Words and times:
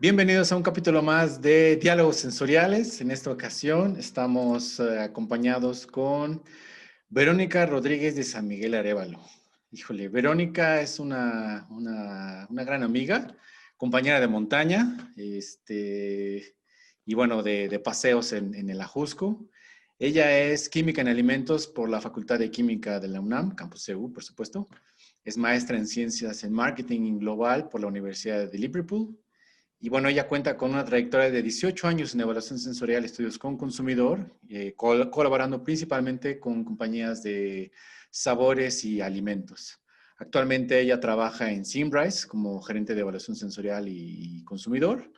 Bienvenidos 0.00 0.52
a 0.52 0.56
un 0.56 0.62
capítulo 0.62 1.02
más 1.02 1.42
de 1.42 1.74
Diálogos 1.74 2.18
Sensoriales. 2.18 3.00
En 3.00 3.10
esta 3.10 3.32
ocasión 3.32 3.96
estamos 3.96 4.78
eh, 4.78 5.00
acompañados 5.00 5.88
con 5.88 6.44
Verónica 7.08 7.66
Rodríguez 7.66 8.14
de 8.14 8.22
San 8.22 8.46
Miguel 8.46 8.76
Arevalo. 8.76 9.20
Híjole, 9.72 10.08
Verónica 10.08 10.80
es 10.80 11.00
una, 11.00 11.66
una, 11.70 12.46
una 12.48 12.62
gran 12.62 12.84
amiga, 12.84 13.36
compañera 13.76 14.20
de 14.20 14.28
montaña, 14.28 15.12
este, 15.16 16.54
y 17.04 17.14
bueno, 17.14 17.42
de, 17.42 17.68
de 17.68 17.80
paseos 17.80 18.32
en, 18.32 18.54
en, 18.54 18.70
el 18.70 18.80
Ajusco. 18.80 19.50
Ella 19.98 20.38
es 20.38 20.68
química 20.68 21.00
en 21.00 21.08
alimentos 21.08 21.66
por 21.66 21.88
la 21.88 22.00
Facultad 22.00 22.38
de 22.38 22.52
Química 22.52 23.00
de 23.00 23.08
la 23.08 23.20
UNAM, 23.20 23.56
Campus 23.56 23.82
CEU, 23.82 24.12
por 24.12 24.22
supuesto. 24.22 24.68
Es 25.24 25.36
maestra 25.36 25.76
en 25.76 25.88
ciencias 25.88 26.44
en 26.44 26.52
marketing 26.52 27.18
global 27.18 27.68
por 27.68 27.80
la 27.80 27.88
Universidad 27.88 28.48
de 28.48 28.58
Liverpool 28.58 29.18
y 29.80 29.88
bueno, 29.88 30.08
ella 30.08 30.26
cuenta 30.26 30.56
con 30.56 30.72
una 30.72 30.84
trayectoria 30.84 31.30
de 31.30 31.42
18 31.42 31.86
años 31.86 32.12
en 32.12 32.20
evaluación 32.20 32.58
sensorial, 32.58 33.04
estudios 33.04 33.38
con 33.38 33.56
consumidor, 33.56 34.36
eh, 34.48 34.74
col 34.74 35.08
colaborando 35.08 35.62
principalmente 35.62 36.40
con 36.40 36.64
compañías 36.64 37.22
de 37.22 37.70
sabores 38.10 38.84
y 38.84 39.00
alimentos. 39.00 39.78
Actualmente 40.16 40.80
ella 40.80 40.98
trabaja 40.98 41.52
en 41.52 41.64
Simbrise 41.64 42.26
como 42.26 42.60
gerente 42.60 42.92
de 42.96 43.02
evaluación 43.02 43.36
sensorial 43.36 43.86
y, 43.86 44.42
consumidor. 44.42 45.12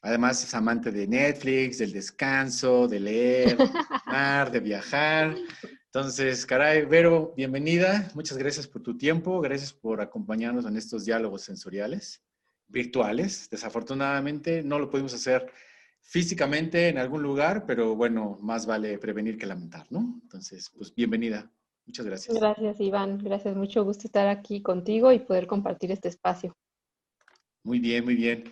Además 0.00 0.42
es 0.42 0.54
amante 0.54 0.90
de 0.90 1.06
Netflix, 1.06 1.76
del 1.76 1.92
descanso, 1.92 2.88
de 2.88 3.00
leer, 3.00 3.58
de, 3.58 4.50
de 4.50 4.60
viajar. 4.60 5.36
Entonces, 5.84 6.46
caray, 6.46 6.86
Vero, 6.86 7.34
bienvenida. 7.36 8.10
Muchas 8.14 8.38
gracias 8.38 8.66
por 8.66 8.82
tu 8.82 8.96
tiempo. 8.96 9.42
Gracias 9.42 9.74
por 9.74 10.00
acompañarnos 10.00 10.64
en 10.64 10.78
estos 10.78 11.04
diálogos 11.04 11.42
sensoriales 11.42 12.22
virtuales. 12.70 13.48
Desafortunadamente 13.50 14.62
no 14.62 14.78
lo 14.78 14.90
pudimos 14.90 15.14
hacer 15.14 15.50
físicamente 16.02 16.88
en 16.88 16.98
algún 16.98 17.22
lugar, 17.22 17.64
pero 17.66 17.94
bueno, 17.94 18.38
más 18.40 18.66
vale 18.66 18.98
prevenir 18.98 19.38
que 19.38 19.46
lamentar, 19.46 19.86
¿no? 19.90 20.18
Entonces, 20.22 20.70
pues 20.76 20.94
bienvenida. 20.94 21.50
Muchas 21.86 22.06
gracias. 22.06 22.36
Gracias, 22.36 22.80
Iván. 22.80 23.18
Gracias. 23.18 23.56
Mucho 23.56 23.84
gusto 23.84 24.06
estar 24.06 24.28
aquí 24.28 24.62
contigo 24.62 25.12
y 25.12 25.18
poder 25.18 25.46
compartir 25.46 25.90
este 25.90 26.08
espacio. 26.08 26.56
Muy 27.62 27.78
bien, 27.78 28.04
muy 28.04 28.14
bien. 28.14 28.44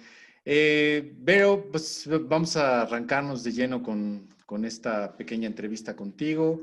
Eh, 0.45 1.15
Vero, 1.19 1.67
pues 1.71 2.09
vamos 2.29 2.57
a 2.57 2.83
arrancarnos 2.83 3.43
de 3.43 3.53
lleno 3.53 3.83
con, 3.83 4.29
con 4.47 4.65
esta 4.65 5.17
pequeña 5.17 5.47
entrevista 5.47 5.95
contigo. 5.95 6.63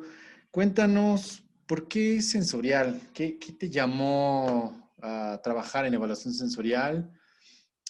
Cuéntanos, 0.52 1.44
¿por 1.66 1.88
qué 1.88 2.22
sensorial? 2.22 3.02
¿Qué, 3.14 3.38
¿Qué, 3.38 3.54
te 3.54 3.70
llamó 3.70 4.92
a 5.02 5.40
trabajar 5.44 5.86
en 5.86 5.94
evaluación 5.94 6.34
sensorial? 6.34 7.12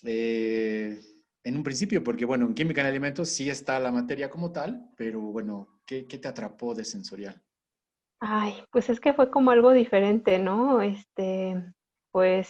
Eh, 0.05 0.99
en 1.43 1.55
un 1.55 1.63
principio, 1.63 2.03
porque 2.03 2.25
bueno, 2.25 2.45
en 2.47 2.55
química 2.55 2.81
en 2.81 2.87
alimentos 2.87 3.29
sí 3.29 3.49
está 3.49 3.79
la 3.79 3.91
materia 3.91 4.29
como 4.29 4.51
tal, 4.51 4.89
pero 4.97 5.21
bueno, 5.21 5.67
¿qué, 5.85 6.07
qué 6.07 6.17
te 6.17 6.27
atrapó 6.27 6.73
de 6.73 6.83
sensorial? 6.83 7.41
Ay, 8.19 8.55
pues 8.71 8.89
es 8.89 8.99
que 8.99 9.13
fue 9.13 9.29
como 9.29 9.51
algo 9.51 9.71
diferente, 9.71 10.39
¿no? 10.39 10.81
Este, 10.81 11.63
pues 12.11 12.49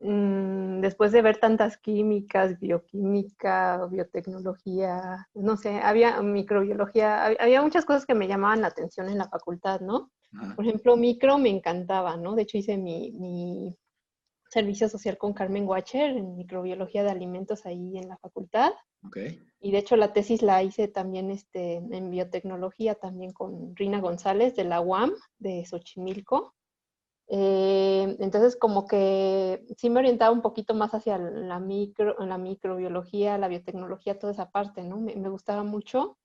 mmm, 0.00 0.80
después 0.80 1.12
de 1.12 1.20
ver 1.20 1.38
tantas 1.38 1.76
químicas, 1.76 2.58
bioquímica, 2.58 3.86
biotecnología, 3.90 5.28
no 5.34 5.56
sé, 5.56 5.80
había 5.80 6.22
microbiología, 6.22 7.26
había 7.26 7.60
muchas 7.60 7.84
cosas 7.84 8.06
que 8.06 8.14
me 8.14 8.28
llamaban 8.28 8.62
la 8.62 8.68
atención 8.68 9.08
en 9.08 9.18
la 9.18 9.28
facultad, 9.28 9.80
¿no? 9.80 10.10
Ah. 10.34 10.54
Por 10.56 10.64
ejemplo, 10.64 10.96
micro 10.96 11.36
me 11.38 11.50
encantaba, 11.50 12.16
¿no? 12.16 12.34
De 12.34 12.42
hecho 12.42 12.56
hice 12.56 12.78
mi, 12.78 13.12
mi 13.12 13.76
servicio 14.50 14.88
social 14.88 15.16
con 15.16 15.32
Carmen 15.32 15.66
Watcher 15.66 16.10
en 16.10 16.36
microbiología 16.36 17.04
de 17.04 17.10
alimentos 17.10 17.66
ahí 17.66 17.96
en 17.96 18.08
la 18.08 18.18
facultad. 18.18 18.72
Okay. 19.06 19.40
Y 19.60 19.70
de 19.70 19.78
hecho 19.78 19.96
la 19.96 20.12
tesis 20.12 20.42
la 20.42 20.62
hice 20.62 20.88
también 20.88 21.30
este, 21.30 21.74
en 21.76 22.10
biotecnología 22.10 22.96
también 22.96 23.32
con 23.32 23.74
Rina 23.76 24.00
González 24.00 24.56
de 24.56 24.64
la 24.64 24.80
UAM 24.80 25.14
de 25.38 25.64
Xochimilco. 25.64 26.54
Eh, 27.28 28.16
entonces 28.18 28.56
como 28.56 28.88
que 28.88 29.64
sí 29.78 29.88
me 29.88 30.00
orientaba 30.00 30.32
un 30.32 30.42
poquito 30.42 30.74
más 30.74 30.94
hacia 30.94 31.16
la, 31.16 31.60
micro, 31.60 32.16
la 32.18 32.38
microbiología, 32.38 33.38
la 33.38 33.46
biotecnología, 33.46 34.18
toda 34.18 34.32
esa 34.32 34.50
parte, 34.50 34.82
¿no? 34.82 34.96
Me, 34.96 35.14
me 35.14 35.28
gustaba 35.28 35.62
mucho. 35.62 36.18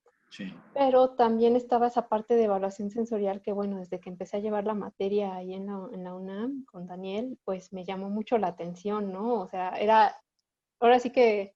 Pero 0.74 1.10
también 1.10 1.56
estaba 1.56 1.86
esa 1.86 2.08
parte 2.08 2.34
de 2.34 2.44
evaluación 2.44 2.90
sensorial 2.90 3.40
que, 3.40 3.52
bueno, 3.52 3.78
desde 3.78 4.00
que 4.00 4.10
empecé 4.10 4.36
a 4.36 4.40
llevar 4.40 4.64
la 4.64 4.74
materia 4.74 5.34
ahí 5.34 5.54
en 5.54 5.66
la, 5.66 5.88
en 5.92 6.04
la 6.04 6.14
UNAM 6.14 6.64
con 6.66 6.86
Daniel, 6.86 7.38
pues 7.44 7.72
me 7.72 7.84
llamó 7.84 8.10
mucho 8.10 8.36
la 8.38 8.48
atención, 8.48 9.12
¿no? 9.12 9.40
O 9.40 9.48
sea, 9.48 9.70
era, 9.70 10.20
ahora 10.80 10.98
sí 10.98 11.10
que 11.10 11.54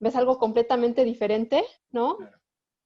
ves 0.00 0.16
algo 0.16 0.38
completamente 0.38 1.04
diferente, 1.04 1.64
¿no? 1.90 2.18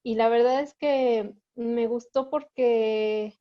Y 0.03 0.15
la 0.15 0.29
verdad 0.29 0.61
es 0.61 0.73
que 0.75 1.35
me 1.55 1.87
gustó 1.87 2.29
porque, 2.29 3.37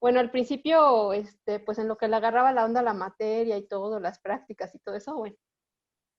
bueno, 0.00 0.20
al 0.20 0.30
principio, 0.30 1.12
este, 1.12 1.60
pues 1.60 1.78
en 1.78 1.88
lo 1.88 1.96
que 1.96 2.08
le 2.08 2.16
agarraba 2.16 2.52
la 2.52 2.64
onda 2.64 2.82
la 2.82 2.94
materia 2.94 3.56
y 3.58 3.66
todo, 3.66 3.98
las 4.00 4.20
prácticas 4.20 4.74
y 4.74 4.78
todo 4.78 4.94
eso, 4.94 5.16
bueno, 5.16 5.36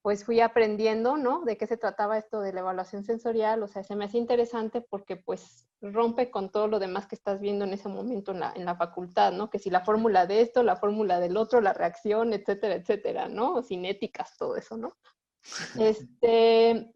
pues 0.07 0.23
fui 0.23 0.39
aprendiendo, 0.39 1.17
¿no? 1.17 1.43
De 1.43 1.57
qué 1.57 1.67
se 1.67 1.75
trataba 1.75 2.17
esto 2.17 2.39
de 2.39 2.53
la 2.53 2.61
evaluación 2.61 3.03
sensorial, 3.03 3.61
o 3.61 3.67
sea, 3.67 3.83
se 3.83 3.93
me 3.93 4.05
hacía 4.05 4.21
interesante 4.21 4.79
porque 4.79 5.17
pues 5.17 5.67
rompe 5.81 6.31
con 6.31 6.49
todo 6.49 6.69
lo 6.69 6.79
demás 6.79 7.07
que 7.07 7.15
estás 7.15 7.41
viendo 7.41 7.65
en 7.65 7.73
ese 7.73 7.89
momento 7.89 8.31
en 8.31 8.39
la, 8.39 8.53
en 8.55 8.63
la 8.63 8.77
facultad, 8.77 9.33
¿no? 9.33 9.49
Que 9.49 9.59
si 9.59 9.69
la 9.69 9.83
fórmula 9.83 10.25
de 10.25 10.39
esto, 10.39 10.63
la 10.63 10.77
fórmula 10.77 11.19
del 11.19 11.35
otro, 11.35 11.59
la 11.59 11.73
reacción, 11.73 12.31
etcétera, 12.31 12.75
etcétera, 12.75 13.27
¿no? 13.27 13.61
Cinéticas, 13.63 14.37
todo 14.37 14.55
eso, 14.55 14.77
¿no? 14.77 14.95
Este, 15.77 16.95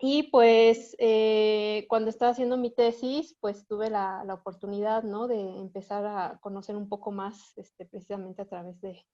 y 0.00 0.22
pues 0.30 0.96
eh, 0.98 1.84
cuando 1.90 2.08
estaba 2.08 2.32
haciendo 2.32 2.56
mi 2.56 2.70
tesis, 2.70 3.36
pues 3.38 3.66
tuve 3.66 3.90
la, 3.90 4.24
la, 4.24 4.32
oportunidad, 4.32 5.02
¿no? 5.02 5.28
De 5.28 5.38
empezar 5.58 6.06
a 6.06 6.38
conocer 6.40 6.74
un 6.74 6.88
poco 6.88 7.12
más, 7.12 7.52
este, 7.58 7.84
precisamente 7.84 8.40
a 8.40 8.48
través 8.48 8.80
de, 8.80 9.04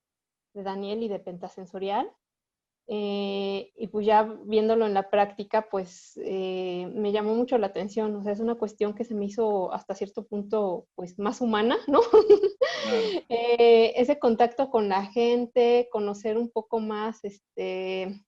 de 0.55 0.63
Daniel 0.63 1.03
y 1.03 1.09
de 1.09 1.19
Pentasensorial. 1.19 2.09
Eh, 2.89 3.73
y 3.77 3.87
pues 3.89 4.05
ya 4.05 4.25
viéndolo 4.45 4.87
en 4.87 4.95
la 4.95 5.09
práctica, 5.09 5.69
pues 5.71 6.19
eh, 6.23 6.91
me 6.95 7.13
llamó 7.13 7.35
mucho 7.35 7.57
la 7.59 7.69
atención. 7.69 8.15
O 8.17 8.23
sea, 8.23 8.33
es 8.33 8.41
una 8.41 8.57
cuestión 8.57 8.95
que 8.95 9.05
se 9.05 9.15
me 9.15 9.27
hizo 9.27 9.73
hasta 9.73 9.95
cierto 9.95 10.27
punto, 10.27 10.87
pues 10.95 11.19
más 11.19 11.41
humana, 11.41 11.79
¿no? 11.87 12.01
eh, 13.29 13.93
ese 13.97 14.19
contacto 14.19 14.71
con 14.71 14.89
la 14.89 15.07
gente, 15.07 15.89
conocer 15.91 16.37
un 16.37 16.51
poco 16.51 16.81
más, 16.81 17.25
este, 17.25 18.21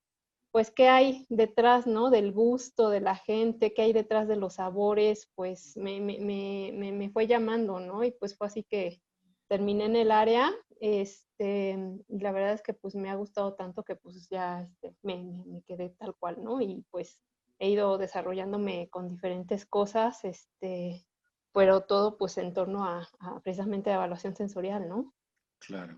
pues 0.53 0.70
qué 0.70 0.88
hay 0.88 1.26
detrás, 1.28 1.87
¿no? 1.87 2.10
Del 2.10 2.32
gusto 2.32 2.88
de 2.88 3.00
la 3.00 3.16
gente, 3.16 3.75
qué 3.75 3.82
hay 3.82 3.93
detrás 3.93 4.28
de 4.28 4.37
los 4.37 4.54
sabores, 4.54 5.28
pues 5.34 5.76
me, 5.76 6.00
me, 6.00 6.19
me, 6.20 6.93
me 6.93 7.10
fue 7.10 7.26
llamando, 7.26 7.81
¿no? 7.81 8.04
Y 8.04 8.12
pues 8.12 8.37
fue 8.37 8.47
así 8.47 8.62
que 8.62 9.00
terminé 9.48 9.87
en 9.87 9.97
el 9.97 10.10
área, 10.12 10.53
este, 10.81 11.23
la 11.38 12.32
verdad 12.32 12.52
es 12.52 12.62
que 12.62 12.74
pues 12.74 12.94
me 12.94 13.10
ha 13.10 13.14
gustado 13.14 13.54
tanto 13.54 13.82
que 13.82 13.96
pues 13.96 14.28
ya 14.28 14.62
este, 14.62 14.94
me, 15.02 15.22
me, 15.46 15.62
quedé 15.62 15.90
tal 15.90 16.14
cual, 16.16 16.42
¿no? 16.42 16.60
Y 16.60 16.84
pues 16.90 17.20
he 17.58 17.70
ido 17.70 17.98
desarrollándome 17.98 18.88
con 18.90 19.08
diferentes 19.08 19.66
cosas, 19.66 20.24
este, 20.24 21.04
pero 21.52 21.82
todo 21.82 22.16
pues 22.16 22.38
en 22.38 22.52
torno 22.52 22.84
a, 22.84 23.08
a 23.20 23.40
precisamente 23.40 23.90
a 23.90 23.94
evaluación 23.94 24.36
sensorial, 24.36 24.88
¿no? 24.88 25.14
Claro. 25.58 25.96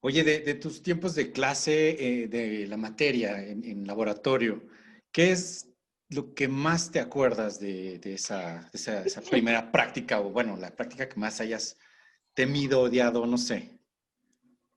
Oye, 0.00 0.22
de, 0.22 0.40
de 0.40 0.54
tus 0.54 0.82
tiempos 0.82 1.14
de 1.14 1.32
clase, 1.32 2.22
eh, 2.22 2.28
de 2.28 2.66
la 2.68 2.76
materia 2.76 3.42
en, 3.44 3.64
en, 3.64 3.86
laboratorio, 3.86 4.62
¿qué 5.10 5.32
es 5.32 5.68
lo 6.08 6.34
que 6.34 6.46
más 6.46 6.92
te 6.92 7.00
acuerdas 7.00 7.58
de, 7.58 7.98
de, 7.98 8.14
esa, 8.14 8.68
de 8.72 8.78
esa, 8.78 9.04
esa 9.04 9.20
primera 9.30 9.72
práctica 9.72 10.20
o 10.20 10.30
bueno, 10.30 10.56
la 10.56 10.74
práctica 10.74 11.08
que 11.08 11.18
más 11.18 11.40
hayas 11.40 11.78
temido, 12.34 12.82
odiado, 12.82 13.26
no 13.26 13.38
sé? 13.38 13.77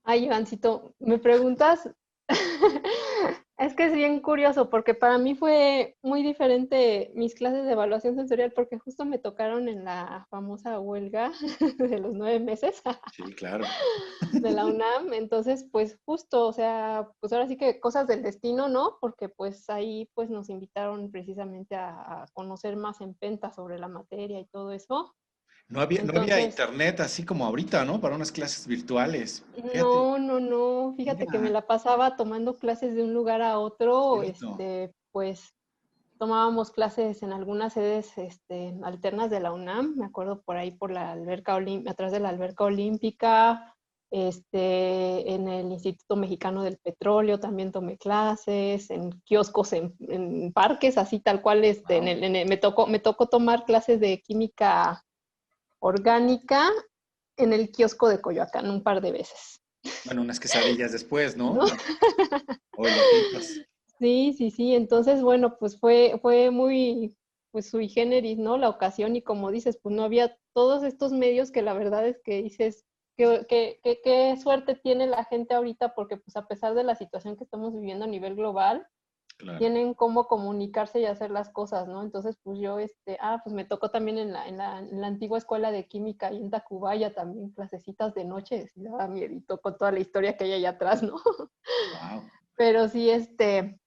Ay, 0.03 0.25
Ivancito, 0.25 0.95
me 1.00 1.19
preguntas, 1.19 1.89
es 3.57 3.75
que 3.75 3.86
es 3.86 3.94
bien 3.94 4.19
curioso 4.19 4.69
porque 4.69 4.95
para 4.95 5.18
mí 5.18 5.36
fue 5.36 5.98
muy 6.01 6.24
diferente 6.24 7.12
mis 7.13 7.36
clases 7.36 7.65
de 7.65 7.74
evaluación 7.74 8.15
sensorial 8.15 8.51
porque 8.53 8.80
justo 8.80 9.06
me 9.06 9.19
tocaron 9.19 9.68
en 9.68 9.83
la 9.83 10.25
famosa 10.30 10.80
huelga 10.80 11.31
de 11.77 12.00
los 12.00 12.13
nueve 12.13 12.39
meses. 12.39 12.81
Sí, 13.13 13.24
claro. 13.36 13.65
De 14.31 14.51
la 14.51 14.65
UNAM, 14.65 15.13
entonces 15.13 15.68
pues 15.71 16.00
justo, 16.06 16.48
o 16.48 16.53
sea, 16.53 17.12
pues 17.19 17.33
ahora 17.33 17.48
sí 17.48 17.57
que 17.57 17.80
cosas 17.80 18.07
del 18.07 18.24
destino, 18.24 18.69
¿no? 18.69 18.98
Porque 19.01 19.27
pues 19.30 19.69
ahí 19.69 20.09
pues 20.13 20.30
nos 20.30 20.50
invitaron 20.50 21.12
precisamente 21.12 21.75
a, 21.75 22.24
a 22.24 22.25
conocer 22.33 22.77
más 22.77 23.01
en 23.01 23.13
penta 23.13 23.51
sobre 23.51 23.77
la 23.77 23.89
materia 23.89 24.39
y 24.39 24.45
todo 24.45 24.71
eso. 24.71 25.13
No 25.71 25.79
había, 25.79 26.03
no 26.03 26.19
había 26.19 26.41
internet 26.41 27.00
así 27.00 27.23
como 27.23 27.45
ahorita, 27.45 27.85
¿no? 27.85 28.01
Para 28.01 28.15
unas 28.15 28.33
clases 28.33 28.68
virtuales. 28.68 29.45
Fíjate. 29.56 29.77
No, 29.79 30.19
no, 30.19 30.41
no. 30.41 30.94
Fíjate 30.97 31.21
Mira. 31.21 31.31
que 31.31 31.39
me 31.39 31.50
la 31.50 31.65
pasaba 31.65 32.18
tomando 32.18 32.57
clases 32.57 32.94
de 32.94 33.03
un 33.03 33.13
lugar 33.13 33.41
a 33.41 33.57
otro. 33.57 34.21
Este, 34.21 34.94
pues 35.13 35.56
tomábamos 36.19 36.71
clases 36.71 37.23
en 37.23 37.31
algunas 37.31 37.71
sedes 37.73 38.18
este, 38.18 38.75
alternas 38.83 39.29
de 39.29 39.39
la 39.39 39.53
UNAM. 39.53 39.95
Me 39.95 40.06
acuerdo 40.06 40.41
por 40.41 40.57
ahí 40.57 40.71
por 40.71 40.91
la 40.91 41.13
alberca 41.13 41.57
atrás 41.88 42.12
de 42.12 42.19
la 42.19 42.29
alberca 42.29 42.65
olímpica. 42.65 43.74
Este, 44.12 45.33
en 45.33 45.47
el 45.47 45.71
Instituto 45.71 46.17
Mexicano 46.17 46.63
del 46.63 46.79
Petróleo 46.79 47.39
también 47.39 47.71
tomé 47.71 47.97
clases, 47.97 48.89
en 48.89 49.12
kioscos, 49.21 49.71
en, 49.71 50.51
parques, 50.51 50.97
así 50.97 51.21
tal 51.21 51.41
cual. 51.41 51.63
Este, 51.63 51.95
en 51.95 52.50
me, 52.50 52.57
tocó, 52.57 52.88
me 52.88 53.00
tocó 53.00 53.27
tomar 53.27 53.63
clases 53.63 54.01
de 54.01 54.21
química 54.21 55.01
orgánica 55.81 56.71
en 57.37 57.53
el 57.53 57.71
kiosco 57.71 58.07
de 58.07 58.21
Coyoacán 58.21 58.69
un 58.69 58.83
par 58.83 59.01
de 59.01 59.11
veces. 59.11 59.59
Bueno, 60.05 60.21
unas 60.21 60.39
quesadillas 60.39 60.91
después, 60.91 61.35
¿no? 61.35 61.59
sí, 63.99 64.33
sí, 64.37 64.51
sí. 64.51 64.75
Entonces, 64.75 65.21
bueno, 65.21 65.57
pues 65.57 65.79
fue, 65.79 66.19
fue 66.21 66.51
muy, 66.51 67.17
pues 67.51 67.69
sui 67.69 67.89
generis, 67.89 68.37
¿no? 68.37 68.57
La 68.57 68.69
ocasión 68.69 69.15
y 69.15 69.23
como 69.23 69.51
dices, 69.51 69.79
pues 69.81 69.95
no 69.95 70.03
había 70.03 70.37
todos 70.53 70.83
estos 70.83 71.11
medios 71.11 71.51
que 71.51 71.63
la 71.63 71.73
verdad 71.73 72.07
es 72.07 72.21
que 72.23 72.43
dices, 72.43 72.85
qué 73.17 74.37
suerte 74.41 74.75
tiene 74.75 75.07
la 75.07 75.25
gente 75.25 75.53
ahorita 75.53 75.93
porque 75.95 76.17
pues 76.17 76.35
a 76.35 76.47
pesar 76.47 76.73
de 76.75 76.83
la 76.83 76.95
situación 76.95 77.37
que 77.37 77.43
estamos 77.43 77.73
viviendo 77.73 78.05
a 78.05 78.07
nivel 78.07 78.35
global, 78.35 78.87
tienen 79.57 79.93
cómo 79.93 80.27
comunicarse 80.27 80.99
y 80.99 81.05
hacer 81.05 81.31
las 81.31 81.49
cosas, 81.49 81.88
¿no? 81.88 82.01
Entonces, 82.03 82.38
pues 82.43 82.59
yo, 82.59 82.79
este, 82.79 83.17
ah, 83.21 83.41
pues 83.43 83.53
me 83.53 83.65
tocó 83.65 83.89
también 83.89 84.17
en 84.17 84.33
la, 84.33 84.47
en 84.47 84.57
la, 84.57 85.07
antigua 85.07 85.38
escuela 85.38 85.71
de 85.71 85.88
química 85.88 86.31
y 86.31 86.38
en 86.38 86.49
Tacubaya 86.49 87.13
también 87.13 87.51
clasecitas 87.51 88.13
de 88.13 88.25
noche, 88.25 88.71
y 88.75 88.83
daba 88.83 89.07
miedito 89.07 89.59
con 89.59 89.77
toda 89.77 89.91
la 89.91 89.99
historia 89.99 90.38
que 90.38 90.45
hay 90.45 90.53
allá 90.53 90.71
atrás, 90.71 91.03
¿no? 91.03 91.15
Pero 92.55 92.88
sí, 92.88 93.09
este, 93.09 93.79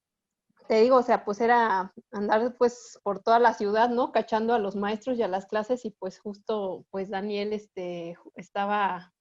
te 0.66 0.80
digo, 0.80 0.96
o 0.96 1.02
sea, 1.02 1.24
pues 1.24 1.40
era 1.40 1.92
andar 2.10 2.56
pues 2.56 2.98
por 3.02 3.20
toda 3.20 3.38
la 3.38 3.54
ciudad, 3.54 3.90
¿no? 3.90 4.12
Cachando 4.12 4.54
a 4.54 4.58
los 4.58 4.76
maestros 4.76 5.18
y 5.18 5.22
a 5.22 5.28
las 5.28 5.46
clases 5.46 5.84
y 5.84 5.90
pues 5.90 6.18
justo, 6.18 6.86
pues 6.90 7.10
Daniel, 7.10 7.52
este, 7.52 8.16
estaba 8.34 9.12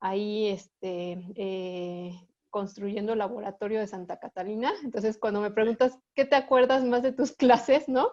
ahí, 0.00 0.48
este, 0.48 1.20
eh, 1.36 2.27
construyendo 2.50 3.12
el 3.12 3.18
laboratorio 3.18 3.80
de 3.80 3.86
Santa 3.86 4.18
Catalina. 4.18 4.72
Entonces, 4.82 5.18
cuando 5.18 5.40
me 5.40 5.50
preguntas, 5.50 5.98
¿qué 6.14 6.24
te 6.24 6.36
acuerdas 6.36 6.84
más 6.84 7.02
de 7.02 7.12
tus 7.12 7.32
clases, 7.36 7.88
no? 7.88 8.10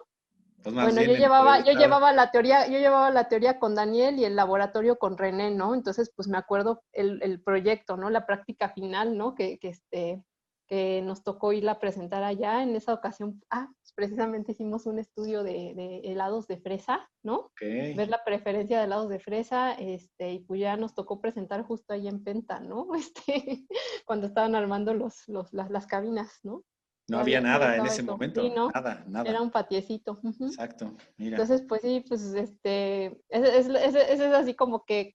Pues 0.62 0.74
bueno, 0.74 1.00
yo 1.00 1.14
llevaba, 1.14 1.60
yo 1.60 1.74
llevaba 1.74 2.12
la 2.12 2.32
teoría, 2.32 2.66
yo 2.66 2.78
llevaba 2.78 3.10
la 3.10 3.28
teoría 3.28 3.60
con 3.60 3.76
Daniel 3.76 4.18
y 4.18 4.24
el 4.24 4.34
laboratorio 4.34 4.98
con 4.98 5.16
René, 5.16 5.52
¿no? 5.52 5.74
Entonces, 5.74 6.12
pues 6.16 6.26
me 6.26 6.38
acuerdo 6.38 6.82
el, 6.92 7.22
el 7.22 7.40
proyecto, 7.40 7.96
¿no? 7.96 8.10
La 8.10 8.26
práctica 8.26 8.70
final, 8.70 9.16
¿no? 9.16 9.36
Que, 9.36 9.60
que, 9.60 9.68
este, 9.68 10.24
que 10.66 11.00
nos 11.02 11.22
tocó 11.22 11.52
irla 11.52 11.72
a 11.72 11.78
presentar 11.78 12.22
allá. 12.22 12.62
En 12.62 12.74
esa 12.74 12.92
ocasión, 12.92 13.42
ah, 13.50 13.68
pues 13.80 13.92
precisamente 13.94 14.52
hicimos 14.52 14.86
un 14.86 14.98
estudio 14.98 15.42
de, 15.42 16.00
helados 16.04 16.46
de 16.46 16.58
fresa, 16.58 17.08
¿no? 17.22 17.52
Ver 17.60 18.08
la 18.08 18.24
preferencia 18.24 18.78
de 18.78 18.84
helados 18.84 19.08
de 19.08 19.20
fresa, 19.20 19.72
este, 19.72 20.32
y 20.32 20.38
pues 20.40 20.60
ya 20.60 20.76
nos 20.76 20.94
tocó 20.94 21.20
presentar 21.20 21.62
justo 21.62 21.92
ahí 21.92 22.08
en 22.08 22.22
Penta, 22.22 22.60
¿no? 22.60 22.88
Este, 23.06 23.66
cuando 24.04 24.26
estaban 24.26 24.54
armando 24.54 24.94
los, 24.94 25.28
los 25.28 25.52
las, 25.52 25.86
cabinas, 25.86 26.40
¿no? 26.42 26.64
No 27.08 27.18
había 27.20 27.40
nada 27.40 27.76
en 27.76 27.86
ese 27.86 28.02
momento, 28.02 28.42
nada, 28.74 29.04
nada. 29.06 29.30
Era 29.30 29.40
un 29.40 29.52
patiecito. 29.52 30.18
Exacto, 30.40 30.92
mira. 31.16 31.36
Entonces, 31.36 31.64
pues 31.68 31.82
sí, 31.82 32.04
pues 32.08 32.22
este, 32.34 33.22
es, 33.28 33.68
es, 33.68 33.94
es, 33.94 34.20
así 34.20 34.54
como 34.54 34.84
que 34.84 35.14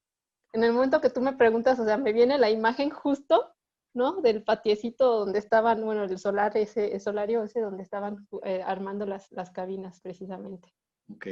en 0.53 0.63
el 0.63 0.71
momento 0.71 1.01
que 1.01 1.09
tú 1.09 1.19
me 1.19 1.33
preguntas, 1.33 1.79
o 1.79 1.85
sea, 1.85 1.97
me 1.97 2.13
viene 2.13 2.37
la 2.37 2.49
imagen 2.49 2.89
justo 2.89 3.53
¿no? 3.93 4.21
Del 4.21 4.43
patiecito 4.43 5.19
donde 5.19 5.39
estaban, 5.39 5.83
bueno, 5.83 6.03
el 6.03 6.17
solar, 6.17 6.55
ese, 6.57 6.93
el 6.93 7.01
solario 7.01 7.43
ese 7.43 7.61
donde 7.61 7.83
estaban 7.83 8.27
eh, 8.43 8.61
armando 8.65 9.05
las, 9.05 9.29
cabinas 9.53 9.99
precisamente. 10.01 10.73
Ok. 11.13 11.27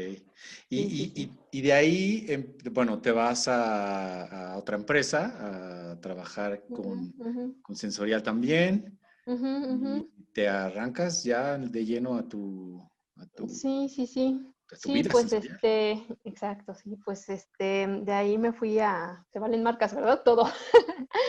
Y, 0.70 1.62
de 1.62 1.74
ahí, 1.74 2.26
em, 2.28 2.54
bueno, 2.72 3.00
te 3.00 3.12
vas 3.12 3.48
a, 3.48 4.58
otra 4.58 4.76
empresa 4.76 5.92
a 5.92 6.02
trabajar 6.02 6.66
con, 6.68 7.14
sensorial 7.74 8.24
también. 8.24 9.00
te 10.34 10.48
arrancas 10.50 11.24
ya 11.24 11.58
de 11.58 11.86
lleno 11.86 12.16
a 12.16 12.28
tu, 12.28 12.82
a 13.16 13.26
tu... 13.28 13.48
Sí, 13.48 13.88
sí, 13.90 14.06
sí. 14.06 14.54
Sí, 14.74 15.04
pues 15.04 15.34
este, 15.34 16.06
exacto, 16.24 16.76
sí, 16.76 16.96
pues 17.04 17.28
este, 17.30 17.88
de 17.88 18.14
ahí 18.14 18.38
me 18.38 18.54
fui 18.54 18.80
a, 18.80 19.26
se 19.32 19.40
valen 19.40 19.64
marcas, 19.64 19.96
¿verdad? 19.96 20.22
Todo. 20.24 20.44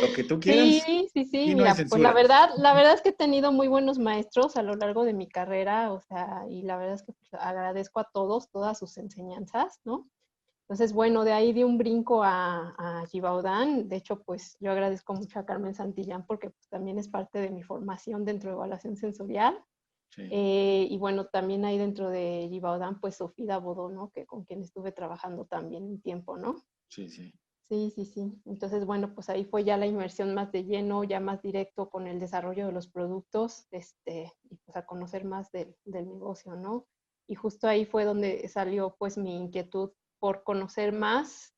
Lo 0.01 0.15
que 0.15 0.25
tú 0.25 0.39
quieras. 0.41 0.85
Sí, 0.85 1.09
sí, 1.13 1.25
sí, 1.25 1.55
mira, 1.55 1.75
pues 1.75 2.01
la 2.01 2.13
verdad, 2.13 2.51
la 2.59 2.75
verdad 2.75 2.95
es 2.95 3.01
que 3.01 3.11
he 3.11 3.15
tenido 3.15 3.51
muy 3.51 3.69
buenos 3.69 3.99
maestros 3.99 4.57
a 4.57 4.63
lo 4.63 4.75
largo 4.75 5.05
de 5.05 5.15
mi 5.15 5.27
carrera, 5.27 5.93
o 5.93 6.01
sea, 6.01 6.45
y 6.51 6.63
la 6.63 6.77
verdad 6.77 6.95
es 6.95 7.03
que 7.03 7.13
pues, 7.13 7.33
agradezco 7.33 8.01
a 8.01 8.11
todos, 8.13 8.51
todas 8.51 8.79
sus 8.79 8.99
enseñanzas, 8.99 9.81
¿no? 9.85 10.09
Entonces, 10.71 10.93
bueno, 10.93 11.25
de 11.25 11.33
ahí 11.33 11.53
di 11.53 11.65
un 11.65 11.79
brinco 11.79 12.23
a, 12.23 12.75
a 12.79 13.07
Gibaudán. 13.07 13.89
De 13.89 13.97
hecho, 13.97 14.23
pues 14.23 14.57
yo 14.61 14.71
agradezco 14.71 15.15
mucho 15.15 15.41
a 15.41 15.45
Carmen 15.45 15.75
Santillán 15.75 16.25
porque 16.25 16.51
pues, 16.51 16.69
también 16.69 16.97
es 16.97 17.09
parte 17.09 17.41
de 17.41 17.51
mi 17.51 17.65
formación 17.65 18.25
dentro 18.25 18.51
de 18.51 18.55
evaluación 18.55 18.97
sensorial. 18.97 19.59
Eh, 20.17 20.87
y 20.91 20.99
bueno, 20.99 21.27
también 21.27 21.65
ahí 21.65 21.79
dentro 21.79 22.11
de 22.11 22.49
Givaudan, 22.51 23.01
pues 23.01 23.17
Sofía 23.17 23.59
Bodó, 23.59 23.89
¿no? 23.91 24.11
Que 24.11 24.27
con 24.27 24.45
quien 24.45 24.63
estuve 24.63 24.93
trabajando 24.93 25.47
también 25.47 25.85
un 25.85 26.01
tiempo, 26.01 26.37
¿no? 26.37 26.57
Sí, 26.89 27.09
sí. 27.09 27.33
Sí, 27.69 27.93
sí, 27.95 28.05
sí. 28.05 28.43
Entonces, 28.47 28.85
bueno, 28.85 29.15
pues 29.15 29.31
ahí 29.31 29.45
fue 29.45 29.63
ya 29.63 29.77
la 29.77 29.87
inversión 29.87 30.35
más 30.35 30.51
de 30.51 30.65
lleno, 30.65 31.05
ya 31.05 31.21
más 31.21 31.41
directo 31.41 31.89
con 31.89 32.09
el 32.09 32.19
desarrollo 32.19 32.67
de 32.67 32.73
los 32.73 32.89
productos, 32.89 33.69
este, 33.71 34.33
y 34.43 34.57
pues 34.57 34.77
a 34.77 34.85
conocer 34.87 35.25
más 35.25 35.53
del, 35.53 35.77
del 35.85 36.09
negocio, 36.09 36.57
¿no? 36.57 36.89
Y 37.29 37.37
justo 37.37 37.69
ahí 37.69 37.85
fue 37.85 38.05
donde 38.05 38.49
salió 38.49 38.97
pues 38.99 39.17
mi 39.17 39.37
inquietud 39.37 39.93
por 40.19 40.43
conocer 40.43 40.93
más 40.93 41.55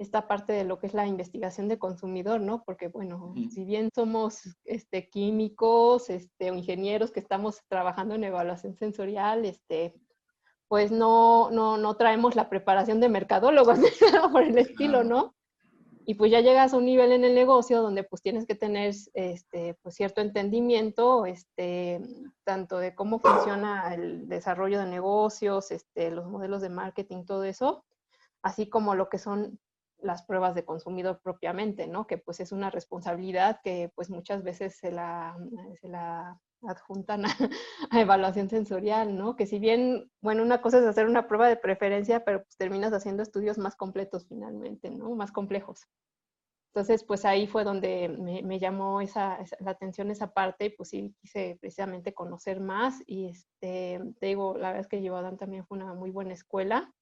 esta 0.00 0.26
parte 0.26 0.54
de 0.54 0.64
lo 0.64 0.78
que 0.78 0.86
es 0.86 0.94
la 0.94 1.06
investigación 1.06 1.68
de 1.68 1.78
consumidor, 1.78 2.40
¿no? 2.40 2.64
Porque, 2.64 2.88
bueno, 2.88 3.34
si 3.52 3.66
bien 3.66 3.90
somos 3.94 4.40
este, 4.64 5.10
químicos, 5.10 6.08
este, 6.08 6.50
o 6.50 6.54
ingenieros 6.54 7.10
que 7.10 7.20
estamos 7.20 7.60
trabajando 7.68 8.14
en 8.14 8.24
evaluación 8.24 8.74
sensorial, 8.76 9.44
este, 9.44 9.94
pues 10.68 10.90
no, 10.90 11.50
no, 11.50 11.76
no 11.76 11.96
traemos 11.96 12.34
la 12.34 12.48
preparación 12.48 12.98
de 12.98 13.10
mercadólogos 13.10 13.78
por 14.32 14.42
el 14.42 14.56
estilo, 14.56 15.04
¿no? 15.04 15.34
Y 16.06 16.14
pues 16.14 16.30
ya 16.30 16.40
llegas 16.40 16.72
a 16.72 16.78
un 16.78 16.86
nivel 16.86 17.12
en 17.12 17.24
el 17.24 17.34
negocio 17.34 17.82
donde 17.82 18.02
pues 18.02 18.22
tienes 18.22 18.46
que 18.46 18.54
tener 18.54 18.94
este, 19.12 19.74
pues 19.82 19.94
cierto 19.94 20.22
entendimiento, 20.22 21.26
este, 21.26 22.00
tanto 22.44 22.78
de 22.78 22.94
cómo 22.94 23.18
funciona 23.18 23.94
el 23.94 24.28
desarrollo 24.28 24.78
de 24.78 24.86
negocios, 24.86 25.70
este, 25.70 26.10
los 26.10 26.26
modelos 26.26 26.62
de 26.62 26.70
marketing, 26.70 27.26
todo 27.26 27.44
eso, 27.44 27.84
así 28.42 28.66
como 28.66 28.94
lo 28.94 29.10
que 29.10 29.18
son 29.18 29.60
las 30.02 30.22
pruebas 30.22 30.54
de 30.54 30.64
consumidor 30.64 31.20
propiamente, 31.22 31.86
¿no? 31.86 32.06
Que 32.06 32.18
pues 32.18 32.40
es 32.40 32.52
una 32.52 32.70
responsabilidad 32.70 33.60
que 33.62 33.90
pues 33.94 34.10
muchas 34.10 34.42
veces 34.42 34.76
se 34.76 34.90
la, 34.90 35.36
se 35.80 35.88
la 35.88 36.38
adjuntan 36.62 37.24
a, 37.90 38.00
evaluación 38.00 38.48
sensorial, 38.48 39.16
¿no? 39.16 39.36
Que 39.36 39.46
si 39.46 39.58
bien, 39.58 40.10
bueno, 40.20 40.42
una 40.42 40.60
cosa 40.62 40.78
es 40.78 40.84
hacer 40.84 41.06
una 41.06 41.28
prueba 41.28 41.48
de 41.48 41.56
preferencia, 41.56 42.24
pero 42.24 42.42
pues 42.42 42.56
terminas 42.56 42.92
haciendo 42.92 43.22
estudios 43.22 43.58
más 43.58 43.76
completos 43.76 44.26
finalmente, 44.28 44.90
¿no? 44.90 45.14
Más 45.14 45.32
complejos. 45.32 45.86
Entonces, 46.72 47.02
pues 47.02 47.24
ahí 47.24 47.48
fue 47.48 47.64
donde 47.64 48.08
me, 48.08 48.58
llamó 48.60 49.00
esa, 49.00 49.38
la 49.58 49.72
atención 49.72 50.08
esa 50.10 50.32
parte 50.32 50.66
y 50.66 50.70
pues 50.70 50.90
sí 50.90 51.16
quise 51.20 51.58
precisamente 51.60 52.14
conocer 52.14 52.60
más 52.60 53.02
y 53.06 53.26
este, 53.26 54.00
te 54.20 54.26
digo, 54.26 54.56
la 54.56 54.68
verdad 54.68 54.82
es 54.82 54.86
que 54.86 55.00
Llevadan 55.00 55.36
también 55.36 55.66
fue 55.66 55.78
una 55.78 55.94
muy 55.94 56.12
buena 56.12 56.32
escuela 56.32 56.94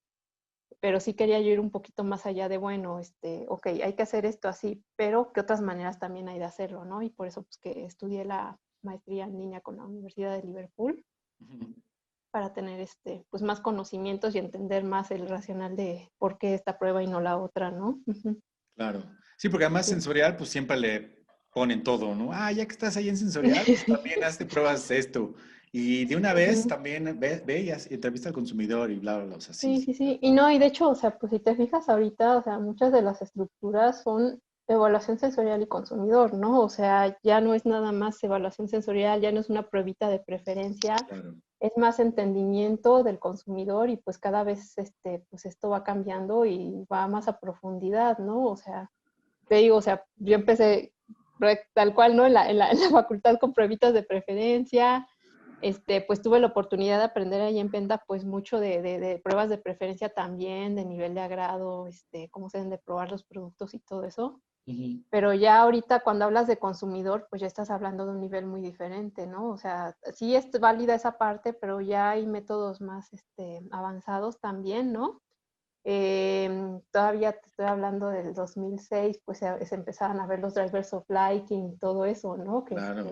pero 0.80 1.00
sí 1.00 1.14
quería 1.14 1.40
yo 1.40 1.50
ir 1.50 1.60
un 1.60 1.70
poquito 1.70 2.04
más 2.04 2.26
allá 2.26 2.48
de, 2.48 2.58
bueno, 2.58 2.98
este, 2.98 3.44
ok, 3.48 3.66
hay 3.66 3.94
que 3.94 4.02
hacer 4.02 4.26
esto 4.26 4.48
así, 4.48 4.84
pero 4.96 5.32
¿qué 5.32 5.40
otras 5.40 5.60
maneras 5.60 5.98
también 5.98 6.28
hay 6.28 6.38
de 6.38 6.44
hacerlo, 6.44 6.84
no? 6.84 7.02
Y 7.02 7.10
por 7.10 7.26
eso 7.26 7.42
pues 7.42 7.58
que 7.58 7.84
estudié 7.84 8.24
la 8.24 8.58
maestría 8.82 9.24
en 9.24 9.38
línea 9.38 9.60
con 9.60 9.76
la 9.76 9.84
Universidad 9.84 10.36
de 10.36 10.46
Liverpool 10.46 11.04
para 12.30 12.52
tener 12.52 12.80
este, 12.80 13.24
pues 13.30 13.42
más 13.42 13.60
conocimientos 13.60 14.34
y 14.34 14.38
entender 14.38 14.84
más 14.84 15.10
el 15.10 15.28
racional 15.28 15.76
de 15.76 16.10
por 16.18 16.38
qué 16.38 16.54
esta 16.54 16.78
prueba 16.78 17.02
y 17.02 17.06
no 17.06 17.20
la 17.20 17.38
otra, 17.38 17.70
¿no? 17.70 18.00
Claro. 18.76 19.02
Sí, 19.36 19.48
porque 19.48 19.64
además 19.64 19.86
sensorial 19.86 20.36
pues 20.36 20.50
siempre 20.50 20.76
le 20.76 21.24
ponen 21.52 21.82
todo, 21.82 22.14
¿no? 22.14 22.30
Ah, 22.32 22.52
ya 22.52 22.66
que 22.66 22.72
estás 22.72 22.96
ahí 22.96 23.08
en 23.08 23.16
sensorial, 23.16 23.64
pues 23.64 23.84
también 23.86 24.22
hazte 24.22 24.46
pruebas 24.46 24.90
esto. 24.90 25.34
Y 25.72 26.06
de 26.06 26.16
una 26.16 26.32
vez 26.32 26.66
también 26.66 27.18
ve, 27.18 27.42
y 27.60 27.92
entrevista 27.92 28.28
al 28.28 28.34
consumidor 28.34 28.90
y 28.90 28.98
bla, 28.98 29.16
bla, 29.16 29.26
bla. 29.26 29.36
O 29.36 29.40
sea, 29.40 29.54
sí. 29.54 29.80
sí, 29.80 29.94
sí, 29.94 30.18
Y 30.22 30.32
no, 30.32 30.50
y 30.50 30.58
de 30.58 30.66
hecho, 30.66 30.88
o 30.88 30.94
sea, 30.94 31.18
pues 31.18 31.30
si 31.30 31.38
te 31.38 31.54
fijas 31.54 31.88
ahorita, 31.88 32.38
o 32.38 32.42
sea, 32.42 32.58
muchas 32.58 32.92
de 32.92 33.02
las 33.02 33.20
estructuras 33.22 34.02
son 34.02 34.40
evaluación 34.68 35.18
sensorial 35.18 35.62
y 35.62 35.66
consumidor, 35.66 36.34
¿no? 36.34 36.60
O 36.60 36.68
sea, 36.68 37.16
ya 37.22 37.40
no 37.40 37.54
es 37.54 37.64
nada 37.64 37.90
más 37.90 38.22
evaluación 38.22 38.68
sensorial, 38.68 39.20
ya 39.20 39.32
no 39.32 39.40
es 39.40 39.48
una 39.48 39.68
pruebita 39.68 40.10
de 40.10 40.20
preferencia, 40.20 40.96
es 41.58 41.72
más 41.76 41.98
entendimiento 41.98 43.02
del 43.02 43.18
consumidor 43.18 43.88
y 43.88 43.96
pues 43.96 44.18
cada 44.18 44.44
vez 44.44 44.76
este, 44.76 45.24
pues 45.30 45.46
esto 45.46 45.70
va 45.70 45.84
cambiando 45.84 46.44
y 46.44 46.86
va 46.92 47.08
más 47.08 47.28
a 47.28 47.40
profundidad, 47.40 48.18
¿no? 48.18 48.44
O 48.44 48.56
sea, 48.56 48.90
te 49.48 49.56
digo, 49.56 49.76
o 49.76 49.82
sea, 49.82 50.04
yo 50.16 50.34
empecé 50.34 50.92
tal 51.72 51.94
cual, 51.94 52.16
¿no? 52.16 52.26
En 52.26 52.34
la, 52.34 52.50
en 52.50 52.58
la, 52.58 52.70
en 52.70 52.80
la 52.80 52.90
facultad 52.90 53.38
con 53.38 53.54
pruebitas 53.54 53.94
de 53.94 54.02
preferencia, 54.02 55.06
este, 55.60 56.00
pues 56.00 56.22
tuve 56.22 56.40
la 56.40 56.48
oportunidad 56.48 56.98
de 56.98 57.04
aprender 57.04 57.40
ahí 57.40 57.58
en 57.58 57.70
Penta, 57.70 58.02
pues 58.06 58.24
mucho 58.24 58.60
de, 58.60 58.82
de, 58.82 59.20
pruebas 59.22 59.48
de 59.48 59.58
preferencia 59.58 60.08
también, 60.08 60.74
de 60.74 60.84
nivel 60.84 61.14
de 61.14 61.20
agrado, 61.20 61.86
este, 61.86 62.28
cómo 62.30 62.48
se 62.50 62.58
deben 62.58 62.70
de 62.70 62.78
probar 62.78 63.10
los 63.10 63.24
productos 63.24 63.74
y 63.74 63.78
todo 63.80 64.04
eso. 64.04 64.40
Pero 65.08 65.32
ya 65.32 65.62
ahorita 65.62 66.00
cuando 66.00 66.26
hablas 66.26 66.46
de 66.46 66.58
consumidor, 66.58 67.26
pues 67.30 67.40
ya 67.40 67.46
estás 67.46 67.70
hablando 67.70 68.04
de 68.04 68.12
un 68.12 68.20
nivel 68.20 68.44
muy 68.44 68.60
diferente, 68.60 69.26
¿no? 69.26 69.48
O 69.48 69.56
sea, 69.56 69.96
sí 70.12 70.36
es 70.36 70.50
válida 70.60 70.94
esa 70.94 71.16
parte, 71.16 71.54
pero 71.54 71.80
ya 71.80 72.10
hay 72.10 72.26
métodos 72.26 72.82
más 72.82 73.10
este, 73.14 73.62
avanzados 73.70 74.38
también, 74.40 74.92
¿no? 74.92 75.22
Em, 75.84 76.82
todavía 76.90 77.32
te 77.32 77.48
estoy 77.48 77.64
hablando 77.64 78.08
del 78.08 78.34
2006, 78.34 79.22
pues 79.24 79.38
se, 79.38 79.74
empezaban 79.74 80.20
a 80.20 80.26
ver 80.26 80.40
los 80.40 80.52
drivers 80.52 80.92
of 80.92 81.08
liking 81.08 81.72
y 81.72 81.76
todo 81.78 82.04
eso, 82.04 82.36
¿no? 82.36 82.66
Que, 82.66 82.74
claro. 82.74 83.06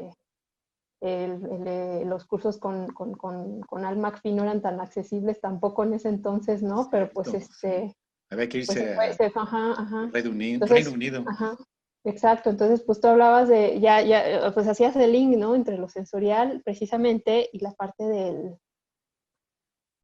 Eh, 1.03 2.03
los 2.07 2.25
cursos 2.25 2.59
con, 2.59 2.89
con, 2.89 3.13
con, 3.15 3.61
con 3.61 3.85
Almacfi 3.85 4.33
no 4.33 4.45
eran 4.45 4.63
tan 4.63 4.81
accesibles 4.81 5.41
tampoco 5.41 5.85
en 5.85 5.95
ese 5.95 6.09
entonces, 6.09 6.63
¿no? 6.63 6.89
Pero 6.91 7.11
pues 7.11 7.35
este... 7.35 7.95
Había 8.31 8.49
que 8.49 8.59
irse 8.59 8.95
pues, 8.97 9.21
a 9.21 9.41
ajá, 9.41 9.73
ajá. 9.73 10.11
Reino 10.13 10.91
Unido. 10.91 11.25
Ajá, 11.29 11.57
exacto, 12.05 12.51
entonces 12.51 12.83
pues 12.83 13.01
tú 13.01 13.09
hablabas 13.09 13.49
de, 13.49 13.79
ya, 13.79 14.01
ya, 14.03 14.51
pues 14.53 14.67
hacías 14.67 14.97
el 14.97 15.13
link, 15.13 15.37
¿no? 15.37 15.55
Entre 15.55 15.77
lo 15.77 15.89
sensorial 15.89 16.63
precisamente 16.65 17.49
y 17.53 17.61
la 17.61 17.73
parte 17.73 18.05
del, 18.05 18.57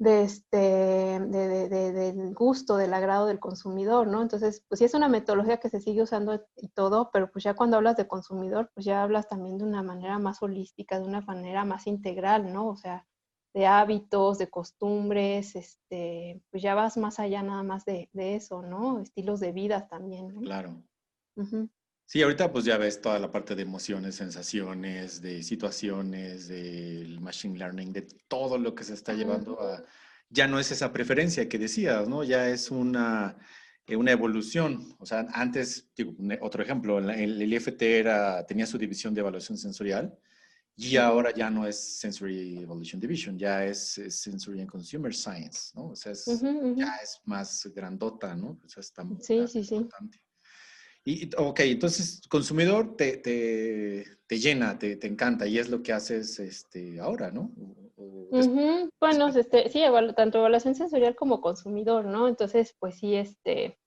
de 0.02 0.22
este, 0.22 0.56
de, 0.56 1.68
de, 1.68 1.92
del 1.92 2.34
gusto, 2.34 2.76
del 2.76 2.92
agrado 2.92 3.26
del 3.26 3.38
consumidor, 3.38 4.08
¿no? 4.08 4.20
Entonces, 4.20 4.64
pues 4.68 4.80
sí 4.80 4.84
es 4.84 4.94
una 4.94 5.08
metodología 5.08 5.58
que 5.58 5.70
se 5.70 5.80
sigue 5.80 6.02
usando 6.02 6.44
y 6.56 6.68
todo, 6.70 7.10
pero 7.12 7.30
pues 7.30 7.44
ya 7.44 7.54
cuando 7.54 7.76
hablas 7.76 7.96
de 7.96 8.08
consumidor, 8.08 8.72
pues 8.74 8.84
ya 8.84 9.04
hablas 9.04 9.28
también 9.28 9.58
de 9.58 9.64
una 9.64 9.84
manera 9.84 10.18
más 10.18 10.42
holística, 10.42 10.98
de 10.98 11.06
una 11.06 11.20
manera 11.20 11.64
más 11.64 11.86
integral, 11.86 12.52
¿no? 12.52 12.66
O 12.68 12.76
sea, 12.76 13.06
de 13.54 13.66
hábitos, 13.66 14.38
de 14.38 14.50
costumbres, 14.50 15.54
este, 15.54 16.42
pues 16.50 16.64
ya 16.64 16.74
vas 16.74 16.96
más 16.96 17.20
allá 17.20 17.44
nada 17.44 17.62
más 17.62 17.84
de, 17.84 18.10
de 18.12 18.34
eso, 18.34 18.62
¿no? 18.62 18.98
Estilos 18.98 19.38
de 19.38 19.52
vida 19.52 19.86
también. 19.86 20.34
¿no? 20.34 20.40
Claro. 20.40 20.82
Sí, 22.12 22.20
ahorita 22.20 22.52
pues 22.52 22.66
ya 22.66 22.76
ves 22.76 23.00
toda 23.00 23.18
la 23.18 23.30
parte 23.30 23.54
de 23.54 23.62
emociones, 23.62 24.16
sensaciones, 24.16 25.22
de 25.22 25.42
situaciones, 25.42 26.46
del 26.46 27.18
machine 27.22 27.58
learning, 27.58 27.90
de 27.90 28.02
todo 28.28 28.58
lo 28.58 28.74
que 28.74 28.84
se 28.84 28.92
está 28.92 29.14
llevando 29.14 29.58
a... 29.62 29.82
Ya 30.28 30.46
no 30.46 30.58
es 30.58 30.70
esa 30.70 30.92
preferencia 30.92 31.48
que 31.48 31.58
decías, 31.58 32.06
¿no? 32.10 32.22
Ya 32.22 32.50
es 32.50 32.70
una, 32.70 33.38
eh, 33.86 33.96
una 33.96 34.10
evolución. 34.10 34.94
O 34.98 35.06
sea, 35.06 35.26
antes, 35.32 35.90
digo, 35.96 36.12
otro 36.42 36.62
ejemplo, 36.62 36.98
el, 36.98 37.08
el 37.08 37.50
IFT 37.50 37.80
era, 37.80 38.44
tenía 38.44 38.66
su 38.66 38.76
división 38.76 39.14
de 39.14 39.20
evaluación 39.20 39.56
sensorial 39.56 40.14
y 40.76 40.96
ahora 40.96 41.32
ya 41.32 41.48
no 41.48 41.66
es 41.66 41.98
Sensory 41.98 42.58
Evolution 42.58 43.00
Division, 43.00 43.38
ya 43.38 43.64
es, 43.64 44.00
Sensory 44.10 44.60
and 44.60 44.70
Consumer 44.70 45.14
Science, 45.14 45.70
¿no? 45.74 45.88
O 45.88 45.96
sea, 45.96 46.12
ya 46.12 46.96
es 47.02 47.22
más 47.24 47.66
grandota, 47.74 48.34
¿no? 48.34 48.60
O 48.62 48.68
sea, 48.68 48.82
está 48.82 49.02
sí, 49.18 49.46
sí, 49.48 49.64
sí. 49.64 49.88
Y, 51.04 51.30
ok, 51.36 51.60
entonces, 51.60 52.20
consumidor 52.28 52.96
te, 52.96 53.16
te, 53.16 54.04
te 54.26 54.38
llena, 54.38 54.78
te, 54.78 54.96
te, 54.96 55.08
encanta 55.08 55.46
y 55.46 55.58
es 55.58 55.68
lo 55.68 55.82
que 55.82 55.92
haces 55.92 56.38
este, 56.38 57.00
ahora, 57.00 57.32
¿no? 57.32 57.50
Bueno, 59.00 59.28
este, 59.28 59.68
sí, 59.68 59.82
tanto 60.16 60.38
evaluación 60.38 60.74
sensorial 60.74 61.16
como 61.16 61.40
consumidor, 61.40 62.04
¿no? 62.04 62.28
Entonces, 62.28 62.74
pues 62.78 62.98
sí, 62.98 63.16
este, 63.16 63.78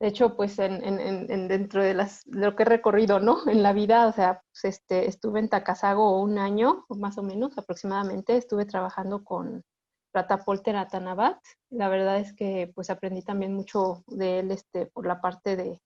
de 0.00 0.08
hecho, 0.08 0.36
pues 0.36 0.58
en, 0.58 0.84
en, 0.84 1.48
dentro 1.48 1.82
de, 1.82 1.94
las, 1.94 2.26
lo 2.26 2.54
que 2.54 2.64
he 2.64 2.66
recorrido, 2.66 3.20
¿no? 3.20 3.38
En 3.48 3.62
la 3.62 3.72
vida, 3.72 4.06
o 4.06 4.12
sea, 4.12 4.42
pues 4.50 4.74
este, 4.74 5.08
estuve 5.08 5.40
en 5.40 5.48
Takasago 5.48 6.20
un 6.20 6.38
año, 6.38 6.84
más 6.90 7.16
o 7.16 7.22
menos 7.22 7.56
aproximadamente, 7.56 8.36
estuve 8.36 8.66
trabajando 8.66 9.24
con 9.24 9.64
Ratapolter 10.12 10.76
Atanabat. 10.76 11.38
La 11.70 11.88
verdad 11.88 12.18
es 12.18 12.34
que 12.34 12.70
pues 12.74 12.90
aprendí 12.90 13.22
también 13.22 13.54
mucho 13.54 14.04
de 14.08 14.40
él 14.40 14.50
este, 14.50 14.86
por 14.86 15.06
la 15.06 15.20
parte 15.20 15.56
de, 15.56 15.80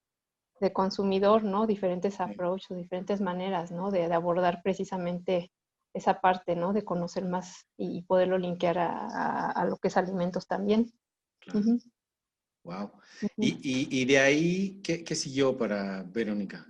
de 0.61 0.73
consumidor, 0.73 1.45
¿no? 1.45 1.67
Diferentes 1.67 2.21
approaches, 2.21 2.77
diferentes 2.77 3.21
maneras, 3.21 3.71
¿no? 3.71 3.91
De, 3.91 4.09
de, 4.09 4.15
abordar 4.15 4.61
precisamente 4.63 5.51
esa 5.95 6.21
parte, 6.21 6.57
¿no? 6.57 6.73
De 6.73 6.85
conocer 6.85 7.25
más 7.25 7.67
y 7.77 8.03
poderlo 8.03 8.39
linkear 8.39 8.79
a, 8.79 9.51
a, 9.51 9.65
lo 9.65 9.77
que 9.77 9.89
es 9.89 9.97
alimentos 9.97 10.47
también. 10.47 10.93
Wow. 12.65 12.91
y, 13.37 14.01
y, 14.01 14.05
de 14.05 14.19
ahí, 14.19 14.81
¿qué, 14.83 15.03
¿qué, 15.03 15.15
siguió 15.15 15.57
para 15.57 16.03
Verónica? 16.03 16.67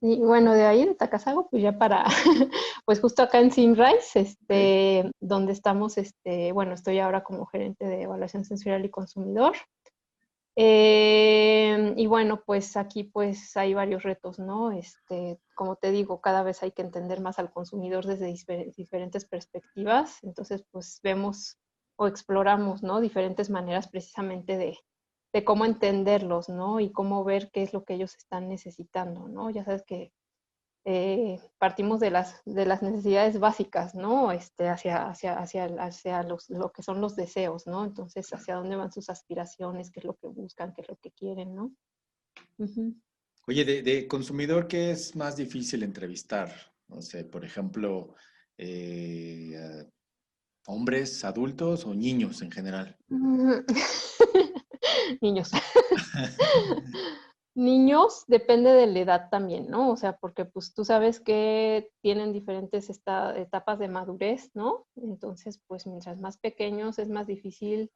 Y 0.00 0.18
bueno, 0.18 0.54
de 0.54 0.64
ahí 0.64 0.84
de 0.86 0.94
Takasago, 0.94 1.48
pues 1.50 1.62
ya 1.62 1.76
para, 1.76 2.04
pues 2.84 3.00
justo 3.00 3.22
acá 3.22 3.40
en 3.40 3.50
Simrise, 3.50 4.20
este, 4.20 5.10
donde 5.20 5.52
estamos, 5.52 5.98
este, 5.98 6.52
bueno, 6.52 6.74
estoy 6.74 7.00
ahora 7.00 7.24
como 7.24 7.46
gerente 7.46 7.84
de 7.84 8.02
evaluación 8.02 8.44
sensorial 8.44 8.84
y 8.84 8.90
consumidor. 8.90 9.56
Eh, 10.60 11.94
y 11.96 12.08
bueno, 12.08 12.42
pues 12.44 12.76
aquí 12.76 13.04
pues 13.04 13.56
hay 13.56 13.74
varios 13.74 14.02
retos, 14.02 14.40
¿no? 14.40 14.72
Este, 14.72 15.38
como 15.54 15.76
te 15.76 15.92
digo, 15.92 16.20
cada 16.20 16.42
vez 16.42 16.64
hay 16.64 16.72
que 16.72 16.82
entender 16.82 17.20
más 17.20 17.38
al 17.38 17.52
consumidor 17.52 18.04
desde 18.04 18.34
diferentes 18.76 19.24
perspectivas. 19.24 20.18
Entonces, 20.24 20.64
pues 20.72 20.98
vemos 21.04 21.60
o 21.94 22.08
exploramos, 22.08 22.82
¿no? 22.82 23.00
Diferentes 23.00 23.50
maneras 23.50 23.86
precisamente 23.86 24.56
de, 24.58 24.76
de 25.32 25.44
cómo 25.44 25.64
entenderlos, 25.64 26.48
¿no? 26.48 26.80
Y 26.80 26.90
cómo 26.90 27.22
ver 27.22 27.52
qué 27.52 27.62
es 27.62 27.72
lo 27.72 27.84
que 27.84 27.94
ellos 27.94 28.16
están 28.16 28.48
necesitando, 28.48 29.28
¿no? 29.28 29.50
Ya 29.50 29.64
sabes 29.64 29.84
que 29.84 30.12
eh, 30.90 31.38
partimos 31.58 32.00
de 32.00 32.10
las, 32.10 32.40
de 32.46 32.64
las 32.64 32.80
necesidades 32.80 33.38
básicas, 33.38 33.94
¿no? 33.94 34.32
Este, 34.32 34.70
hacia, 34.70 35.06
hacia, 35.06 35.38
hacia, 35.38 35.66
hacia 35.66 36.22
los, 36.22 36.48
lo 36.48 36.72
que 36.72 36.82
son 36.82 37.02
los 37.02 37.14
deseos, 37.14 37.66
¿no? 37.66 37.84
Entonces, 37.84 38.32
hacia 38.32 38.54
dónde 38.54 38.74
van 38.74 38.90
sus 38.90 39.10
aspiraciones, 39.10 39.90
qué 39.90 40.00
es 40.00 40.06
lo 40.06 40.16
que 40.16 40.28
buscan, 40.28 40.72
qué 40.72 40.80
es 40.80 40.88
lo 40.88 40.96
que 40.96 41.10
quieren, 41.10 41.54
¿no? 41.54 41.76
Oye, 43.46 43.66
de, 43.66 44.08
consumidor, 44.08 44.66
¿qué 44.66 44.92
es 44.92 45.14
más 45.14 45.36
difícil 45.36 45.82
entrevistar? 45.82 46.50
No 46.86 47.02
sé, 47.02 47.24
por 47.24 47.44
ejemplo, 47.44 48.14
eh, 48.56 49.84
hombres, 50.68 51.22
adultos 51.22 51.84
o 51.84 51.92
niños 51.92 52.40
en 52.40 52.50
general. 52.50 52.96
niños. 55.20 55.50
Niños 57.58 58.22
depende 58.28 58.70
de 58.70 58.86
la 58.86 59.00
edad 59.00 59.30
también, 59.30 59.68
¿no? 59.68 59.90
O 59.90 59.96
sea, 59.96 60.16
porque 60.16 60.44
pues 60.44 60.72
tú 60.74 60.84
sabes 60.84 61.18
que 61.18 61.90
tienen 62.00 62.32
diferentes 62.32 62.88
etapas 62.88 63.80
de 63.80 63.88
madurez, 63.88 64.52
¿no? 64.54 64.86
Entonces, 64.94 65.60
pues 65.66 65.84
mientras 65.84 66.20
más 66.20 66.38
pequeños 66.38 67.00
es 67.00 67.08
más 67.08 67.26
difícil 67.26 67.90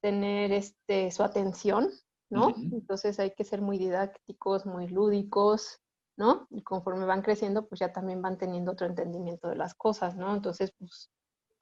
tener 0.00 0.52
este, 0.52 1.10
su 1.10 1.22
atención, 1.22 1.90
¿no? 2.30 2.54
Entonces 2.56 3.20
hay 3.20 3.34
que 3.34 3.44
ser 3.44 3.60
muy 3.60 3.76
didácticos, 3.76 4.64
muy 4.64 4.88
lúdicos, 4.88 5.82
¿no? 6.16 6.46
Y 6.48 6.62
conforme 6.62 7.04
van 7.04 7.20
creciendo, 7.20 7.68
pues 7.68 7.80
ya 7.80 7.92
también 7.92 8.22
van 8.22 8.38
teniendo 8.38 8.72
otro 8.72 8.86
entendimiento 8.86 9.48
de 9.48 9.56
las 9.56 9.74
cosas, 9.74 10.16
¿no? 10.16 10.34
Entonces, 10.34 10.72
pues 10.78 11.10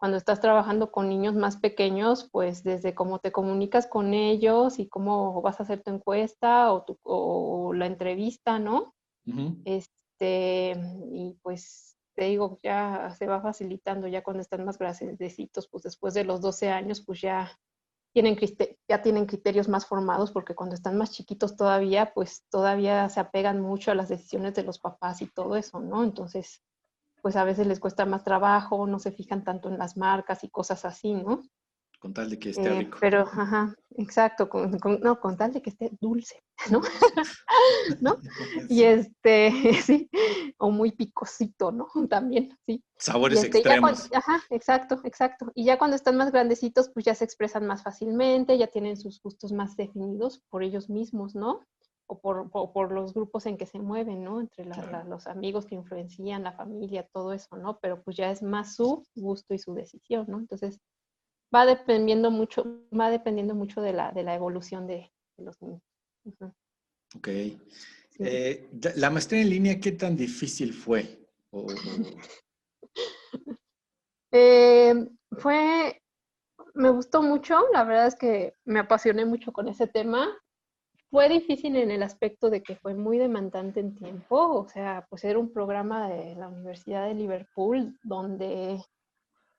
cuando 0.02 0.18
estás 0.18 0.40
trabajando 0.40 0.90
con 0.90 1.09
niños 1.09 1.37
más 1.37 1.59
pequeños, 1.59 2.28
pues 2.32 2.64
desde 2.64 2.92
cómo 2.92 3.21
te 3.21 3.30
comunicas 3.30 3.87
con 3.87 4.14
ellos 4.14 4.80
y 4.80 4.88
cómo 4.88 5.40
vas 5.42 5.61
a 5.61 5.62
hacer 5.62 5.80
tu 5.80 5.92
encuesta 5.92 6.73
o, 6.73 6.82
tu, 6.82 7.73
la 7.73 7.87
entrevista, 7.87 8.59
¿no? 8.59 8.97
Este, 9.64 10.75
y 11.12 11.38
pues 11.40 11.97
te 12.16 12.25
digo, 12.25 12.59
ya 12.64 13.14
se 13.16 13.28
va 13.28 13.40
facilitando 13.42 14.09
ya 14.09 14.25
cuando 14.25 14.40
están 14.42 14.64
más 14.64 14.76
grandecitos, 14.76 15.68
pues 15.68 15.85
después 15.85 16.14
de 16.14 16.25
los 16.25 16.40
12 16.40 16.68
años, 16.71 17.00
pues 17.06 17.21
ya 17.21 17.56
tienen, 18.12 18.37
ya 18.88 19.02
tienen 19.02 19.26
criterios 19.26 19.68
más 19.68 19.87
formados, 19.87 20.32
porque 20.32 20.56
cuando 20.56 20.75
están 20.75 20.99
más 20.99 21.12
chiquitos 21.12 21.54
todavía, 21.54 22.12
pues 22.12 22.44
todavía 22.50 23.09
se 23.09 23.21
apegan 23.21 23.61
mucho 23.61 23.92
a 23.92 23.94
las 23.94 24.09
decisiones 24.09 24.54
de 24.54 24.64
los 24.64 24.80
papás 24.80 25.23
y 25.23 25.28
todo 25.28 25.54
eso, 25.54 25.78
¿no? 25.78 26.02
Entonces, 26.02 26.61
pues 27.22 27.36
a 27.36 27.44
veces 27.44 27.66
les 27.66 27.80
cuesta 27.80 28.04
más 28.04 28.24
trabajo, 28.24 28.86
no 28.86 28.98
se 28.98 29.12
fijan 29.12 29.44
tanto 29.44 29.68
en 29.68 29.78
las 29.78 29.96
marcas 29.96 30.44
y 30.44 30.50
cosas 30.50 30.84
así, 30.84 31.14
¿no? 31.14 31.42
Con 32.00 32.12
tal 32.12 32.28
de 32.28 32.36
que 32.36 32.50
esté 32.50 32.66
eh, 32.66 32.78
rico. 32.80 32.98
Pero, 33.00 33.20
ajá, 33.20 33.76
exacto, 33.96 34.48
con, 34.48 34.76
no, 35.00 35.20
con 35.20 35.36
tal 35.36 35.52
de 35.52 35.62
que 35.62 35.70
esté 35.70 35.92
dulce, 36.00 36.42
¿no? 36.72 36.80
¿No? 38.00 38.18
Y 38.68 38.82
este, 38.82 39.52
sí, 39.84 40.10
o 40.58 40.72
muy 40.72 40.90
picosito, 40.90 41.70
¿no? 41.70 41.86
También, 42.10 42.58
sí. 42.66 42.82
Sabores 42.98 43.44
este, 43.44 43.58
extremos. 43.58 44.10
ajá, 44.12 44.42
exacto, 44.50 45.00
exacto. 45.04 45.52
Y 45.54 45.64
ya 45.64 45.78
cuando 45.78 45.94
están 45.94 46.16
más 46.16 46.32
grandecitos, 46.32 46.90
pues 46.92 47.06
ya 47.06 47.14
se 47.14 47.24
expresan 47.24 47.68
más 47.68 47.84
fácilmente, 47.84 48.58
ya 48.58 48.66
tienen 48.66 48.96
sus 48.96 49.22
gustos 49.22 49.52
más 49.52 49.76
definidos 49.76 50.42
por 50.50 50.64
ellos 50.64 50.90
mismos, 50.90 51.36
¿no? 51.36 51.60
O 52.06 52.21
por, 52.73 52.92
los 52.92 53.14
grupos 53.14 53.47
en 53.47 53.56
que 53.56 53.66
se 53.66 53.78
mueven, 53.78 54.23
¿no? 54.23 54.40
Entre 54.40 54.64
los 54.64 55.26
amigos 55.26 55.66
que 55.66 55.75
influencian, 55.75 56.42
la 56.42 56.52
familia, 56.52 57.09
todo 57.12 57.32
eso, 57.32 57.56
¿no? 57.56 57.78
Pero 57.80 58.02
pues 58.02 58.16
ya 58.16 58.30
es 58.30 58.42
más 58.42 58.76
su 58.76 59.06
gusto 59.14 59.54
y 59.54 59.59
su 59.59 59.75
decisión, 59.75 60.26
¿no? 60.28 60.38
Entonces, 60.38 60.80
va 61.54 61.66
dependiendo 61.66 62.30
mucho, 62.30 62.64
va 62.99 63.11
dependiendo 63.11 63.54
mucho 63.54 63.80
de 63.80 63.92
la, 63.92 64.12
de 64.12 64.23
la 64.23 64.35
evolución 64.35 64.87
de, 64.87 65.12
los 65.38 65.61
niños. 65.61 65.82
Ok. 67.16 67.28
Eh, 68.18 68.68
¿La 68.97 69.11
maestría 69.11 69.40
en 69.40 69.50
línea 69.50 69.80
qué 69.80 69.92
tan 69.92 70.16
difícil 70.16 70.73
fue? 70.73 71.18
Eh, 74.35 74.94
fue, 75.32 76.02
me 76.73 76.88
gustó 76.88 77.23
mucho, 77.23 77.59
la 77.75 77.85
verdad 77.85 78.06
es 78.06 78.16
que 78.16 78.54
me 78.64 78.80
apasioné 78.80 79.26
mucho 79.26 79.52
con 79.52 79.68
ese 79.68 79.87
tema. 79.87 80.26
Fue 81.12 81.28
difícil 81.28 81.76
en 81.76 81.90
el 81.90 82.02
aspecto 82.02 82.49
de 82.49 82.62
que 82.62 82.75
fue 82.75 82.95
muy 82.95 83.19
demandante 83.19 83.81
en 83.81 83.95
tiempo, 83.95 84.61
o 84.61 84.66
sea, 84.66 85.07
pues 85.11 85.23
era 85.25 85.38
un 85.38 85.52
programa 85.52 86.09
de 86.09 86.35
la 86.37 86.49
Universidad 86.49 87.07
de 87.07 87.12
Liverpool 87.12 87.99
donde 88.02 88.83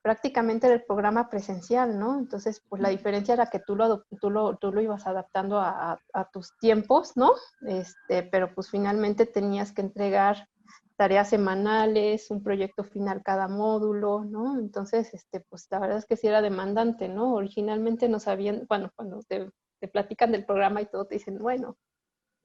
prácticamente 0.02 0.66
era 0.66 0.74
el 0.74 0.82
programa 0.82 1.30
presencial, 1.30 1.96
¿no? 1.96 2.18
Entonces, 2.18 2.60
pues 2.68 2.82
la 2.82 2.88
diferencia 2.88 3.34
era 3.34 3.46
que 3.46 3.60
tú 3.60 3.76
lo, 3.76 4.02
tú 4.20 4.30
lo, 4.30 4.56
tú 4.56 4.72
lo 4.72 4.80
ibas 4.80 5.06
adaptando 5.06 5.60
a, 5.60 6.00
a, 6.12 6.30
tus 6.32 6.58
tiempos, 6.58 7.16
¿no? 7.16 7.30
Este, 7.68 8.24
pero 8.24 8.52
pues 8.52 8.68
finalmente 8.68 9.24
tenías 9.24 9.70
que 9.70 9.82
entregar 9.82 10.48
tareas 10.96 11.28
semanales, 11.28 12.32
un 12.32 12.42
proyecto 12.42 12.82
final 12.82 13.22
cada 13.22 13.46
módulo, 13.46 14.24
¿no? 14.24 14.58
Entonces, 14.58 15.14
este, 15.14 15.38
pues 15.38 15.68
la 15.70 15.78
verdad 15.78 15.98
es 15.98 16.06
que 16.06 16.16
sí 16.16 16.26
era 16.26 16.42
demandante, 16.42 17.08
¿no? 17.08 17.32
Originalmente 17.34 18.08
no 18.08 18.18
sabían, 18.18 18.66
bueno, 18.68 18.90
cuando 18.96 19.20
te 19.22 19.52
te 19.84 19.88
platican 19.88 20.32
del 20.32 20.46
programa 20.46 20.80
y 20.80 20.86
todo, 20.86 21.04
te 21.04 21.16
dicen, 21.16 21.36
bueno, 21.38 21.76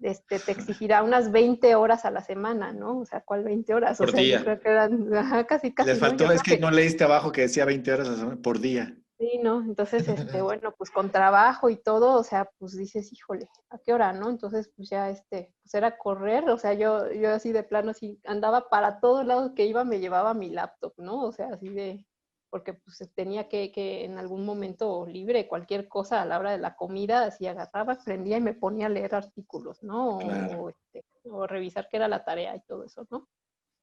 este, 0.01 0.39
te 0.39 0.51
exigirá 0.51 1.03
unas 1.03 1.31
20 1.31 1.73
horas 1.75 2.03
a 2.03 2.11
la 2.11 2.21
semana, 2.21 2.73
¿no? 2.73 2.99
O 2.99 3.05
sea, 3.05 3.21
¿cuál 3.21 3.45
20 3.45 3.73
horas? 3.73 3.97
Por 3.97 4.09
o 4.09 4.11
sea, 4.11 4.19
día. 4.19 4.39
yo 4.39 4.43
creo 4.43 4.59
que 4.59 4.69
eran 4.69 5.13
ajá, 5.13 5.47
casi, 5.47 5.73
casi. 5.73 5.89
Les 5.89 5.99
faltó, 5.99 6.25
¿no? 6.25 6.33
es 6.33 6.43
que, 6.43 6.55
que 6.55 6.59
no 6.59 6.69
leíste 6.69 7.05
abajo 7.05 7.31
que 7.31 7.41
decía 7.41 7.63
20 7.63 7.93
horas 7.93 8.09
por 8.43 8.59
día. 8.59 8.93
Sí, 9.17 9.39
¿no? 9.41 9.61
Entonces, 9.61 10.05
este, 10.09 10.41
bueno, 10.41 10.73
pues 10.77 10.91
con 10.91 11.11
trabajo 11.11 11.69
y 11.69 11.77
todo, 11.77 12.19
o 12.19 12.23
sea, 12.25 12.51
pues 12.57 12.75
dices, 12.75 13.13
híjole, 13.13 13.47
¿a 13.69 13.77
qué 13.77 13.93
hora, 13.93 14.11
no? 14.11 14.29
Entonces, 14.29 14.69
pues 14.75 14.89
ya, 14.89 15.09
este, 15.09 15.53
pues 15.61 15.73
era 15.73 15.97
correr, 15.97 16.49
o 16.49 16.57
sea, 16.57 16.73
yo, 16.73 17.09
yo 17.13 17.29
así 17.33 17.53
de 17.53 17.63
plano, 17.63 17.91
así 17.91 18.19
andaba 18.25 18.67
para 18.67 18.99
todos 18.99 19.25
lados 19.25 19.53
que 19.55 19.65
iba, 19.65 19.85
me 19.85 20.01
llevaba 20.01 20.33
mi 20.33 20.49
laptop, 20.49 20.93
¿no? 20.97 21.23
O 21.23 21.31
sea, 21.31 21.47
así 21.53 21.69
de, 21.69 22.05
porque 22.49 22.73
pues 22.73 22.97
tenía 23.15 23.47
que, 23.47 23.71
que, 23.71 24.05
en 24.05 24.17
algún 24.17 24.45
momento 24.45 25.05
libre, 25.05 25.47
cualquier 25.47 25.87
cosa 25.87 26.21
a 26.21 26.25
la 26.25 26.39
hora 26.39 26.51
de 26.51 26.57
la 26.57 26.75
comida, 26.75 27.23
así 27.23 27.47
agarraba, 27.47 27.97
prendía 28.03 28.37
y 28.37 28.41
me 28.41 28.53
ponía 28.53 28.87
a 28.87 28.89
leer 28.89 29.15
artículos, 29.15 29.83
¿no? 29.83 30.17
Claro. 30.19 30.61
O, 30.61 30.69
este, 30.69 31.05
o, 31.23 31.47
revisar 31.47 31.87
qué 31.89 31.97
era 31.97 32.07
la 32.07 32.23
tarea 32.23 32.55
y 32.55 32.61
todo 32.61 32.83
eso, 32.83 33.05
¿no? 33.09 33.27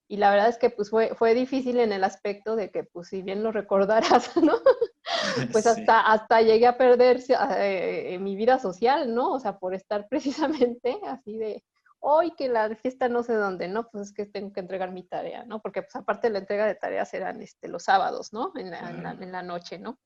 Y 0.09 0.19
la 0.19 0.31
verdad 0.31 0.49
es 0.49 0.59
que 0.59 0.71
pues 0.71 0.91
fue, 0.91 1.15
fue 1.17 1.35
difícil 1.35 1.81
en 1.81 1.93
el 1.93 2.05
aspecto 2.05 2.55
de 2.55 2.71
que 2.71 2.85
pues 2.85 3.09
si 3.09 3.23
bien 3.23 3.43
lo 3.43 3.53
recordarás, 3.53 4.37
¿no? 4.43 4.55
Pues 5.53 5.65
Sí. 5.65 5.71
hasta, 5.71 6.01
hasta 6.01 6.43
llegué 6.43 6.67
a 6.67 6.79
perder 6.79 7.21
eh, 7.29 8.19
mi 8.21 8.37
vida 8.37 8.59
social, 8.59 9.15
¿no? 9.15 9.33
O 9.33 9.41
sea, 9.41 9.59
por 9.59 9.75
estar 9.75 10.09
precisamente 10.11 10.99
así 11.07 11.37
de, 11.39 11.63
hoy 12.09 12.31
que 12.37 12.49
la 12.49 12.73
fiesta 12.77 13.09
no 13.09 13.25
sé 13.25 13.35
dónde, 13.35 13.67
¿no? 13.67 13.91
Pues 13.91 14.09
es 14.09 14.15
que 14.15 14.27
tengo 14.27 14.53
que 14.53 14.61
entregar 14.61 14.93
mi 14.93 15.03
tarea, 15.03 15.45
¿no? 15.45 15.61
Porque 15.61 15.83
pues 15.83 15.97
aparte 15.97 16.31
la 16.31 16.39
entrega 16.39 16.65
de 16.65 16.77
tareas 16.77 17.13
eran 17.15 17.43
este, 17.43 17.67
los 17.67 17.83
sábados, 17.83 18.33
¿no? 18.33 18.53
En 18.55 18.71
la, 18.71 18.91
en 18.91 19.03
la, 19.03 19.11
en 19.11 19.33
la 19.33 19.43
noche, 19.43 19.81
¿no? 19.81 19.99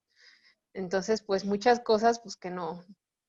Entonces, 0.73 1.23
pues 1.23 1.45
muchas 1.45 1.81
cosas 1.81 2.21
pues 2.21 2.37
que 2.37 2.51
no, 2.51 2.83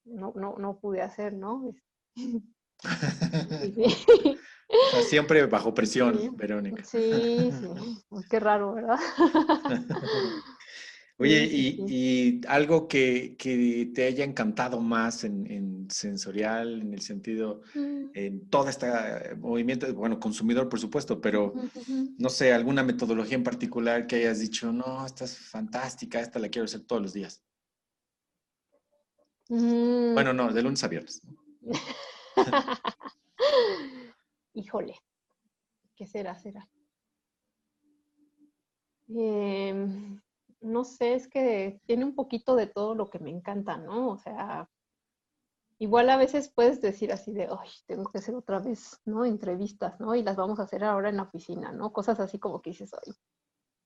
no, 0.06 0.32
no, 0.36 0.56
no 0.58 0.80
pude 0.80 1.02
hacer, 1.02 1.34
¿no? 1.34 1.76
Sí, 4.72 5.04
siempre 5.04 5.46
bajo 5.48 5.74
presión, 5.74 6.18
Sí. 6.18 6.30
Verónica. 6.34 6.84
Sí, 6.86 7.52
sí. 7.52 8.04
Qué 8.30 8.40
raro, 8.40 8.74
¿verdad? 8.74 8.98
Oye, 11.22 11.48
Sí, 11.48 11.50
sí, 11.50 11.86
y, 11.88 12.40
y 12.40 12.42
algo 12.48 12.88
que, 12.88 13.36
que, 13.38 13.92
te 13.94 14.06
haya 14.06 14.26
encantado 14.26 14.80
más 14.82 15.24
en, 15.24 15.50
en, 15.52 15.88
sensorial, 15.92 16.82
en 16.82 16.94
el 16.94 17.02
sentido, 17.02 17.62
Mm. 17.76 18.06
en 18.14 18.50
todo 18.50 18.68
este 18.70 18.88
movimiento, 19.38 19.94
bueno, 19.94 20.20
consumidor, 20.20 20.68
por 20.68 20.80
supuesto, 20.80 21.22
pero 21.22 21.54
no 22.18 22.30
sé, 22.30 22.54
alguna 22.54 22.84
metodología 22.84 23.36
en 23.36 23.44
particular 23.44 24.08
que 24.08 24.16
hayas 24.18 24.40
dicho, 24.40 24.72
no, 24.72 25.06
esta 25.06 25.26
es 25.26 25.38
fantástica, 25.38 26.20
esta 26.20 26.40
la 26.40 26.50
quiero 26.50 26.66
hacer 26.66 26.82
todos 26.82 27.02
los 27.02 27.14
días. 27.14 27.44
Mm. 29.50 30.14
Bueno, 30.14 30.34
no, 30.34 30.52
de 30.52 30.62
lunes 30.62 30.84
a 30.84 30.88
viernes. 30.88 31.22
Híjole, 34.54 34.96
¿qué 35.96 36.08
será? 36.08 36.36
Será. 36.36 36.68
Eh, 39.14 40.20
no 40.62 40.84
sé, 40.84 41.16
es 41.16 41.28
que 41.28 41.82
tiene 41.86 42.06
un 42.06 42.16
poquito 42.16 42.56
de 42.56 42.68
todo 42.68 42.96
lo 42.96 43.10
que 43.10 43.20
me 43.20 43.30
encanta, 43.30 43.78
¿no? 43.78 44.10
O 44.10 44.18
sea, 44.18 44.70
igual 45.80 46.10
a 46.10 46.18
veces 46.18 46.52
puedes 46.54 46.80
decir 46.82 47.12
así 47.12 47.34
de, 47.34 47.44
ay, 47.50 47.70
tengo 47.88 48.10
que 48.12 48.20
hacer 48.20 48.36
otra 48.36 48.60
vez, 48.60 49.00
¿no? 49.06 49.26
Entrevistas, 49.26 50.00
¿no? 50.00 50.16
Y 50.16 50.24
las 50.24 50.36
vamos 50.36 50.60
a 50.60 50.64
hacer 50.64 50.84
ahora 50.84 51.10
en 51.10 51.18
la 51.18 51.24
oficina, 51.24 51.72
¿no? 51.72 51.92
Cosas 51.92 52.20
así 52.20 52.40
como 52.40 52.62
que 52.62 52.70
dices, 52.70 52.92
ay. 53.06 53.14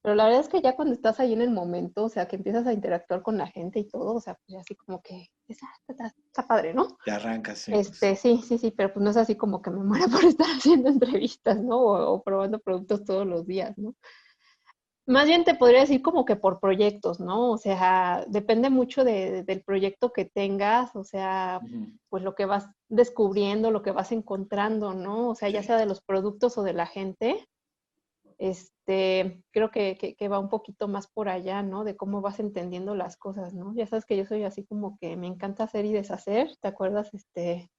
Pero 0.02 0.14
la 0.14 0.26
verdad 0.26 0.42
es 0.42 0.50
que 0.50 0.62
ya 0.62 0.76
cuando 0.76 0.94
estás 0.94 1.20
ahí 1.20 1.34
en 1.34 1.42
el 1.42 1.50
momento, 1.50 2.04
o 2.04 2.10
sea, 2.10 2.28
que 2.28 2.36
empiezas 2.36 2.68
a 2.68 2.74
interactuar 2.74 3.24
con 3.24 3.40
la 3.40 3.48
gente 3.48 3.80
y 3.80 3.88
todo, 3.88 4.14
o 4.14 4.22
sea, 4.22 4.38
pues 4.46 4.60
así 4.60 4.76
como 4.76 5.02
que, 5.02 5.30
está, 5.48 5.66
está, 5.88 6.06
está 6.06 6.46
padre, 6.46 6.76
¿no? 6.76 6.96
Te 7.04 7.12
arrancas, 7.12 7.58
sí. 7.58 7.74
Este, 7.74 8.16
sí, 8.16 8.44
sí, 8.46 8.60
sí, 8.60 8.70
pero 8.70 8.94
pues 8.94 9.04
no 9.04 9.10
es 9.10 9.18
así 9.18 9.36
como 9.36 9.64
que 9.64 9.72
me 9.72 9.84
muera 9.84 10.08
por 10.08 10.24
estar 10.24 10.48
haciendo 10.48 10.90
entrevistas, 10.90 11.60
¿no? 11.60 11.78
O, 11.78 12.14
o 12.14 12.22
probando 12.22 12.60
productos 12.60 13.04
todos 13.04 13.26
los 13.26 13.48
días, 13.48 13.76
¿no? 13.78 13.96
Más 15.08 15.28
bien 15.28 15.44
te 15.44 15.54
podría 15.56 15.82
decir 15.82 16.02
como 16.02 16.26
que 16.26 16.36
por 16.36 16.60
proyectos, 16.60 17.20
¿no? 17.20 17.52
O 17.52 17.58
sea, 17.58 18.26
depende 18.28 18.70
mucho 18.72 19.04
de, 19.04 19.44
del 19.44 19.62
proyecto 19.64 20.12
que 20.12 20.26
tengas, 20.26 20.96
o 20.96 21.04
sea, 21.04 21.60
Uh 21.64 21.68
-huh. 21.68 22.00
pues 22.10 22.24
lo 22.24 22.34
que 22.36 22.46
vas 22.46 22.68
descubriendo, 22.90 23.70
lo 23.72 23.82
que 23.84 23.92
vas 23.92 24.12
encontrando, 24.12 24.94
¿no? 24.94 25.30
O 25.30 25.36
sea, 25.36 25.50
ya 25.50 25.62
sea 25.64 25.78
de 25.78 25.86
los 25.86 26.02
productos 26.02 26.58
o 26.58 26.64
de 26.64 26.74
la 26.74 26.88
gente. 26.88 27.46
Este, 28.38 29.42
creo 29.52 29.72
que, 29.72 29.98
que, 29.98 30.16
que, 30.16 30.28
va 30.28 30.40
un 30.40 30.50
poquito 30.50 30.88
más 30.88 31.08
por 31.08 31.30
allá, 31.30 31.62
¿no? 31.64 31.84
De 31.86 31.96
cómo 31.96 32.22
vas 32.22 32.40
entendiendo 32.40 32.94
las 32.96 33.16
cosas, 33.18 33.54
¿no? 33.54 33.74
Ya 33.76 33.88
sabes 33.88 34.06
que 34.06 34.18
yo 34.18 34.26
soy 34.26 34.44
así 34.44 34.66
como 34.66 34.98
que 35.00 35.16
me 35.18 35.28
encanta 35.28 35.64
hacer 35.64 35.86
y 35.86 35.94
deshacer, 35.94 36.50
¿te 36.62 36.68
acuerdas? 36.68 37.14
Este, 37.14 37.70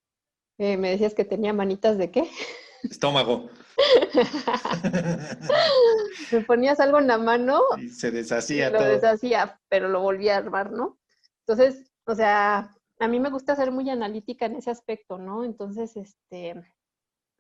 eh, 0.59 0.77
me 0.79 0.91
decías 0.91 1.15
que 1.15 1.25
tenía 1.25 1.53
manitas 1.53 1.99
de 1.99 2.11
qué? 2.11 2.23
Estómago. 2.91 3.51
me 6.33 6.41
ponías 6.43 6.81
algo 6.81 6.99
en 6.99 7.07
la 7.07 7.19
mano 7.19 7.61
y 7.79 7.89
se 7.89 8.11
deshacía 8.11 8.69
y 8.69 8.73
lo 8.73 8.79
todo. 8.79 8.89
deshacía, 8.89 9.61
pero 9.69 9.89
lo 9.89 10.01
volvía 10.01 10.35
a 10.35 10.39
armar, 10.39 10.73
¿no? 10.73 10.99
Entonces, 11.47 11.93
o 12.07 12.15
sea, 12.15 12.75
a 12.99 13.09
mí 13.09 13.21
me 13.21 13.31
gusta 13.31 13.57
ser 13.57 13.71
muy 13.71 13.89
analítica 13.91 14.47
en 14.47 14.57
ese 14.57 14.71
aspecto, 14.71 15.19
¿no? 15.19 15.45
Entonces, 15.45 15.97
este, 15.97 16.55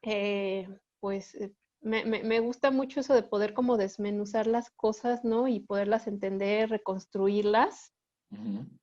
eh, 0.02 0.68
pues 1.00 1.37
me, 1.80 2.04
me, 2.04 2.22
me, 2.22 2.40
gusta 2.40 2.70
mucho 2.70 3.00
eso 3.00 3.14
de 3.14 3.22
poder 3.22 3.54
como 3.54 3.76
desmenuzar 3.76 4.46
las 4.46 4.70
cosas, 4.70 5.24
¿no? 5.24 5.48
Y 5.48 5.61
poderlas 5.61 6.06
entender, 6.06 6.70
reconstruirlas. 6.70 7.92
Uh 8.30 8.37
-huh. 8.37 8.78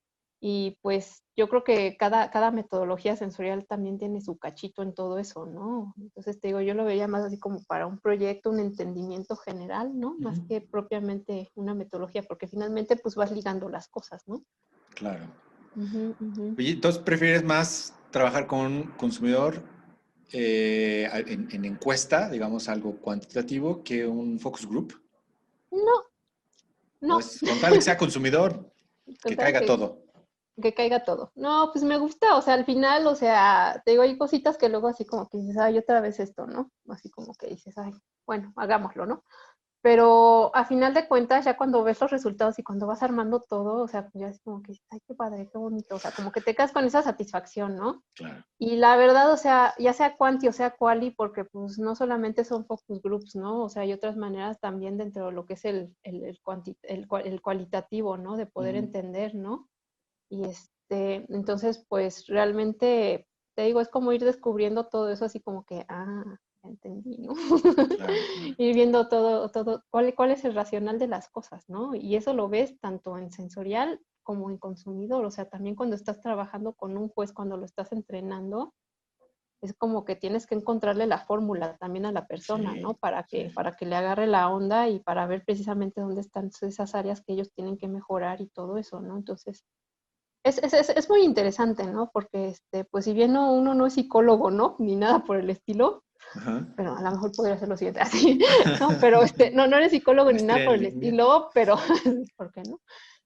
Y 0.46 0.76
pues 0.82 1.22
yo 1.38 1.48
creo 1.48 1.64
que 1.64 1.96
cada, 1.96 2.30
cada 2.30 2.50
metodología 2.50 3.16
sensorial 3.16 3.64
también 3.66 3.96
tiene 3.96 4.20
su 4.20 4.36
cachito 4.36 4.82
en 4.82 4.92
todo 4.92 5.18
eso, 5.18 5.46
¿no? 5.46 5.94
Entonces 5.98 6.38
te 6.38 6.48
digo, 6.48 6.60
yo 6.60 6.74
lo 6.74 6.84
veía 6.84 7.08
más 7.08 7.24
así 7.24 7.38
como 7.38 7.64
para 7.64 7.86
un 7.86 7.98
proyecto, 7.98 8.50
un 8.50 8.60
entendimiento 8.60 9.36
general, 9.36 9.98
¿no? 9.98 10.08
Uh 10.08 10.18
-huh. 10.18 10.22
Más 10.22 10.40
que 10.46 10.60
propiamente 10.60 11.50
una 11.54 11.74
metodología, 11.74 12.22
porque 12.24 12.46
finalmente 12.46 12.96
pues 12.96 13.14
vas 13.14 13.32
ligando 13.32 13.70
las 13.70 13.88
cosas, 13.88 14.28
¿no? 14.28 14.42
Claro. 14.94 15.24
Uh 15.76 15.80
-huh, 15.80 16.14
uh 16.20 16.32
-huh. 16.34 16.58
Oye, 16.58 16.72
entonces 16.72 17.00
prefieres 17.00 17.42
más 17.42 17.94
trabajar 18.10 18.46
con 18.46 18.60
un 18.66 18.82
consumidor 18.98 19.62
eh, 20.30 21.08
en, 21.26 21.48
en, 21.52 21.64
encuesta, 21.64 22.28
digamos 22.28 22.68
algo 22.68 22.98
cuantitativo, 22.98 23.82
que 23.82 24.06
un 24.06 24.38
focus 24.38 24.68
group? 24.68 24.92
No. 25.70 26.04
No. 27.00 27.14
Pues 27.14 27.40
con 27.40 27.58
tal 27.62 27.72
que 27.72 27.80
sea 27.80 27.96
consumidor, 27.96 28.70
que 29.24 29.36
caiga 29.36 29.60
que, 29.60 29.66
todo. 29.66 30.03
Que 30.60 30.72
caiga 30.72 31.02
todo. 31.02 31.32
No, 31.34 31.70
pues 31.72 31.84
me 31.84 31.98
gusta, 31.98 32.36
o 32.36 32.42
sea, 32.42 32.54
al 32.54 32.64
final, 32.64 33.06
o 33.06 33.16
sea, 33.16 33.82
te 33.84 33.92
digo, 33.92 34.04
hay 34.04 34.16
cositas 34.16 34.56
que 34.56 34.68
luego 34.68 34.88
así 34.88 35.04
como 35.04 35.28
que 35.28 35.38
dices, 35.38 35.58
ay, 35.58 35.78
otra 35.78 36.00
vez 36.00 36.20
esto, 36.20 36.46
¿no? 36.46 36.70
Así 36.88 37.10
como 37.10 37.34
que 37.34 37.48
dices, 37.48 37.76
ay, 37.76 37.92
bueno, 38.24 38.52
hagámoslo, 38.56 39.04
¿no? 39.04 39.24
Pero 39.84 40.50
a 40.56 40.64
final 40.64 40.94
de 40.94 41.06
cuentas, 41.06 41.44
ya 41.44 41.58
cuando 41.58 41.84
ves 41.84 42.00
los 42.00 42.10
resultados 42.10 42.58
y 42.58 42.62
cuando 42.62 42.86
vas 42.86 43.02
armando 43.02 43.40
todo, 43.40 43.82
o 43.82 43.86
sea, 43.86 44.08
ya 44.14 44.28
es 44.28 44.40
como 44.40 44.62
que, 44.62 44.72
ay, 44.88 45.00
qué 45.06 45.14
padre, 45.14 45.46
qué 45.52 45.58
bonito, 45.58 45.96
o 45.96 45.98
sea, 45.98 46.10
como 46.10 46.32
que 46.32 46.40
te 46.40 46.54
quedas 46.54 46.72
con 46.72 46.86
esa 46.86 47.02
satisfacción, 47.02 47.76
¿no? 47.76 48.02
Claro. 48.14 48.42
Y 48.58 48.76
la 48.76 48.96
verdad, 48.96 49.30
o 49.30 49.36
sea, 49.36 49.74
ya 49.78 49.92
sea 49.92 50.16
cuanti 50.16 50.48
o 50.48 50.52
sea 50.52 50.70
quali, 50.70 51.10
porque 51.10 51.44
pues 51.44 51.78
no 51.78 51.94
solamente 51.94 52.46
son 52.46 52.64
focus 52.64 53.02
groups, 53.02 53.36
¿no? 53.36 53.62
O 53.62 53.68
sea, 53.68 53.82
hay 53.82 53.92
otras 53.92 54.16
maneras 54.16 54.58
también 54.58 54.96
dentro 54.96 55.26
de 55.26 55.32
lo 55.32 55.44
que 55.44 55.52
es 55.52 55.66
el, 55.66 55.94
el, 56.02 56.24
el, 56.24 56.40
cuanti, 56.40 56.78
el, 56.84 57.06
el 57.22 57.42
cualitativo, 57.42 58.16
¿no? 58.16 58.38
De 58.38 58.46
poder 58.46 58.76
mm. 58.76 58.78
entender, 58.78 59.34
¿no? 59.34 59.68
Y 60.28 60.44
este, 60.44 61.26
entonces, 61.28 61.84
pues 61.88 62.26
realmente, 62.26 63.26
te 63.54 63.62
digo, 63.62 63.80
es 63.80 63.88
como 63.88 64.12
ir 64.12 64.24
descubriendo 64.24 64.86
todo 64.86 65.10
eso 65.10 65.24
así 65.24 65.40
como 65.40 65.64
que, 65.64 65.84
ah, 65.88 66.38
entendí, 66.62 67.18
¿no? 67.18 67.34
Claro. 67.96 68.12
Ir 68.58 68.74
viendo 68.74 69.08
todo, 69.08 69.50
todo, 69.50 69.84
cuál, 69.90 70.14
cuál 70.14 70.30
es 70.30 70.44
el 70.44 70.54
racional 70.54 70.98
de 70.98 71.08
las 71.08 71.28
cosas, 71.28 71.68
¿no? 71.68 71.94
Y 71.94 72.16
eso 72.16 72.32
lo 72.34 72.48
ves 72.48 72.78
tanto 72.80 73.18
en 73.18 73.30
sensorial 73.30 74.00
como 74.22 74.50
en 74.50 74.56
consumidor, 74.56 75.24
o 75.24 75.30
sea, 75.30 75.48
también 75.48 75.76
cuando 75.76 75.96
estás 75.96 76.20
trabajando 76.20 76.72
con 76.72 76.96
un 76.96 77.08
juez, 77.08 77.32
cuando 77.32 77.58
lo 77.58 77.66
estás 77.66 77.92
entrenando, 77.92 78.72
es 79.60 79.74
como 79.74 80.04
que 80.04 80.16
tienes 80.16 80.46
que 80.46 80.54
encontrarle 80.54 81.06
la 81.06 81.18
fórmula 81.18 81.76
también 81.78 82.06
a 82.06 82.12
la 82.12 82.26
persona, 82.26 82.74
¿no? 82.74 82.94
Para 82.94 83.24
que, 83.24 83.50
para 83.54 83.72
que 83.76 83.86
le 83.86 83.96
agarre 83.96 84.26
la 84.26 84.50
onda 84.50 84.88
y 84.88 85.00
para 85.00 85.26
ver 85.26 85.42
precisamente 85.44 86.02
dónde 86.02 86.20
están 86.20 86.50
esas 86.60 86.94
áreas 86.94 87.22
que 87.22 87.32
ellos 87.32 87.50
tienen 87.52 87.78
que 87.78 87.88
mejorar 87.88 88.42
y 88.42 88.48
todo 88.48 88.76
eso, 88.76 89.00
¿no? 89.00 89.16
Entonces, 89.16 89.64
es, 90.44 90.58
es, 90.58 90.90
es, 90.90 91.08
muy 91.08 91.22
interesante, 91.22 91.84
¿no? 91.84 92.10
Porque, 92.12 92.48
este, 92.48 92.84
pues 92.84 93.06
si 93.06 93.14
bien 93.14 93.36
uno 93.36 93.74
no 93.74 93.86
es 93.86 93.94
psicólogo, 93.94 94.50
¿no? 94.50 94.76
Ni 94.78 94.94
nada 94.94 95.24
por 95.24 95.38
el 95.38 95.50
estilo, 95.50 96.04
pero 96.76 96.96
a 96.96 97.02
lo 97.02 97.10
mejor 97.10 97.32
podría 97.32 97.58
ser 97.58 97.68
lo 97.68 97.76
siguiente, 97.76 98.00
así, 98.02 98.38
¿no? 98.80 98.90
Pero, 99.00 99.22
este, 99.22 99.50
no, 99.50 99.66
no 99.66 99.76
eres 99.76 99.92
psicólogo 99.92 100.30
ni 100.32 100.42
nada 100.42 100.64
por 100.66 100.74
el 100.74 100.86
estilo, 100.86 101.50
pero, 101.54 101.76
¿por 102.36 102.52
qué 102.52 102.62
no? 102.62 102.80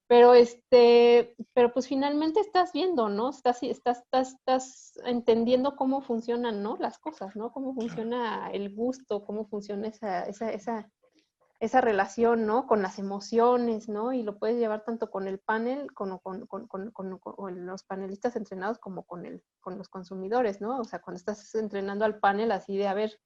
Pero 0.09 0.33
este, 0.33 1.35
pero 1.52 1.70
pues 1.70 1.87
finalmente 1.87 2.40
estás 2.40 2.72
viendo, 2.72 3.11
¿no? 3.11 3.28
Estás, 3.28 3.62
estás, 3.62 3.98
estás, 3.98 4.35
estás 4.35 4.92
entendiendo 5.04 5.76
cómo 5.76 6.00
funcionan, 6.00 6.62
¿no? 6.62 6.78
Las 6.78 6.98
cosas, 6.98 7.37
¿no? 7.37 7.52
Cómo 7.52 7.74
funciona 7.74 8.48
el 8.50 8.74
gusto, 8.74 9.22
cómo 9.26 9.44
funciona 9.44 9.88
esa, 9.88 10.22
esa, 10.22 10.50
esa, 10.50 10.90
esa 11.61 11.81
relación, 11.81 12.47
¿no? 12.47 12.66
Con 12.66 12.83
las 12.83 12.99
emociones, 12.99 13.88
¿no? 13.88 14.12
Y 14.12 14.23
lo 14.23 14.38
puedes 14.38 14.59
llevar 14.59 14.85
tanto 14.85 15.11
con 15.11 15.27
el 15.27 15.38
panel, 15.38 15.92
con, 15.92 16.18
con, 16.18 16.47
con, 16.47 16.90
con, 16.90 17.66
los 17.66 17.83
panelistas 17.83 18.37
entrenados 18.37 18.79
como 18.79 19.05
con, 19.05 19.27
el, 19.27 19.42
con 19.61 19.77
los 19.77 19.88
consumidores, 19.88 20.61
¿no? 20.61 20.79
O 20.79 20.85
sea, 20.85 21.01
cuando 21.01 21.18
estás 21.18 21.55
entrenando 21.55 22.05
al 22.05 22.21
panel 22.21 22.53
así 22.53 22.77
de, 22.77 22.87
a 22.87 22.94
ver, 22.94 23.21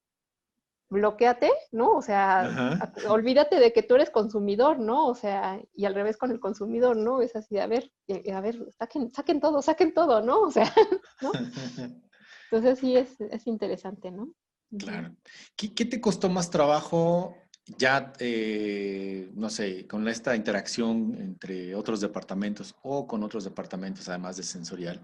bloqueate, 0.88 1.51
¿no? 1.73 1.92
O 1.92 2.03
sea, 2.03 2.90
olvídate 3.09 3.59
de 3.59 3.73
que 3.73 3.83
tú 3.83 3.97
eres 3.97 4.11
consumidor, 4.11 4.79
¿no? 4.79 5.07
O 5.07 5.14
sea, 5.14 5.61
y 5.75 5.85
al 5.85 5.95
revés 5.95 6.16
con 6.16 6.31
el 6.31 6.40
consumidor, 6.40 6.97
¿no? 6.97 7.21
Es 7.21 7.37
así, 7.37 7.59
a 7.59 7.66
ver, 7.66 7.92
eh, 8.09 8.33
a 8.33 8.40
ver, 8.40 8.59
saquen, 8.79 9.12
saquen 9.12 9.40
todo, 9.40 9.61
saquen 9.62 9.92
todo, 9.92 10.23
¿no? 10.23 10.40
O 10.40 10.51
sea, 10.51 10.73
¿no? 11.21 11.33
Entonces 12.51 12.79
sí 12.79 12.97
es, 12.97 13.21
es 13.21 13.47
interesante, 13.47 14.11
¿no? 14.11 14.35
Claro. 14.79 15.14
¿Qué, 15.57 15.68
te 15.68 16.01
costó 16.01 16.29
más 16.29 16.51
trabajo 16.51 17.37
ya, 17.66 18.12
eh, 18.18 19.31
no 19.35 19.48
sé, 19.51 19.87
con 19.87 20.07
esta 20.09 20.35
interacción 20.35 21.16
entre 21.18 21.75
otros 21.75 22.01
departamentos 22.01 22.75
o 22.83 23.07
con 23.07 23.22
otros 23.22 23.44
departamentos, 23.44 24.09
además 24.09 24.37
de 24.37 24.42
sensorial? 24.42 25.01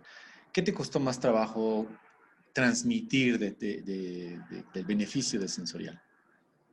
¿Qué 0.53 0.63
te 0.63 0.75
costó 0.75 0.99
más 0.99 1.21
trabajo 1.21 1.87
transmitir 2.53 3.39
del 3.39 4.87
beneficio 4.87 5.39
de 5.39 5.49
sensorial? 5.49 6.01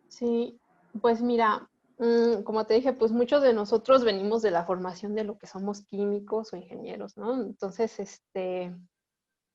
Sí, 0.07 0.59
pues 1.01 1.21
mira, 1.21 1.69
mm, 1.99 2.43
como 2.43 2.65
te 2.65 2.73
dije, 2.75 2.93
pues 2.93 3.11
muchos 3.11 3.43
de 3.43 3.53
nosotros 3.53 4.03
venimos 4.03 4.41
de 4.41 4.51
la 4.51 4.65
formación 4.65 5.13
de 5.13 5.25
lo 5.25 5.37
que 5.37 5.47
somos 5.47 5.81
químicos 5.81 6.53
o 6.53 6.57
ingenieros, 6.57 7.17
¿no? 7.17 7.41
Entonces, 7.41 7.99
este, 7.99 8.73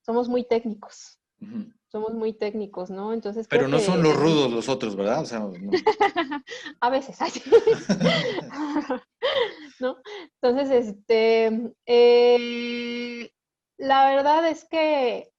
somos 0.05 0.29
muy 0.29 0.47
técnicos. 0.47 1.20
Somos 1.91 2.13
muy 2.13 2.33
técnicos, 2.33 2.89
¿no? 2.89 3.13
Entonces. 3.13 3.47
Pero 3.49 3.67
no 3.67 3.79
son 3.79 4.01
los 4.01 4.15
rudos 4.15 4.51
los 4.51 4.69
otros, 4.69 4.95
¿verdad? 4.95 5.21
O 5.21 5.25
sea, 5.25 5.45
a 6.79 6.89
veces, 6.89 7.17
¿no? 9.79 9.97
Entonces, 10.41 10.87
este, 10.87 11.73
eh, 11.85 13.31
la 13.77 14.09
verdad 14.09 14.47
es 14.47 14.65
que 14.65 15.33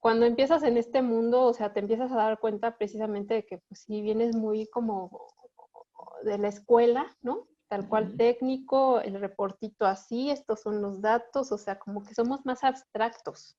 cuando 0.00 0.24
empiezas 0.26 0.62
en 0.62 0.76
este 0.76 1.02
mundo, 1.02 1.42
o 1.42 1.52
sea, 1.52 1.72
te 1.72 1.80
empiezas 1.80 2.12
a 2.12 2.16
dar 2.16 2.38
cuenta 2.38 2.76
precisamente 2.76 3.34
de 3.34 3.44
que 3.44 3.58
pues 3.58 3.80
si 3.80 4.02
vienes 4.02 4.34
muy 4.34 4.66
como 4.66 5.26
de 6.22 6.38
la 6.38 6.48
escuela, 6.48 7.16
¿no? 7.22 7.48
Tal 7.68 7.88
cual 7.88 8.16
técnico, 8.16 9.00
el 9.00 9.20
reportito 9.20 9.86
así, 9.86 10.30
estos 10.30 10.60
son 10.60 10.82
los 10.82 11.00
datos, 11.00 11.52
o 11.52 11.58
sea, 11.58 11.78
como 11.78 12.02
que 12.02 12.14
somos 12.14 12.44
más 12.44 12.64
abstractos, 12.64 13.56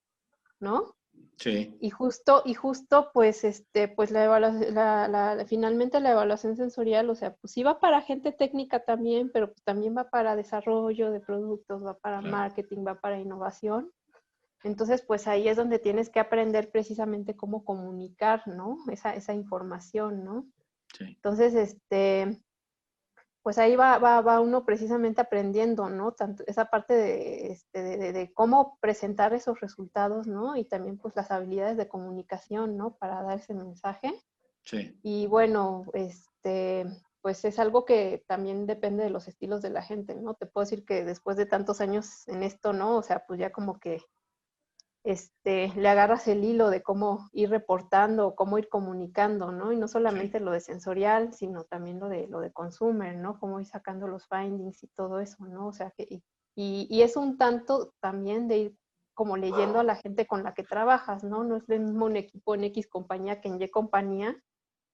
¿no? 0.60 0.96
Sí. 1.38 1.76
Y 1.80 1.90
justo, 1.90 2.44
y 2.46 2.54
justo, 2.54 3.10
pues, 3.14 3.44
este, 3.44 3.88
pues 3.88 4.12
la, 4.12 4.40
la, 4.40 5.46
finalmente 5.48 6.00
la 6.00 6.12
evaluación 6.12 6.56
sensorial, 6.56 7.10
o 7.10 7.16
sea, 7.16 7.34
pues 7.36 7.54
sí 7.54 7.64
va 7.64 7.80
para 7.80 8.02
gente 8.02 8.32
técnica 8.32 8.84
también, 8.84 9.32
pero 9.34 9.48
pues 9.48 9.64
también 9.64 9.98
va 9.98 10.10
para 10.10 10.36
desarrollo 10.36 11.12
de 11.12 11.20
productos, 11.20 11.84
va 11.86 11.98
para 11.98 12.22
marketing, 12.22 12.86
va 12.86 12.96
para 12.96 13.20
innovación. 13.20 13.92
Entonces, 14.64 15.02
pues 15.02 15.28
ahí 15.28 15.48
es 15.48 15.58
donde 15.58 15.80
tienes 15.80 16.10
que 16.10 16.20
aprender 16.20 16.70
precisamente 16.70 17.36
cómo 17.36 17.66
comunicar, 17.66 18.48
¿no? 18.48 18.78
Esa, 18.92 19.16
esa 19.16 19.34
información, 19.34 20.24
¿no? 20.24 20.46
Sí. 20.96 21.06
Entonces, 21.06 21.56
este, 21.56 22.40
pues 23.44 23.58
ahí 23.58 23.76
va, 23.76 23.98
va, 23.98 24.22
va, 24.22 24.40
uno 24.40 24.66
precisamente 24.66 25.22
aprendiendo, 25.22 25.90
¿no? 25.90 26.12
Tanto 26.14 26.44
esa 26.48 26.66
parte 26.66 26.94
de, 26.94 27.52
este, 27.52 27.82
de, 27.82 28.14
de, 28.14 28.34
cómo 28.34 28.78
presentar 28.82 29.34
esos 29.34 29.60
resultados, 29.60 30.28
¿no? 30.28 30.56
Y 30.56 30.66
también 30.66 30.98
pues 30.98 31.16
las 31.16 31.32
habilidades 31.32 31.78
de 31.78 31.88
comunicación, 31.88 32.78
¿no? 32.78 32.98
Para 32.98 33.24
dar 33.24 33.40
ese 33.40 33.54
mensaje. 33.54 34.14
Sí. 34.64 35.00
Y 35.02 35.26
bueno, 35.26 35.86
este, 35.94 36.86
pues 37.22 37.44
es 37.46 37.58
algo 37.58 37.86
que 37.86 38.24
también 38.28 38.68
depende 38.68 39.04
de 39.04 39.10
los 39.10 39.28
estilos 39.28 39.62
de 39.62 39.72
la 39.72 39.82
gente, 39.82 40.16
¿no? 40.16 40.36
Te 40.36 40.46
puedo 40.46 40.66
decir 40.66 40.86
que 40.86 41.04
después 41.04 41.36
de 41.36 41.48
tantos 41.48 41.82
años 41.82 42.28
en 42.28 42.44
esto, 42.44 42.74
¿no? 42.74 42.98
O 42.98 43.04
sea, 43.04 43.26
pues 43.26 43.40
ya 43.40 43.52
como 43.52 43.80
que 43.80 44.02
este, 45.04 45.70
le 45.76 45.90
agarras 45.90 46.28
el 46.28 46.44
hilo 46.44 46.70
de 46.70 46.84
cómo 46.84 47.30
ir 47.34 47.50
reportando, 47.50 48.36
cómo 48.36 48.60
ir 48.60 48.70
comunicando, 48.70 49.52
¿no? 49.52 49.72
Y 49.72 49.78
no 49.78 49.88
solamente 49.88 50.40
lo 50.40 50.52
de 50.52 50.60
sensorial, 50.60 51.34
sino 51.34 51.64
también 51.64 52.00
lo 52.00 52.08
de 52.08 52.28
lo 52.28 52.40
de 52.40 52.52
consumer, 52.52 53.18
¿no? 53.18 53.40
Cómo 53.40 53.60
ir 53.60 53.66
sacando 53.66 54.08
los 54.08 54.28
findings 54.28 54.84
y 54.84 54.88
todo 54.88 55.20
eso, 55.20 55.44
¿no? 55.46 55.68
O 55.68 55.74
sea 55.74 55.92
que, 55.92 56.22
y, 56.56 56.88
y 56.90 57.02
es 57.02 57.16
un 57.16 57.38
tanto 57.38 57.94
también 58.00 58.48
de 58.48 58.58
ir 58.58 58.78
como 59.14 59.38
leyendo 59.38 59.80
a 59.80 59.84
la 59.84 59.96
gente 59.96 60.26
con 60.28 60.44
la 60.44 60.54
que 60.54 60.64
trabajas, 60.64 61.24
¿no? 61.24 61.44
No 61.44 61.58
es 61.58 61.70
el 61.70 61.82
mismo 61.82 62.06
un 62.06 62.16
equipo 62.16 62.56
en 62.56 62.66
X 62.66 62.88
compañía 62.88 63.42
que 63.42 63.50
en 63.50 63.62
Y 63.62 63.70
compañía. 63.70 64.36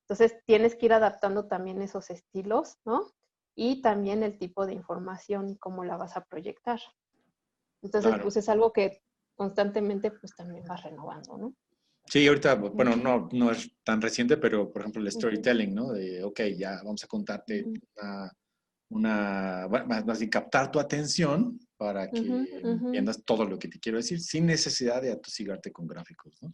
Entonces 0.03 0.41
tienes 0.45 0.75
que 0.75 0.85
ir 0.85 0.93
adaptando 0.93 1.47
también 1.47 1.81
esos 1.81 2.09
estilos, 2.09 2.77
¿no? 2.85 3.11
Y 3.55 3.81
también 3.81 4.23
el 4.23 4.37
tipo 4.37 4.65
de 4.65 4.73
información 4.73 5.49
y 5.49 5.57
cómo 5.57 5.83
la 5.83 5.97
vas 5.97 6.15
a 6.15 6.23
proyectar. 6.23 6.79
Entonces, 7.81 8.15
pues 8.21 8.37
es 8.37 8.49
algo 8.49 8.71
que 8.73 9.01
constantemente 9.37 10.11
pues 10.11 10.35
también 10.35 10.65
vas 10.65 10.83
renovando, 10.83 11.37
¿no? 11.37 11.55
Sí, 12.05 12.25
ahorita, 12.25 12.55
bueno, 12.55 12.95
no, 12.95 13.29
no 13.33 13.51
es 13.51 13.69
tan 13.83 14.01
reciente, 14.01 14.37
pero 14.37 14.71
por 14.71 14.81
ejemplo 14.81 15.01
el 15.01 15.11
storytelling, 15.11 15.75
¿no? 15.75 15.91
De, 15.91 16.23
ok, 16.23 16.41
ya 16.57 16.77
vamos 16.77 17.03
a 17.03 17.07
contarte 17.07 17.65
una, 17.65 18.31
una 18.89 19.67
más, 19.69 20.05
más 20.05 20.19
bien 20.19 20.29
captar 20.29 20.71
tu 20.71 20.79
atención 20.79 21.59
para 21.75 22.09
que 22.09 22.19
entiendas 22.19 23.23
todo 23.25 23.45
lo 23.45 23.59
que 23.59 23.67
te 23.67 23.79
quiero 23.79 23.97
decir 23.97 24.21
sin 24.21 24.45
necesidad 24.45 25.01
de 25.01 25.11
atosigarte 25.11 25.71
con 25.71 25.85
gráficos, 25.85 26.41
¿no? 26.41 26.51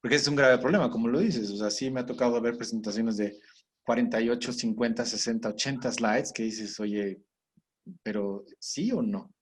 Porque 0.00 0.16
ese 0.16 0.22
es 0.22 0.28
un 0.28 0.36
grave 0.36 0.58
problema, 0.58 0.90
como 0.90 1.08
lo 1.08 1.18
dices. 1.18 1.50
O 1.50 1.56
sea, 1.56 1.70
sí 1.70 1.90
me 1.90 2.00
ha 2.00 2.06
tocado 2.06 2.40
ver 2.40 2.56
presentaciones 2.56 3.16
de 3.16 3.38
48, 3.84 4.52
50, 4.52 5.04
60, 5.04 5.48
80 5.50 5.92
slides 5.92 6.32
que 6.32 6.44
dices, 6.44 6.78
oye, 6.80 7.20
pero 8.02 8.44
sí 8.58 8.90
o 8.92 9.02
no. 9.02 9.32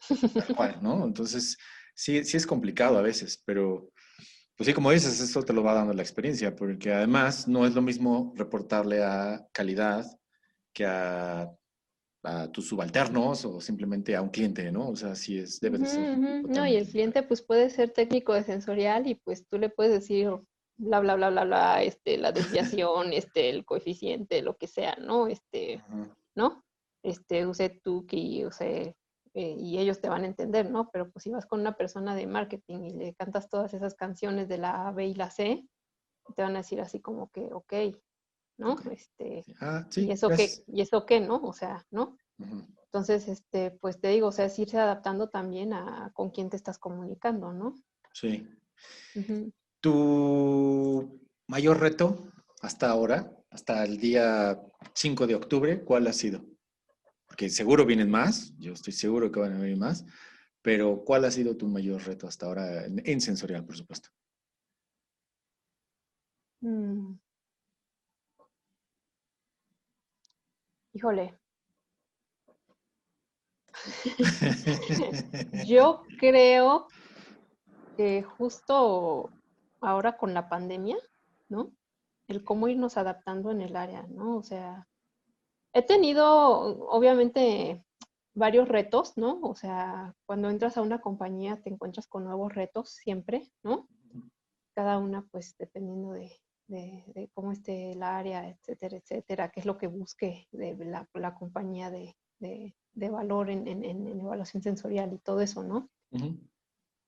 ¿no? 0.82 1.04
Entonces, 1.04 1.56
sí, 1.96 2.24
sí 2.24 2.36
es 2.36 2.46
complicado 2.46 2.98
a 2.98 3.02
veces, 3.02 3.42
pero 3.44 3.90
pues 4.56 4.68
sí, 4.68 4.72
como 4.72 4.90
dices, 4.90 5.20
eso 5.20 5.42
te 5.42 5.52
lo 5.52 5.62
va 5.62 5.74
dando 5.74 5.92
la 5.92 6.02
experiencia, 6.02 6.54
porque 6.54 6.92
además 6.92 7.46
no 7.46 7.66
es 7.66 7.74
lo 7.74 7.82
mismo 7.82 8.32
reportarle 8.36 9.02
a 9.02 9.46
calidad 9.52 10.06
que 10.72 10.86
a, 10.86 11.52
tus 12.52 12.66
subalternos 12.66 13.44
o 13.44 13.60
simplemente 13.60 14.16
a 14.16 14.20
un 14.20 14.30
cliente, 14.30 14.72
¿no? 14.72 14.88
O 14.88 14.96
sea, 14.96 15.14
sí 15.14 15.38
es, 15.38 15.60
debe 15.60 15.78
de 15.78 15.86
ser. 15.86 16.18
No, 16.18 16.66
y 16.66 16.74
el 16.74 16.88
cliente 16.88 17.22
pues 17.22 17.40
puede 17.40 17.70
ser 17.70 17.90
técnico 17.90 18.34
de 18.34 18.42
sensorial 18.42 19.06
y 19.06 19.14
pues 19.14 19.46
tú 19.46 19.58
le 19.58 19.68
puedes 19.68 19.92
decir 19.92 20.32
bla, 20.76 20.98
bla, 20.98 21.14
bla, 21.14 21.30
bla, 21.30 21.44
bla, 21.44 21.82
este, 21.84 22.18
la 22.18 22.32
desviación, 22.32 23.12
este, 23.12 23.50
el 23.50 23.64
coeficiente, 23.64 24.42
lo 24.42 24.56
que 24.56 24.66
sea, 24.66 24.96
¿no? 24.96 25.28
Este, 25.28 25.80
¿no? 26.34 26.64
Este, 27.04 27.46
use 27.46 27.68
Tuki, 27.68 28.44
use 28.44 28.96
eh, 29.38 29.54
y 29.58 29.78
ellos 29.78 30.00
te 30.00 30.08
van 30.08 30.22
a 30.22 30.26
entender, 30.28 30.70
¿no? 30.70 30.88
Pero 30.90 31.10
pues 31.10 31.24
si 31.24 31.30
vas 31.30 31.44
con 31.44 31.60
una 31.60 31.76
persona 31.76 32.14
de 32.14 32.26
marketing 32.26 32.84
y 32.84 32.90
le 32.94 33.14
cantas 33.14 33.50
todas 33.50 33.74
esas 33.74 33.94
canciones 33.94 34.48
de 34.48 34.56
la 34.56 34.88
A, 34.88 34.92
B 34.92 35.08
y 35.08 35.14
la 35.14 35.30
C, 35.30 35.62
te 36.34 36.40
van 36.40 36.54
a 36.56 36.60
decir 36.60 36.80
así 36.80 37.00
como 37.00 37.30
que, 37.30 37.52
ok, 37.52 37.74
¿no? 38.56 38.76
Este, 38.90 39.44
ah, 39.60 39.86
sí, 39.90 40.06
¿y, 40.06 40.12
eso 40.12 40.30
qué, 40.30 40.48
¿Y 40.68 40.80
eso 40.80 41.04
qué, 41.04 41.20
no? 41.20 41.36
O 41.42 41.52
sea, 41.52 41.86
¿no? 41.90 42.16
Entonces, 42.86 43.28
este, 43.28 43.72
pues 43.72 44.00
te 44.00 44.08
digo, 44.08 44.28
o 44.28 44.32
sea, 44.32 44.46
es 44.46 44.58
irse 44.58 44.78
adaptando 44.78 45.28
también 45.28 45.74
a 45.74 46.12
con 46.14 46.30
quién 46.30 46.48
te 46.48 46.56
estás 46.56 46.78
comunicando, 46.78 47.52
¿no? 47.52 47.74
Sí. 48.14 48.48
¿Tu 49.82 51.20
mayor 51.46 51.78
reto 51.78 52.32
hasta 52.62 52.88
ahora, 52.88 53.30
hasta 53.50 53.84
el 53.84 53.98
día 53.98 54.58
5 54.94 55.26
de 55.26 55.34
octubre, 55.34 55.84
cuál 55.84 56.06
ha 56.06 56.14
sido? 56.14 56.55
Que 57.36 57.50
seguro 57.50 57.84
vienen 57.84 58.10
más, 58.10 58.54
yo 58.58 58.72
estoy 58.72 58.92
seguro 58.92 59.30
que 59.30 59.40
van 59.40 59.54
a 59.54 59.58
venir 59.58 59.76
más, 59.76 60.04
pero 60.62 61.04
¿cuál 61.04 61.24
ha 61.24 61.30
sido 61.30 61.56
tu 61.56 61.66
mayor 61.68 62.04
reto 62.04 62.26
hasta 62.26 62.46
ahora 62.46 62.86
en, 62.86 63.20
sensorial, 63.20 63.64
por 63.64 63.76
supuesto? 63.76 64.08
Mm. 66.60 67.18
Híjole. 70.92 71.38
yo 75.66 76.02
creo 76.18 76.88
que 77.96 78.22
justo 78.22 79.30
ahora 79.80 80.16
con 80.16 80.34
la 80.34 80.48
pandemia, 80.48 80.96
¿no? 81.48 81.70
El 82.28 82.42
cómo 82.42 82.68
irnos 82.68 82.96
adaptando 82.96 83.50
en 83.50 83.60
el 83.60 83.76
área, 83.76 84.02
¿no? 84.08 84.36
O 84.38 84.42
sea, 84.42 84.88
he 85.76 85.82
tenido, 85.82 86.88
obviamente, 86.88 87.84
varios 88.34 88.66
retos, 88.66 89.16
¿no? 89.16 89.40
O 89.42 89.54
sea, 89.54 90.14
cuando 90.24 90.48
entras 90.48 90.78
a 90.78 90.82
una 90.82 91.02
compañía 91.02 91.60
te 91.62 91.68
encuentras 91.68 92.06
con 92.06 92.24
nuevos 92.24 92.54
retos 92.54 92.90
siempre, 92.90 93.50
¿no? 93.62 93.86
Cada 94.74 94.96
una, 94.98 95.26
pues, 95.30 95.54
dependiendo 95.58 96.12
de, 96.12 96.30
cómo 97.34 97.52
esté 97.52 97.92
el 97.92 98.02
área, 98.02 98.48
etcétera, 98.48 98.96
etcétera, 98.96 99.50
qué 99.50 99.60
es 99.60 99.66
lo 99.66 99.76
que 99.76 99.86
busque 99.86 100.48
de 100.50 100.76
la, 101.12 101.34
compañía 101.34 101.90
de, 101.90 102.16
valor 103.10 103.50
en, 103.50 103.84
evaluación 103.84 104.62
sensorial 104.62 105.12
y 105.12 105.18
todo 105.18 105.42
eso, 105.42 105.62
¿no? 105.62 105.90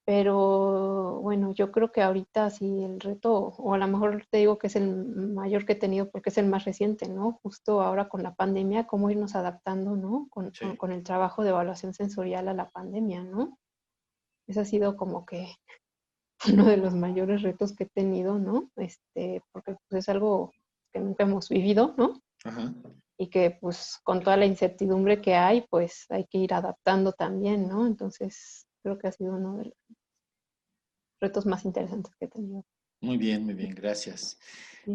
Pero 0.09 1.21
bueno, 1.21 1.53
yo 1.53 1.71
creo 1.71 1.93
que 1.93 2.01
ahorita 2.01 2.49
sí 2.49 2.83
el 2.83 2.99
reto, 2.99 3.35
o 3.35 3.75
a 3.75 3.77
lo 3.77 3.87
mejor 3.87 4.25
te 4.31 4.39
digo 4.39 4.57
que 4.57 4.69
es 4.69 4.77
el 4.77 4.89
mayor 4.97 5.67
que 5.67 5.75
he 5.75 5.77
tenido 5.77 6.11
porque 6.11 6.31
es 6.31 6.39
el 6.39 6.47
más 6.47 6.65
reciente, 6.65 7.11
¿no? 7.11 7.39
Justo 7.43 7.83
ahora 7.83 8.09
con 8.09 8.23
la 8.23 8.35
pandemia, 8.35 8.87
cómo 8.87 9.11
irnos 9.11 9.35
adaptando, 9.35 9.97
¿no? 9.97 10.27
Con, 10.31 10.51
con, 10.79 10.93
el 10.93 11.03
trabajo 11.03 11.43
de 11.43 11.51
evaluación 11.51 11.93
sensorial 11.93 12.49
a 12.49 12.55
la 12.55 12.71
pandemia, 12.71 13.23
¿no? 13.23 13.59
Ese 14.47 14.61
ha 14.61 14.65
sido 14.65 14.97
como 14.97 15.27
que 15.27 15.55
uno 16.55 16.65
de 16.65 16.79
los 16.79 16.95
mayores 16.95 17.43
retos 17.43 17.77
que 17.77 17.85
he 17.85 17.89
tenido, 17.89 18.39
¿no? 18.39 18.71
Este, 18.77 19.43
porque 19.53 19.77
pues, 19.91 20.05
es 20.05 20.09
algo 20.09 20.55
que 20.91 21.01
nunca 21.01 21.25
hemos 21.25 21.51
vivido, 21.51 21.95
¿no? 21.99 22.15
Ajá 22.45 22.73
y 23.21 23.31
que 23.31 23.59
pues 23.61 23.99
con 24.05 24.21
toda 24.23 24.37
la 24.37 24.47
incertidumbre 24.47 25.21
que 25.21 25.35
hay, 25.35 25.63
pues 25.69 26.07
hay 26.09 26.25
que 26.27 26.39
ir 26.39 26.55
adaptando 26.55 27.13
también, 27.13 27.67
¿no? 27.69 27.85
Entonces 27.85 28.69
creo 28.83 28.99
que 28.99 29.09
ha 29.09 29.13
sido 29.13 29.35
uno 29.35 29.59
de 29.59 29.65
los 29.67 29.75
retos 31.21 31.47
más 31.47 31.65
interesantes 31.65 32.15
que 32.17 32.27
he 32.27 32.29
tenido. 32.29 32.65
Muy 33.01 33.17
bien, 33.17 33.45
muy 33.45 33.55
bien, 33.55 33.75
gracias. 33.75 34.39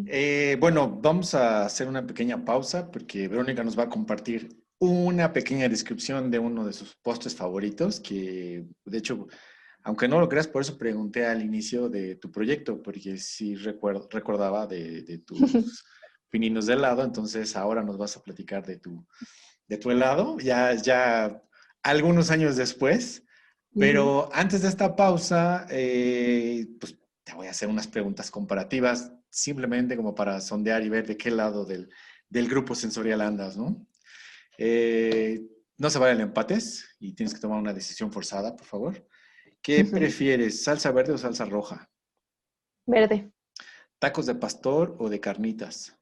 Eh, 0.08 0.58
bueno, 0.60 0.90
vamos 0.90 1.36
a 1.36 1.66
hacer 1.66 1.88
una 1.88 2.06
pequeña 2.06 2.44
pausa 2.44 2.90
porque 2.90 3.28
Verónica 3.28 3.64
nos 3.64 3.78
va 3.78 3.84
a 3.84 3.90
compartir 3.90 4.64
una 4.80 5.32
pequeña 5.32 5.70
descripción 5.70 6.32
de 6.32 6.40
uno 6.40 6.66
de 6.66 6.74
sus 6.74 6.96
postres 6.96 7.36
favoritos, 7.36 8.00
que 8.00 8.66
de 8.86 8.98
hecho, 8.98 9.28
aunque 9.84 10.08
no 10.08 10.20
lo 10.20 10.28
creas, 10.28 10.48
por 10.48 10.62
eso 10.64 10.78
pregunté 10.78 11.26
al 11.26 11.42
inicio 11.42 11.90
de 11.90 12.16
tu 12.16 12.32
proyecto, 12.32 12.82
porque 12.82 13.18
sí 13.18 13.56
recuerdo, 13.56 14.08
recordaba 14.12 14.68
de, 14.68 15.04
de 15.04 15.18
tus 15.20 15.86
pininos 16.30 16.66
de 16.66 16.74
helado, 16.74 17.04
entonces 17.04 17.56
ahora 17.56 17.84
nos 17.84 17.98
vas 17.98 18.18
a 18.18 18.24
platicar 18.24 18.66
de 18.66 18.78
tu, 18.78 19.06
de 19.68 19.78
tu 19.78 19.92
helado, 19.92 20.40
ya, 20.40 20.74
ya 20.74 21.42
algunos 21.84 22.32
años 22.32 22.56
después. 22.56 23.24
Pero 23.78 24.30
antes 24.34 24.62
de 24.62 24.68
esta 24.68 24.96
pausa, 24.96 25.66
eh, 25.70 26.68
pues 26.80 26.96
te 27.24 27.34
voy 27.34 27.48
a 27.48 27.52
hacer 27.52 27.70
unas 27.70 27.88
preguntas 27.88 28.30
comparativas, 28.30 29.12
simplemente 29.30 29.96
como 29.96 30.14
para 30.14 30.40
sondear 30.42 30.84
y 30.84 30.90
ver 30.90 31.08
de 31.08 31.18
qué 31.18 31.32
lado 31.32 31.66
del, 31.66 31.90
del 32.30 32.48
grupo 32.48 32.76
sensorial 32.76 33.22
andas, 33.22 33.58
¿no? 33.58 33.88
Eh, 34.58 35.42
no 35.78 35.90
se 35.90 35.98
valen 35.98 36.22
empates 36.22 36.96
y 37.00 37.14
tienes 37.14 37.34
que 37.34 37.40
tomar 37.40 37.60
una 37.60 37.74
decisión 37.74 38.12
forzada, 38.12 38.56
por 38.56 38.68
favor. 38.68 39.08
¿Qué 39.62 39.84
prefieres, 39.86 40.64
salsa 40.64 40.92
verde 40.92 41.14
o 41.14 41.18
salsa 41.18 41.46
roja? 41.46 41.90
Verde. 42.86 43.32
¿Tacos 43.98 44.26
de 44.26 44.36
pastor 44.36 44.96
o 45.00 45.10
de 45.10 45.20
carnitas? 45.20 45.98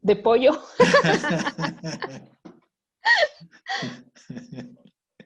De 0.00 0.16
pollo. 0.16 0.60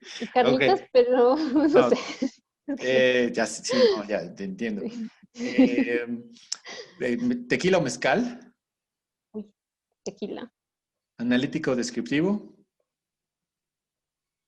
Carnitas, 0.35 0.83
pero 0.92 1.37
no, 1.37 1.90
sé. 1.90 1.97
Eh, 2.81 3.31
ya, 3.33 3.47
sí, 3.47 3.77
ya 4.09 4.35
te 4.35 4.42
entiendo. 4.42 4.83
Em, 5.35 6.25
eh, 7.01 7.16
¿Tequila 7.49 7.79
o 7.79 7.81
mezcal? 7.81 8.53
tequila. 10.05 10.53
¿Analítico 11.19 11.77
descriptivo? 11.77 12.57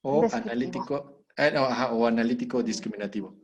¿O 0.02 0.26
analítico, 0.32 1.24
eh, 1.36 1.54
o 1.56 2.06
analítico 2.06 2.62
discriminativo? 2.62 3.36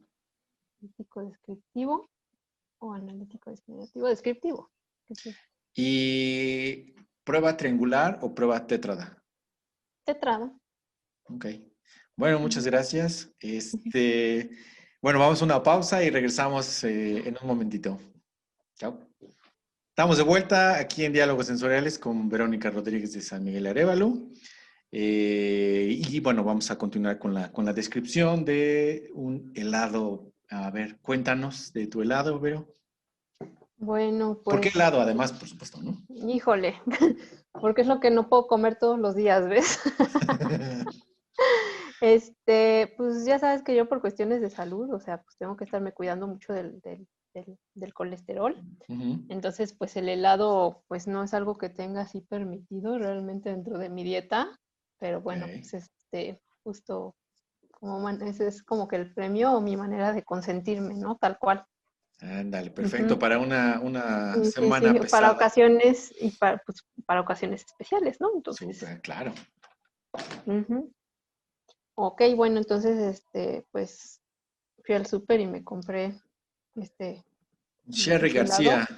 Analítico 0.80 1.24
descriptivo 1.24 2.10
o 2.78 2.92
analítico 2.92 3.50
discriminativo. 3.50 4.08
Descriptivo. 4.08 4.70
¿Y 5.74 6.94
prueba 7.24 7.56
triangular 7.56 8.18
o 8.22 8.34
prueba 8.34 8.66
tétrada? 8.66 9.22
Tétrada. 10.04 10.52
Ok. 11.24 11.46
Bueno, 12.16 12.38
muchas 12.38 12.64
gracias. 12.64 13.28
Este, 13.40 14.50
bueno, 15.02 15.18
vamos 15.18 15.42
a 15.42 15.44
una 15.44 15.62
pausa 15.62 16.04
y 16.04 16.10
regresamos 16.10 16.84
eh, 16.84 17.26
en 17.26 17.36
un 17.40 17.48
momentito. 17.48 17.98
Chao. 18.78 19.00
Estamos 19.88 20.16
de 20.16 20.22
vuelta 20.22 20.78
aquí 20.78 21.04
en 21.04 21.12
Diálogos 21.12 21.46
Sensoriales 21.46 21.98
con 21.98 22.28
Verónica 22.28 22.70
Rodríguez 22.70 23.12
de 23.12 23.20
San 23.20 23.42
Miguel 23.42 23.66
Arevalo. 23.66 24.28
Eh, 24.92 25.88
y 26.08 26.20
bueno, 26.20 26.44
vamos 26.44 26.70
a 26.70 26.78
continuar 26.78 27.18
con 27.18 27.34
la, 27.34 27.50
con 27.50 27.64
la 27.64 27.72
descripción 27.72 28.44
de 28.44 29.10
un 29.12 29.50
helado. 29.56 30.32
A 30.50 30.70
ver, 30.70 30.98
cuéntanos 31.00 31.72
de 31.72 31.88
tu 31.88 32.00
helado, 32.00 32.38
Vero. 32.38 32.76
Bueno, 33.76 34.40
pues. 34.44 34.54
¿Por 34.54 34.60
qué 34.60 34.68
pues 34.68 34.76
helado, 34.76 35.00
además, 35.00 35.32
por 35.32 35.48
supuesto, 35.48 35.82
no? 35.82 36.00
Híjole, 36.28 36.80
porque 37.60 37.82
es 37.82 37.88
lo 37.88 37.98
que 37.98 38.12
no 38.12 38.28
puedo 38.28 38.46
comer 38.46 38.78
todos 38.78 39.00
los 39.00 39.16
días, 39.16 39.48
¿ves? 39.48 39.80
este, 42.04 42.92
pues 42.98 43.24
ya 43.24 43.38
sabes 43.38 43.62
que 43.62 43.74
yo 43.74 43.88
por 43.88 44.02
cuestiones 44.02 44.42
de 44.42 44.50
salud, 44.50 44.92
o 44.92 45.00
sea, 45.00 45.22
pues 45.22 45.38
tengo 45.38 45.56
que 45.56 45.64
estarme 45.64 45.92
cuidando 45.92 46.26
mucho 46.26 46.52
del, 46.52 46.82
colesterol. 47.94 48.62
Entonces, 49.30 49.72
pues 49.72 49.96
el 49.96 50.10
helado, 50.10 50.84
pues 50.86 51.06
no 51.06 51.24
es 51.24 51.32
algo 51.32 51.56
que 51.56 51.70
tenga 51.70 52.02
así 52.02 52.20
permitido 52.20 52.98
realmente 52.98 53.48
dentro 53.48 53.78
de 53.78 53.88
mi 53.88 54.04
dieta, 54.04 54.48
pero 54.98 55.22
bueno, 55.22 55.46
pues 55.46 55.72
este, 55.72 56.42
justo 56.62 57.14
como 57.70 58.06
ese 58.10 58.48
es 58.48 58.62
como 58.62 58.86
que 58.86 58.96
el 58.96 59.14
premio 59.14 59.52
o 59.52 59.60
mi 59.62 59.76
manera 59.76 60.12
de 60.12 60.22
consentirme, 60.22 60.94
¿no? 60.94 61.16
Tal 61.16 61.38
cual. 61.38 61.64
Ándale, 62.20 62.70
perfecto, 62.70 63.18
para 63.18 63.38
una, 63.38 63.80
una 63.80 64.34
semana 64.44 64.92
sí, 64.92 65.08
Para 65.10 65.32
ocasiones 65.32 66.12
y 66.20 66.30
para, 66.32 66.58
pues, 66.58 66.84
para 67.06 67.22
ocasiones 67.22 67.64
especiales, 67.64 68.20
¿no? 68.20 68.30
Entonces, 68.34 68.84
claro. 69.02 69.32
Ok, 71.96 72.22
bueno, 72.36 72.58
entonces, 72.58 72.98
este, 72.98 73.66
pues, 73.70 74.20
fui 74.84 74.94
al 74.94 75.06
súper 75.06 75.40
y 75.40 75.46
me 75.46 75.62
compré 75.62 76.20
este... 76.74 77.24
Sherry 77.86 78.32
García. 78.32 78.88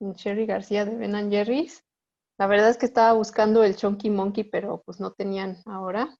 Sherry 0.00 0.46
García 0.46 0.84
de 0.84 0.96
Ben 0.96 1.30
Jerry's. 1.30 1.84
La 2.38 2.46
verdad 2.46 2.70
es 2.70 2.78
que 2.78 2.86
estaba 2.86 3.12
buscando 3.12 3.62
el 3.64 3.76
Chunky 3.76 4.08
Monkey, 4.08 4.44
pero 4.44 4.82
pues 4.86 4.98
no 4.98 5.12
tenían 5.12 5.58
ahora. 5.66 6.16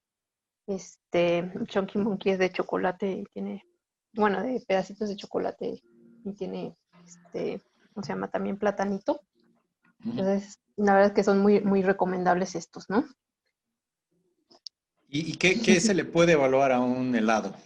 Este, 0.66 1.50
Chunky 1.66 1.98
Monkey 1.98 2.32
es 2.32 2.38
de 2.38 2.50
chocolate 2.50 3.10
y 3.10 3.24
tiene, 3.32 3.64
bueno, 4.12 4.42
de 4.42 4.62
pedacitos 4.68 5.08
de 5.08 5.16
chocolate 5.16 5.82
y 6.24 6.32
tiene, 6.34 6.76
este, 7.04 7.62
¿cómo 7.94 8.04
se 8.04 8.12
llama? 8.12 8.30
También 8.30 8.58
platanito. 8.58 9.22
Entonces, 10.04 10.60
la 10.76 10.92
verdad 10.92 11.08
es 11.08 11.14
que 11.14 11.24
son 11.24 11.40
muy, 11.40 11.60
muy 11.60 11.82
recomendables 11.82 12.54
estos, 12.54 12.90
¿no? 12.90 13.04
¿Y, 15.12 15.34
qué, 15.34 15.80
se 15.80 15.94
le 15.94 16.04
puede 16.04 16.32
evaluar 16.32 16.70
a 16.70 16.78
un 16.80 17.14
helado, 17.16 17.56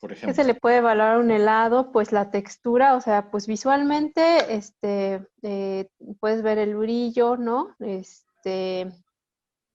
por 0.00 0.12
ejemplo? 0.12 0.28
¿Qué 0.28 0.34
se 0.34 0.46
le 0.46 0.54
puede 0.54 0.78
evaluar 0.78 1.14
a 1.14 1.18
un 1.18 1.30
helado? 1.30 1.92
Pues 1.92 2.12
la 2.12 2.30
textura, 2.30 2.94
o 2.94 3.00
sea, 3.00 3.30
pues 3.30 3.46
visualmente, 3.46 4.54
este, 4.54 5.26
eh, 5.42 5.88
puedes 6.20 6.42
ver 6.42 6.58
el 6.58 6.76
brillo, 6.76 7.38
¿no? 7.38 7.74
Este, 7.80 8.92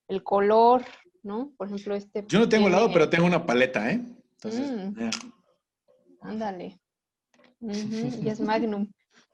el 0.07 0.23
color, 0.23 0.85
¿no? 1.23 1.51
Por 1.57 1.67
ejemplo, 1.67 1.95
este. 1.95 2.25
Yo 2.27 2.39
no 2.39 2.47
tengo 2.47 2.67
helado, 2.67 2.91
pero 2.93 3.09
tengo 3.09 3.25
una 3.25 3.43
paleta, 3.43 3.91
¿eh? 3.91 4.01
Entonces, 4.35 4.71
mm. 4.71 5.09
ándale. 6.21 6.79
y 7.61 8.29
es 8.29 8.39
Magnum 8.39 8.87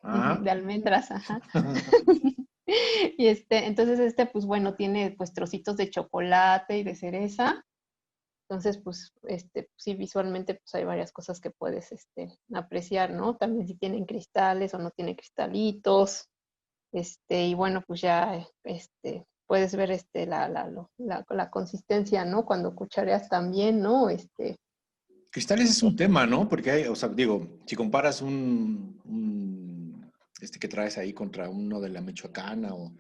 de 0.42 0.50
almendras, 0.50 1.12
ajá. 1.12 1.42
y 3.18 3.28
este, 3.28 3.66
entonces 3.66 4.00
este, 4.00 4.26
pues 4.26 4.46
bueno, 4.46 4.76
tiene 4.76 5.12
pues 5.18 5.34
trocitos 5.34 5.78
de 5.78 5.90
chocolate 5.90 6.80
y 6.80 6.84
de 6.84 6.96
cereza. 6.96 7.64
Entonces, 8.48 8.78
pues, 8.78 9.12
este, 9.24 9.70
sí, 9.76 9.96
visualmente, 9.96 10.54
pues 10.54 10.76
hay 10.76 10.84
varias 10.84 11.12
cosas 11.12 11.42
que 11.42 11.50
puedes 11.50 11.92
este, 11.92 12.38
apreciar, 12.54 13.10
¿no? 13.12 13.38
También 13.38 13.68
si 13.68 13.76
tienen 13.76 14.06
cristales 14.06 14.74
o 14.76 14.78
no 14.78 14.92
tienen 14.92 15.16
cristalitos. 15.16 16.30
Este, 16.92 17.48
y 17.48 17.56
bueno, 17.56 17.84
pues 17.88 18.02
ya, 18.02 18.48
este, 18.64 19.26
puedes 19.48 19.76
ver 19.76 19.90
este, 19.90 20.28
la, 20.28 20.48
la, 20.48 20.70
la, 21.28 21.50
consistencia, 21.50 22.24
¿no? 22.24 22.46
Cuando 22.46 22.76
cuchareas 22.76 23.30
también, 23.30 23.82
¿no? 23.82 24.10
Este, 24.10 24.58
Cristales 25.32 25.70
es 25.70 25.84
un 25.84 25.96
tema, 25.96 26.26
¿no? 26.26 26.48
Porque 26.48 26.72
hay, 26.72 26.84
o 26.86 26.96
sea, 26.96 27.10
digo, 27.10 27.46
si 27.66 27.76
comparas 27.76 28.22
un, 28.22 29.02
este 30.42 30.60
que 30.60 30.68
traes 30.68 30.98
ahí 30.98 31.14
contra 31.14 31.50
uno 31.50 31.80
de 31.80 31.90
la 31.90 32.02
Michoacana 32.02 32.74
o, 32.74 32.94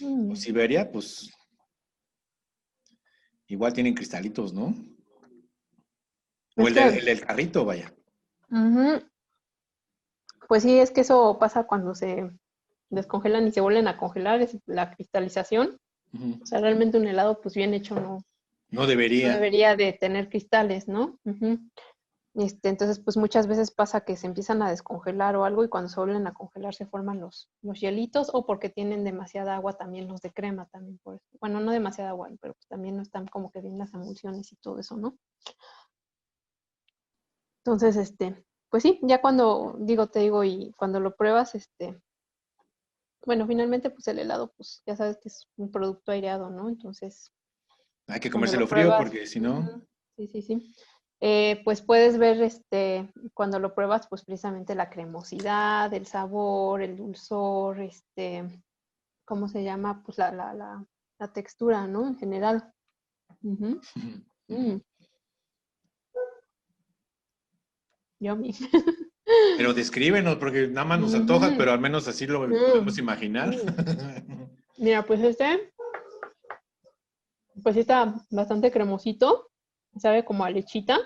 mm. 0.00 0.34
Siberia, 0.34 0.90
pues 0.90 1.30
igual 3.46 3.72
tienen 3.72 3.94
cristalitos, 3.94 4.52
¿no? 4.52 4.74
O 6.56 6.68
el, 6.68 6.74
del 6.74 7.20
carrito, 7.20 7.64
vaya. 7.64 7.92
pues 10.48 10.62
sí, 10.62 10.78
es 10.78 10.90
que 10.90 11.00
eso 11.00 11.36
pasa 11.38 11.64
cuando 11.64 11.94
se 11.94 12.30
descongelan 12.90 13.46
y 13.48 13.52
se 13.52 13.60
vuelven 13.60 13.88
a 13.88 13.96
congelar, 13.96 14.40
es 14.40 14.56
la 14.66 14.90
cristalización. 14.92 15.80
O 16.42 16.46
sea, 16.46 16.60
realmente 16.60 16.96
un 16.96 17.08
helado, 17.08 17.40
pues 17.40 17.56
bien 17.56 17.74
hecho, 17.74 17.96
no, 17.96 18.24
no 18.70 18.86
debería. 18.86 19.28
No 19.28 19.34
debería 19.34 19.74
de 19.74 19.92
tener 19.92 20.28
cristales, 20.28 20.86
¿no? 20.86 21.18
Este, 22.34 22.68
entonces, 22.68 22.98
pues 22.98 23.16
muchas 23.16 23.46
veces 23.46 23.70
pasa 23.70 24.00
que 24.00 24.16
se 24.16 24.26
empiezan 24.26 24.60
a 24.60 24.68
descongelar 24.68 25.36
o 25.36 25.44
algo 25.44 25.62
y 25.62 25.68
cuando 25.68 25.88
se 25.88 26.00
vuelven 26.00 26.26
a 26.26 26.34
congelar 26.34 26.74
se 26.74 26.86
forman 26.86 27.20
los, 27.20 27.48
los 27.62 27.80
hielitos 27.80 28.30
o 28.32 28.44
porque 28.44 28.68
tienen 28.68 29.04
demasiada 29.04 29.54
agua 29.54 29.74
también 29.74 30.08
los 30.08 30.20
de 30.20 30.32
crema 30.32 30.66
también. 30.66 30.98
Por 30.98 31.14
eso. 31.14 31.24
Bueno, 31.40 31.60
no 31.60 31.70
demasiada 31.70 32.10
agua, 32.10 32.28
pero 32.40 32.54
pues 32.54 32.66
también 32.66 32.96
no 32.96 33.02
están 33.02 33.26
como 33.28 33.52
que 33.52 33.60
bien 33.60 33.78
las 33.78 33.94
emulsiones 33.94 34.52
y 34.52 34.56
todo 34.56 34.80
eso, 34.80 34.96
¿no? 34.96 35.16
Entonces, 37.64 37.96
este, 37.96 38.44
pues 38.68 38.82
sí, 38.82 38.98
ya 39.02 39.20
cuando 39.20 39.76
digo, 39.78 40.08
te 40.08 40.18
digo, 40.18 40.42
y 40.42 40.72
cuando 40.76 40.98
lo 40.98 41.14
pruebas, 41.14 41.54
este, 41.54 42.02
bueno, 43.24 43.46
finalmente 43.46 43.90
pues 43.90 44.08
el 44.08 44.18
helado, 44.18 44.52
pues 44.56 44.82
ya 44.84 44.96
sabes 44.96 45.18
que 45.18 45.28
es 45.28 45.48
un 45.56 45.70
producto 45.70 46.10
aireado, 46.10 46.50
¿no? 46.50 46.68
Entonces, 46.68 47.32
hay 48.08 48.18
que 48.18 48.30
comérselo 48.30 48.66
frío 48.66 48.92
porque 48.98 49.26
si 49.26 49.40
no... 49.40 49.82
Sí, 50.16 50.28
sí, 50.28 50.42
sí. 50.42 50.74
Eh, 51.20 51.62
pues 51.64 51.80
puedes 51.80 52.18
ver 52.18 52.42
este, 52.42 53.10
cuando 53.32 53.58
lo 53.58 53.74
pruebas, 53.74 54.06
pues 54.08 54.24
precisamente 54.24 54.74
la 54.74 54.90
cremosidad, 54.90 55.92
el 55.94 56.06
sabor, 56.06 56.82
el 56.82 56.96
dulzor, 56.96 57.80
este, 57.80 58.44
¿cómo 59.24 59.48
se 59.48 59.64
llama? 59.64 60.02
Pues 60.04 60.18
la, 60.18 60.32
la, 60.32 60.52
la, 60.52 60.84
la 61.18 61.32
textura, 61.32 61.86
¿no? 61.86 62.06
En 62.06 62.18
general. 62.18 62.72
Uh 63.42 63.80
mm. 64.48 64.80
Yummy. 68.20 68.54
Pero 69.56 69.74
descríbenos, 69.74 70.36
porque 70.36 70.68
nada 70.68 70.86
más 70.86 71.00
nos 71.00 71.14
antoja, 71.14 71.54
pero 71.56 71.72
al 71.72 71.80
menos 71.80 72.06
así 72.08 72.26
lo 72.26 72.40
podemos 72.48 72.98
imaginar. 72.98 73.54
Mira, 74.78 75.04
pues 75.04 75.20
este 75.20 75.72
pues 77.62 77.76
está 77.76 78.14
bastante 78.30 78.70
cremosito, 78.70 79.50
sabe 79.98 80.24
como 80.24 80.44
a 80.44 80.50
lechita. 80.50 80.98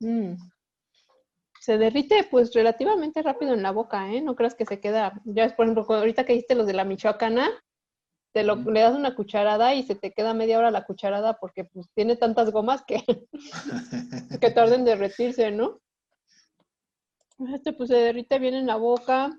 Mm. 0.00 0.34
Se 1.60 1.76
derrite 1.76 2.26
pues 2.30 2.52
relativamente 2.54 3.22
rápido 3.22 3.52
en 3.54 3.62
la 3.62 3.70
boca, 3.70 4.12
¿eh? 4.12 4.22
No 4.22 4.34
creas 4.34 4.54
que 4.54 4.64
se 4.64 4.80
queda, 4.80 5.20
ya 5.24 5.44
es 5.44 5.52
por 5.52 5.66
ejemplo, 5.66 5.84
ahorita 5.88 6.24
que 6.24 6.34
hiciste 6.34 6.54
los 6.54 6.66
de 6.66 6.72
la 6.72 6.84
michoacana, 6.84 7.50
te 8.32 8.44
lo, 8.44 8.56
le 8.56 8.80
das 8.80 8.94
una 8.94 9.14
cucharada 9.14 9.74
y 9.74 9.82
se 9.82 9.94
te 9.94 10.12
queda 10.12 10.34
media 10.34 10.58
hora 10.58 10.70
la 10.70 10.84
cucharada 10.84 11.34
porque 11.34 11.64
pues 11.64 11.88
tiene 11.94 12.16
tantas 12.16 12.50
gomas 12.50 12.82
que, 12.84 13.02
que 14.40 14.50
tarden 14.50 14.80
en 14.80 14.84
derretirse, 14.86 15.50
¿no? 15.50 15.80
Este 17.54 17.72
pues 17.72 17.88
se 17.88 17.96
derrite 17.96 18.38
bien 18.38 18.54
en 18.54 18.66
la 18.66 18.76
boca, 18.76 19.30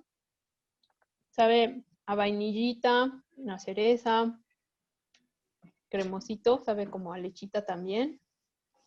sabe 1.29 1.83
a 2.05 2.15
vainillita, 2.15 3.23
a 3.47 3.59
cereza, 3.59 4.39
cremosito, 5.91 6.63
sabe 6.63 6.89
como 6.89 7.13
a 7.13 7.19
lechita 7.19 7.65
también. 7.65 8.19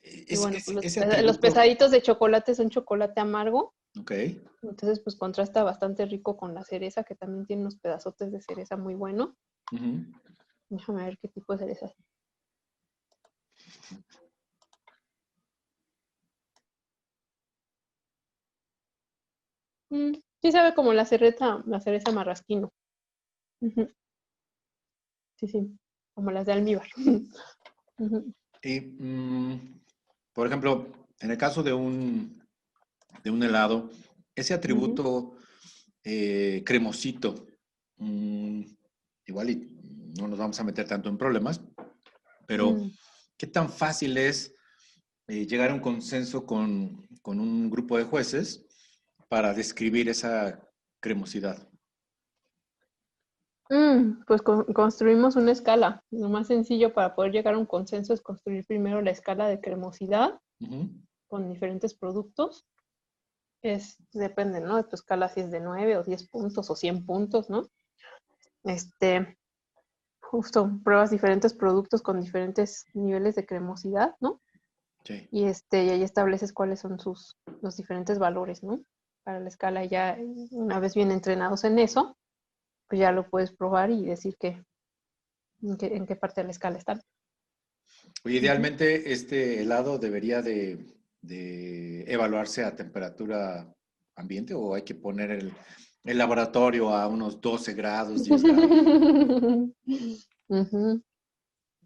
y 0.03 0.37
bueno, 0.37 0.57
pues, 0.65 1.23
los, 1.23 1.39
pesaditos 1.39 1.93
de 1.93 2.03
chocolate 2.03 2.55
son 2.55 2.71
chocolate 2.71 3.21
amargo. 3.21 3.75
Ok. 4.01 4.13
Entonces, 4.63 5.01
pues 5.01 5.15
contrasta 5.15 5.63
bastante 5.63 6.07
rico 6.07 6.37
con 6.37 6.55
la 6.55 6.65
cereza, 6.65 7.05
que 7.05 7.15
también 7.15 7.47
tiene 7.47 7.63
unos 7.63 7.77
pedazotes 7.77 8.33
de 8.33 8.41
cereza 8.41 8.77
muy 8.77 8.95
bueno. 8.95 9.37
Déjame 10.71 11.05
ver 11.05 11.19
qué 11.19 11.29
tipo 11.29 11.53
de 11.53 11.59
cereza. 11.59 11.95
Mm, 19.91 20.15
sí 20.41 20.51
sabe 20.51 20.75
como 20.75 20.95
la 20.95 21.05
cereza, 21.05 21.63
la 21.67 21.81
cereza 21.81 22.11
marrasquino. 22.11 22.73
Sí, 25.37 25.47
sí 25.47 25.79
como 26.15 26.31
las 26.31 26.47
de 26.47 26.53
almíbar. 26.53 26.87
y, 28.63 28.81
mm, 28.81 29.81
por 30.33 30.47
ejemplo, 30.47 30.89
en 31.21 31.31
el 31.31 31.37
caso 31.37 31.63
de 31.63 31.73
un, 31.73 32.43
de 33.23 33.31
un 33.31 33.43
helado, 33.43 33.91
ese 34.35 34.55
atributo 34.55 35.37
eh, 36.03 36.63
cremosito, 36.65 37.47
mm, 37.97 38.63
igual 39.27 39.51
y 39.51 39.71
no 40.19 40.29
nos 40.29 40.39
vamos 40.39 40.59
a 40.61 40.65
meter 40.65 40.87
tanto 40.87 41.09
en 41.09 41.19
problemas, 41.19 41.61
pero 42.47 42.73
mm. 42.73 42.93
¿qué 43.37 43.47
tan 43.47 43.71
fácil 43.71 44.17
es 44.17 44.55
eh, 45.29 45.47
llegar 45.47 45.71
a 45.71 45.75
un 45.75 45.81
consenso 45.81 46.47
con, 46.47 47.07
con 47.23 47.41
un 47.41 47.71
grupo 47.71 47.99
de 47.99 48.05
jueces 48.05 48.65
para 49.29 49.55
describir 49.55 50.09
esa 50.09 50.61
cremosidad? 51.01 51.69
Mm, 53.71 54.25
pues 54.27 54.43
construimos 54.43 55.37
una 55.37 55.53
escala. 55.53 56.03
Lo 56.11 56.29
más 56.29 56.49
sencillo 56.49 56.93
para 56.93 57.15
poder 57.15 57.33
llegar 57.33 57.55
a 57.55 57.59
un 57.59 57.67
consenso 57.67 58.13
es 58.13 58.21
construir 58.21 58.67
primero 58.67 59.01
la 59.01 59.11
escala 59.11 59.49
de 59.49 59.61
cremosidad 59.61 60.39
con 61.29 61.49
diferentes 61.49 61.95
productos. 61.95 62.67
Es, 63.63 63.97
depende, 64.13 64.61
¿no? 64.61 64.77
De 64.77 64.85
tu 64.85 64.97
escala 64.97 65.29
si 65.29 65.41
es 65.41 65.51
de 65.51 65.61
9 65.61 65.97
o 65.97 66.03
10 66.03 66.29
puntos 66.29 66.69
o 66.71 66.77
100 66.77 67.07
puntos, 67.07 67.49
¿no? 67.49 67.67
Este, 68.65 69.39
justo 70.21 70.71
pruebas 70.85 71.11
diferentes 71.11 71.55
productos 71.55 72.03
con 72.03 72.21
diferentes 72.21 72.85
niveles 72.93 73.35
de 73.35 73.47
cremosidad, 73.47 74.15
¿no? 74.21 74.43
Sí. 75.05 75.29
Y, 75.31 75.45
este, 75.45 75.85
y 75.85 75.91
ahí 75.91 76.03
estableces 76.03 76.53
cuáles 76.53 76.81
son 76.81 76.99
sus, 76.99 77.39
los 77.63 77.77
diferentes 77.77 78.19
valores, 78.19 78.63
¿no? 78.63 78.81
Para 79.23 79.41
la 79.41 79.49
escala 79.49 79.85
ya, 79.87 80.19
una 80.51 80.81
vez 80.81 80.95
bien 80.95 81.11
entrenados 81.11 81.65
en 81.65 81.79
eso, 81.79 82.19
pues 82.95 83.01
ya 83.01 83.11
lo 83.11 83.29
puedes 83.29 83.51
probar 83.51 83.91
y 83.91 84.05
decir 84.05 84.37
que, 84.39 84.63
en, 85.63 86.07
qué, 86.07 86.15
parte 86.15 86.43
de 86.43 86.45
la 86.45 86.53
escala 86.53 86.79
están. 86.79 87.01
Oye, 88.25 88.39
idealmente 88.39 89.13
este 89.13 89.63
helado 89.63 89.99
debería 89.99 90.43
de, 90.43 90.95
evaluarse 92.07 92.63
a 92.63 92.77
temperatura 92.77 93.67
ambiente 94.15 94.55
o 94.55 94.77
hay 94.77 94.83
que 94.83 94.95
poner 94.95 95.33
el, 95.33 95.53
laboratorio 96.05 96.91
a 96.91 97.09
unos 97.09 97.41
12 97.41 97.75
grados, 97.75 98.23
10 98.23 98.43
grados. 98.45 99.71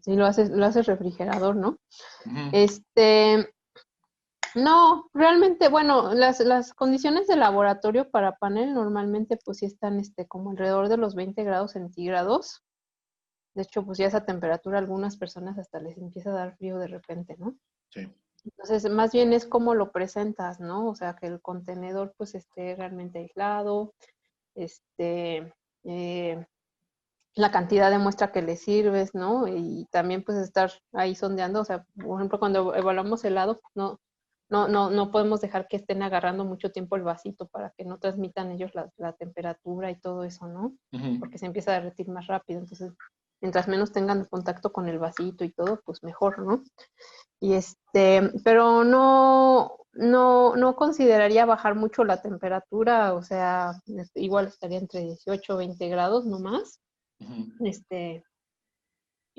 Sí, 0.01 0.15
lo 0.15 0.27
haces, 0.27 0.51
lo 0.51 0.63
haces 0.63 0.85
refrigerador, 0.85 1.55
¿no? 1.55 1.79
Este, 2.53 3.49
no, 4.55 5.09
realmente, 5.13 5.69
bueno, 5.69 6.13
las, 6.13 6.39
las 6.39 6.73
condiciones 6.73 7.27
de 7.27 7.35
laboratorio 7.35 8.09
para 8.09 8.37
panel 8.37 8.73
normalmente 8.73 9.37
pues 9.43 9.59
sí 9.59 9.65
están 9.65 9.99
este, 9.99 10.27
como 10.27 10.51
alrededor 10.51 10.89
de 10.89 10.97
los 10.97 11.15
20 11.15 11.43
grados 11.43 11.73
centígrados. 11.73 12.63
De 13.55 13.63
hecho, 13.63 13.85
pues 13.85 13.97
ya 13.97 14.05
esa 14.05 14.25
temperatura 14.25 14.77
a 14.77 14.81
algunas 14.81 15.17
personas 15.17 15.57
hasta 15.57 15.79
les 15.79 15.97
empieza 15.97 16.29
a 16.31 16.33
dar 16.33 16.55
frío 16.57 16.77
de 16.77 16.87
repente, 16.87 17.35
¿no? 17.37 17.55
Sí. 17.89 18.07
Entonces, 18.45 18.89
más 18.89 19.11
bien 19.11 19.33
es 19.33 19.45
como 19.45 19.75
lo 19.75 19.91
presentas, 19.91 20.59
¿no? 20.59 20.87
O 20.87 20.95
sea, 20.95 21.15
que 21.15 21.27
el 21.27 21.41
contenedor 21.41 22.13
pues 22.17 22.35
esté 22.35 22.75
realmente 22.75 23.19
aislado, 23.19 23.93
este, 24.55 25.53
eh, 25.83 26.45
la 27.35 27.51
cantidad 27.51 27.91
de 27.91 27.99
muestra 27.99 28.31
que 28.31 28.41
le 28.41 28.55
sirves, 28.55 29.13
¿no? 29.13 29.47
Y 29.47 29.87
también 29.91 30.23
pues 30.23 30.37
estar 30.37 30.71
ahí 30.93 31.15
sondeando, 31.15 31.61
o 31.61 31.65
sea, 31.65 31.85
por 31.95 32.19
ejemplo, 32.19 32.39
cuando 32.39 32.75
evaluamos 32.75 33.23
helado, 33.23 33.61
no, 33.75 33.99
no, 34.49 34.67
no, 34.67 34.89
no 34.89 35.11
podemos 35.11 35.41
dejar 35.41 35.67
que 35.67 35.77
estén 35.77 36.01
agarrando 36.01 36.43
mucho 36.43 36.71
tiempo 36.71 36.95
el 36.95 37.03
vasito 37.03 37.47
para 37.47 37.71
que 37.71 37.85
no 37.85 37.99
transmitan 37.99 38.51
ellos 38.51 38.71
la, 38.73 39.13
temperatura 39.13 39.91
y 39.91 39.99
todo 39.99 40.23
eso, 40.23 40.47
¿no? 40.47 40.75
Porque 41.19 41.37
se 41.37 41.45
empieza 41.45 41.71
a 41.71 41.75
derretir 41.75 42.09
más 42.09 42.27
rápido. 42.27 42.59
Entonces, 42.59 42.91
mientras 43.41 43.67
menos 43.67 43.91
tengan 43.91 44.25
contacto 44.25 44.71
con 44.71 44.87
el 44.87 44.99
vasito 44.99 45.43
y 45.43 45.51
todo, 45.51 45.81
pues 45.85 46.03
mejor, 46.03 46.39
¿no? 46.39 46.63
Y 47.39 47.53
este, 47.53 48.31
pero 48.43 48.83
no, 48.83 49.77
no, 49.93 50.55
no 50.55 50.75
consideraría 50.75 51.45
bajar 51.45 51.75
mucho 51.75 52.03
la 52.03 52.21
temperatura, 52.21 53.13
o 53.13 53.21
sea, 53.21 53.73
igual 54.15 54.47
estaría 54.47 54.79
entre 54.79 55.01
18 55.01 55.53
o 55.53 55.57
20 55.57 55.87
grados 55.89 56.25
no 56.25 56.39
más. 56.39 56.79
Este, 57.59 58.23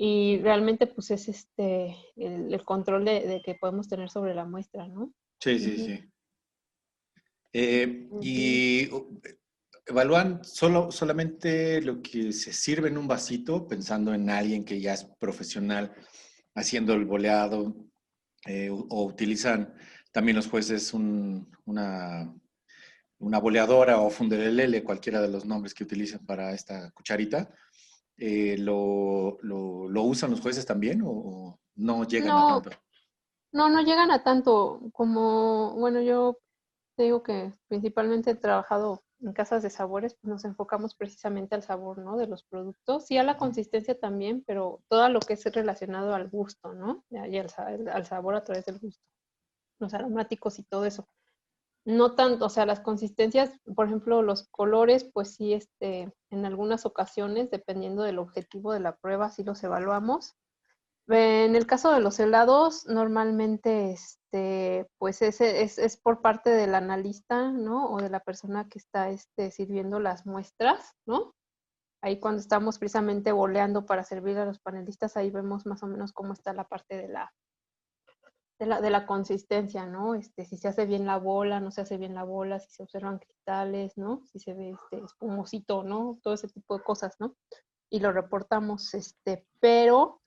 y 0.03 0.39
realmente 0.39 0.87
pues 0.87 1.11
es 1.11 1.27
este 1.27 1.95
el, 2.15 2.65
control 2.65 3.05
de, 3.05 3.39
que 3.45 3.53
podemos 3.53 3.87
tener 3.87 4.09
sobre 4.09 4.33
la 4.33 4.45
muestra, 4.45 4.87
¿no? 4.87 5.13
Sí, 5.39 5.59
sí, 5.59 5.77
sí. 5.77 6.11
Eh, 7.53 8.09
y 8.19 8.89
evalúan 9.85 10.43
solo, 10.43 10.89
solamente 10.89 11.83
lo 11.83 12.01
que 12.01 12.31
se 12.31 12.51
sirve 12.51 12.87
en 12.87 12.97
un 12.97 13.07
vasito, 13.07 13.67
pensando 13.67 14.11
en 14.11 14.27
alguien 14.31 14.65
que 14.65 14.81
ya 14.81 14.93
es 14.93 15.05
profesional 15.19 15.93
haciendo 16.55 16.95
el 16.95 17.05
boleado, 17.05 17.75
eh, 18.47 18.71
o 18.71 19.05
utilizan 19.05 19.71
también 20.11 20.35
los 20.35 20.47
jueces 20.47 20.95
una, 20.95 22.33
una 23.19 23.37
boleadora 23.37 23.99
o 23.99 24.09
fundelele, 24.09 24.83
cualquiera 24.83 25.21
de 25.21 25.29
los 25.29 25.45
nombres 25.45 25.75
que 25.75 25.83
utilicen 25.83 26.25
para 26.25 26.53
esta 26.53 26.89
cucharita. 26.89 27.53
Eh, 28.17 28.57
lo, 28.59 29.37
lo, 29.41 30.03
usan 30.03 30.31
los 30.31 30.41
jueces 30.41 30.65
también 30.65 31.01
o, 31.03 31.59
no 31.75 32.03
llegan 32.03 32.31
a 32.31 32.61
tanto? 32.61 32.69
No, 33.51 33.69
no 33.69 33.81
llegan 33.81 34.11
a 34.11 34.23
tanto 34.23 34.81
como, 34.93 35.73
bueno, 35.73 36.01
yo 36.01 36.37
te 36.95 37.03
digo 37.03 37.23
que 37.23 37.51
principalmente 37.67 38.31
he 38.31 38.35
trabajado 38.35 39.03
en 39.21 39.33
casas 39.33 39.63
de 39.63 39.69
sabores, 39.69 40.15
pues 40.15 40.29
nos 40.29 40.45
enfocamos 40.45 40.95
precisamente 40.95 41.55
al 41.55 41.63
sabor, 41.63 41.99
¿no? 41.99 42.17
De 42.17 42.27
los 42.27 42.43
productos 42.43 43.09
y 43.11 43.17
a 43.17 43.23
la 43.23 43.37
consistencia 43.37 43.99
también, 43.99 44.43
pero 44.45 44.83
todo 44.87 45.07
lo 45.09 45.19
que 45.19 45.33
es 45.33 45.45
relacionado 45.45 46.13
al 46.13 46.29
gusto, 46.29 46.73
¿no? 46.73 47.03
Y 47.09 47.17
al, 47.37 47.49
al 47.89 48.05
sabor 48.05 48.35
a 48.35 48.43
través 48.43 48.65
del 48.65 48.79
gusto, 48.79 49.03
los 49.79 49.93
aromáticos 49.93 50.59
y 50.59 50.63
todo 50.63 50.85
eso. 50.85 51.07
No 51.85 52.13
tanto, 52.13 52.45
o 52.45 52.49
sea, 52.49 52.65
las 52.65 52.79
consistencias, 52.79 53.51
por 53.75 53.87
ejemplo, 53.87 54.21
los 54.21 54.47
colores, 54.49 55.09
pues 55.11 55.35
sí, 55.35 55.53
este, 55.53 56.13
en 56.29 56.45
algunas 56.45 56.85
ocasiones, 56.85 57.49
dependiendo 57.49 58.03
del 58.03 58.19
objetivo 58.19 58.71
de 58.71 58.81
la 58.81 58.95
prueba, 58.95 59.31
sí 59.31 59.43
los 59.43 59.63
evaluamos. 59.63 60.35
En 61.07 61.55
el 61.55 61.65
caso 61.65 61.91
de 61.91 61.99
los 61.99 62.19
helados, 62.19 62.85
normalmente, 62.85 63.91
este, 63.91 64.87
pues 64.99 65.21
es, 65.23 65.41
es, 65.41 65.79
es, 65.79 65.97
por 65.97 66.21
parte 66.21 66.51
del 66.51 66.75
analista, 66.75 67.51
¿no? 67.51 67.91
O 67.91 67.97
de 68.01 68.09
la 68.09 68.19
persona 68.19 68.69
que 68.69 68.77
está 68.77 69.09
este, 69.09 69.51
sirviendo 69.51 69.99
las 69.99 70.25
muestras, 70.25 70.93
¿no? 71.07 71.33
Ahí 72.03 72.19
cuando 72.19 72.41
estamos 72.41 72.79
precisamente 72.79 73.31
boleando 73.31 73.85
para 73.85 74.03
servir 74.03 74.37
a 74.37 74.45
los 74.45 74.59
panelistas, 74.59 75.17
ahí 75.17 75.31
vemos 75.31 75.65
más 75.65 75.83
o 75.83 75.87
menos 75.87 76.13
cómo 76.13 76.33
está 76.33 76.53
la 76.53 76.63
parte 76.63 76.95
de 76.95 77.07
la, 77.07 77.33
de 78.61 78.67
la, 78.67 78.79
de 78.79 78.91
la 78.91 79.07
consistencia, 79.07 79.87
¿no? 79.87 80.13
Este, 80.13 80.45
si 80.45 80.55
se 80.55 80.67
hace 80.67 80.85
bien 80.85 81.07
la 81.07 81.17
bola, 81.17 81.59
no 81.59 81.71
se 81.71 81.81
hace 81.81 81.97
bien 81.97 82.13
la 82.13 82.23
bola, 82.23 82.59
si 82.59 82.69
se 82.69 82.83
observan 82.83 83.17
cristales, 83.17 83.97
¿no? 83.97 84.21
Si 84.31 84.37
se 84.37 84.53
ve 84.53 84.69
este, 84.69 85.03
espumosito, 85.03 85.81
¿no? 85.83 86.19
Todo 86.21 86.35
ese 86.35 86.47
tipo 86.47 86.77
de 86.77 86.83
cosas, 86.83 87.15
¿no? 87.19 87.35
Y 87.89 88.01
lo 88.01 88.11
reportamos, 88.11 88.93
este, 88.93 89.47
pero 89.59 90.21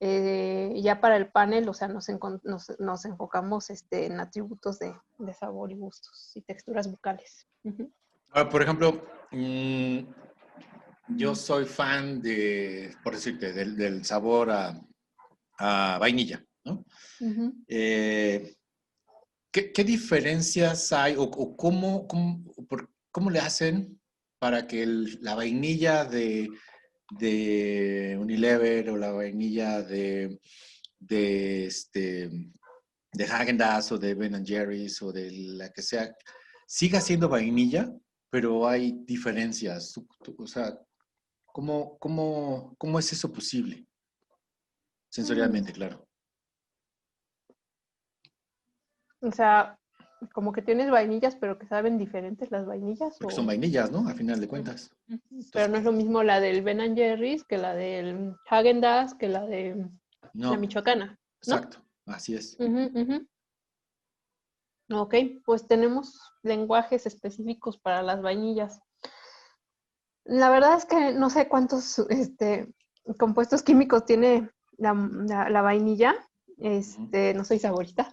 eh, 0.00 0.72
ya 0.82 1.02
para 1.02 1.18
el 1.18 1.30
panel, 1.30 1.68
o 1.68 1.74
sea, 1.74 1.88
nos, 1.88 2.08
nos, 2.44 2.80
nos 2.80 3.04
enfocamos 3.04 3.68
este, 3.68 4.06
en 4.06 4.20
atributos 4.20 4.78
de, 4.78 4.94
de, 5.18 5.34
sabor 5.34 5.70
y 5.70 5.76
gustos 5.76 6.32
y 6.34 6.40
texturas 6.40 6.90
bucales. 6.90 7.46
por 8.50 8.62
ejemplo, 8.62 9.04
mm, 9.32 9.98
yo 11.08 11.34
soy 11.34 11.66
fan 11.66 12.22
de, 12.22 12.96
por 13.04 13.12
decirte, 13.12 13.52
del, 13.52 13.76
del 13.76 14.02
sabor 14.02 14.50
a, 14.50 14.80
a 15.58 15.98
vainilla. 15.98 16.42
¿no? 16.64 16.84
Eh, 17.68 18.56
¿qué, 19.50 19.84
diferencias 19.84 20.92
hay 20.92 21.14
o, 21.16 21.30
cómo, 21.56 22.06
cómo, 22.06 23.30
le 23.30 23.38
hacen 23.38 24.00
para 24.38 24.66
que 24.66 24.86
la 24.86 25.34
vainilla 25.34 26.04
de, 26.04 26.50
de, 27.18 28.16
Unilever 28.20 28.90
o 28.90 28.96
la 28.96 29.12
vainilla 29.12 29.82
de, 29.82 30.40
de, 30.98 31.66
este, 31.66 32.28
de 33.12 33.24
Häagen-Dazs 33.24 33.92
o 33.92 33.98
de 33.98 34.14
Ben 34.14 34.44
Jerry's 34.44 35.00
o 35.02 35.12
de 35.12 35.30
la 35.30 35.72
que 35.72 35.82
sea 35.82 36.14
siga 36.66 37.00
siendo 37.00 37.28
vainilla, 37.28 37.90
pero 38.30 38.68
hay 38.68 38.92
diferencias? 39.04 39.94
O 40.36 40.46
sea, 40.46 40.78
¿cómo, 41.46 41.96
cómo, 41.98 42.74
cómo 42.76 42.98
es 42.98 43.12
eso 43.12 43.32
posible? 43.32 43.86
Sensorialmente, 45.08 45.72
mm. 45.72 45.74
claro. 45.74 46.05
O 49.26 49.32
sea, 49.32 49.78
como 50.32 50.52
que 50.52 50.62
tienes 50.62 50.90
vainillas, 50.90 51.36
pero 51.36 51.58
que 51.58 51.66
saben 51.66 51.98
diferentes 51.98 52.50
las 52.50 52.66
vainillas. 52.66 53.16
Porque 53.18 53.34
son 53.34 53.46
vainillas, 53.46 53.90
¿no? 53.90 54.08
A 54.08 54.14
final 54.14 54.40
de 54.40 54.48
cuentas. 54.48 54.90
pero 55.52 55.68
no 55.68 55.76
es 55.76 55.84
lo 55.84 55.92
mismo 55.92 56.22
la 56.22 56.40
del 56.40 56.62
Ben 56.62 56.96
Jerry's 56.96 57.44
que 57.44 57.58
la 57.58 57.74
del 57.74 58.34
Hagen 58.48 58.80
Dazs 58.80 59.14
que 59.14 59.28
la 59.28 59.44
de 59.46 59.86
la 60.34 60.56
Michoacana. 60.56 61.18
Exacto, 61.38 61.78
así 62.06 62.34
es. 62.34 62.56
Ok, 64.90 65.14
pues 65.44 65.66
tenemos 65.66 66.20
lenguajes 66.42 67.06
específicos 67.06 67.76
para 67.76 68.02
las 68.02 68.22
vainillas. 68.22 68.80
La 70.24 70.48
verdad 70.48 70.76
es 70.76 70.86
que 70.86 71.12
no 71.12 71.28
sé 71.28 71.48
cuántos 71.48 71.98
este, 72.08 72.72
compuestos 73.18 73.62
químicos 73.62 74.04
tiene 74.04 74.50
la 74.78 75.62
vainilla, 75.62 76.14
este, 76.58 77.34
no 77.34 77.44
soy 77.44 77.58
saborista, 77.58 78.12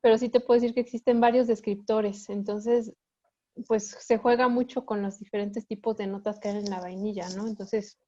pero 0.00 0.18
sí 0.18 0.28
te 0.28 0.40
puedo 0.40 0.60
decir 0.60 0.74
que 0.74 0.80
existen 0.80 1.20
varios 1.20 1.46
descriptores. 1.46 2.28
Entonces, 2.28 2.92
pues 3.66 3.96
se 4.00 4.18
juega 4.18 4.48
mucho 4.48 4.84
con 4.86 5.02
los 5.02 5.18
diferentes 5.18 5.66
tipos 5.66 5.96
de 5.96 6.06
notas 6.06 6.38
que 6.38 6.48
hay 6.48 6.58
en 6.58 6.70
la 6.70 6.80
vainilla, 6.80 7.28
¿no? 7.30 7.46
Entonces, 7.46 7.98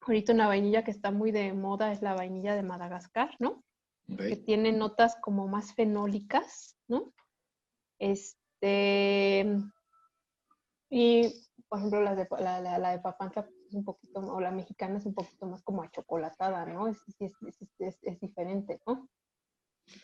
ahorita 0.00 0.32
una 0.32 0.46
vainilla 0.46 0.84
que 0.84 0.90
está 0.90 1.10
muy 1.10 1.32
de 1.32 1.52
moda 1.52 1.92
es 1.92 2.02
la 2.02 2.14
vainilla 2.14 2.54
de 2.54 2.62
Madagascar, 2.62 3.34
¿no? 3.38 3.64
Que 4.16 4.36
tiene 4.36 4.72
notas 4.72 5.16
como 5.20 5.48
más 5.48 5.74
fenólicas, 5.74 6.76
¿no? 6.88 7.12
Este, 7.98 9.46
y 10.90 11.32
por 11.68 11.78
ejemplo, 11.78 12.02
la 12.02 12.14
de, 12.14 12.26
la, 12.38 12.60
la, 12.60 12.78
la 12.78 12.90
de 12.90 12.98
Papantla 12.98 13.48
un 13.70 13.84
poquito, 13.84 14.20
o 14.20 14.40
la 14.40 14.50
mexicana 14.50 14.98
es 14.98 15.06
un 15.06 15.14
poquito 15.14 15.46
más 15.46 15.62
como 15.62 15.82
achocolatada, 15.82 16.66
¿no? 16.66 16.88
Es, 16.88 16.98
es, 17.18 17.32
es, 17.78 17.98
es 18.02 18.20
diferente, 18.20 18.80
¿no? 18.86 19.08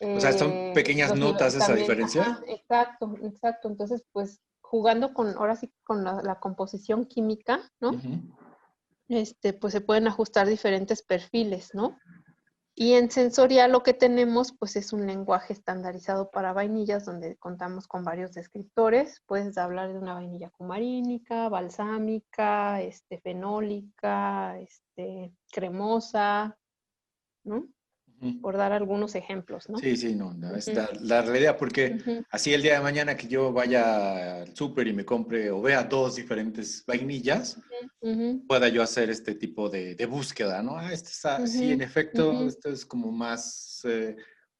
O 0.01 0.21
sea, 0.21 0.33
son 0.33 0.51
eh, 0.51 0.73
pequeñas 0.75 1.17
notas 1.17 1.55
esa 1.55 1.75
diferencia. 1.75 2.41
exacto, 2.47 3.15
exacto. 3.23 3.69
Entonces, 3.69 4.05
pues 4.13 4.41
jugando 4.61 5.15
con, 5.15 5.35
ahora 5.37 5.57
sí, 5.57 5.73
con 5.83 6.05
la, 6.05 6.39
composición 6.41 7.07
química, 7.07 7.61
¿no? 7.81 7.93
Este, 9.09 9.55
pues 9.55 9.73
se 9.73 9.81
pueden 9.81 10.07
ajustar 10.07 10.47
diferentes 10.47 11.03
perfiles, 11.03 11.71
¿no? 11.73 11.97
Y 12.81 12.93
en 12.93 13.11
sensorial 13.11 13.73
lo 13.73 13.83
que 13.83 13.93
tenemos 13.93 14.53
pues 14.57 14.77
es 14.77 14.93
un 14.93 15.05
lenguaje 15.05 15.53
estandarizado 15.53 16.31
para 16.31 16.53
vainillas 16.53 17.05
donde 17.05 17.37
contamos 17.37 17.89
con 17.89 18.05
varios 18.05 18.35
descriptores. 18.35 19.21
Puedes 19.27 19.59
hablar 19.59 19.93
de 19.93 19.99
una 19.99 20.15
vainilla 20.15 20.51
cumarínica, 20.51 21.49
balsámica, 21.49 22.81
este, 22.81 23.19
fenólica, 23.19 24.61
este, 24.61 25.33
cremosa, 25.51 26.57
¿no? 27.43 27.67
Por 28.41 28.57
dar 28.57 28.73
algunos 28.73 29.15
ejemplos, 29.15 29.69
¿no? 29.69 29.79
Sí, 29.79 29.97
sí, 29.97 30.15
no, 30.15 30.35
es 30.57 30.71
la, 31.03 31.23
realidad, 31.23 31.57
porque 31.57 32.25
así 32.31 32.53
el 32.53 32.63
día 32.63 32.75
de 32.75 32.81
mañana 32.81 33.17
que 33.17 33.29
yo 33.29 33.53
vaya 33.53 34.43
al 34.43 34.57
súper 34.57 34.89
y 34.89 34.93
me 34.93 35.05
compre 35.05 35.51
o 35.51 35.61
vea 35.61 35.85
dos 35.85 36.17
diferentes 36.17 36.85
vainillas, 36.87 37.61
pueda 38.47 38.69
yo 38.69 38.83
hacer 38.83 39.11
este 39.11 39.35
tipo 39.35 39.69
de, 39.69 40.07
búsqueda, 40.07 40.63
¿no? 40.63 40.77
Ah, 40.77 40.93
este 40.93 41.11
sí, 41.47 41.73
en 41.73 41.83
efecto, 41.83 42.47
esto 42.47 42.71
es 42.71 42.85
como 42.85 43.13
más, 43.13 43.83
eh, 43.85 44.17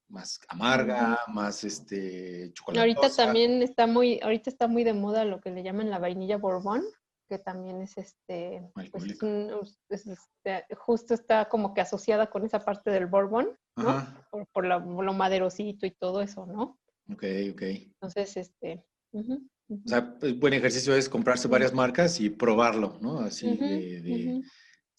más 0.09 0.41
amarga, 0.49 1.19
más 1.29 1.65
este, 1.65 2.53
chocolate. 2.53 2.81
Ahorita 2.81 3.11
también 3.15 3.63
está 3.63 3.87
muy, 3.87 4.21
ahorita 4.23 4.51
está 4.51 4.69
muy 4.69 4.85
de 4.85 4.95
moda 4.95 5.25
lo 5.25 5.41
que 5.41 5.51
le 5.51 5.63
llaman 5.63 5.91
la 5.91 5.99
vainilla 5.99 6.37
Bourbon, 6.37 6.85
que 7.29 7.39
también 7.39 7.83
es 7.83 7.99
este, 7.99 8.71
pues 8.91 10.07
este, 10.07 10.65
justo 10.77 11.15
está 11.15 11.49
como 11.49 11.75
que 11.75 11.81
asociada 11.81 12.29
con 12.31 12.45
esa 12.45 12.61
parte 12.61 12.91
del 12.91 13.07
Bourbon, 13.07 13.57
¿no? 13.77 14.07
Por, 14.53 14.67
lo 14.67 15.13
maderosito 15.13 15.87
y 15.87 15.91
todo 15.93 16.23
eso, 16.23 16.47
¿no? 16.47 16.79
Ok, 17.13 17.25
ok. 17.53 17.63
Entonces, 17.63 18.37
este... 18.37 18.85
O 19.13 19.89
sea, 19.89 20.15
pues, 20.19 20.39
buen 20.39 20.55
ejercicio 20.55 20.95
es 20.95 21.09
comprarse 21.09 21.47
varias 21.47 21.75
marcas 21.75 22.21
y 22.21 22.31
probarlo, 22.31 22.99
¿no? 23.01 23.21
Así 23.21 23.57
de, 23.57 24.43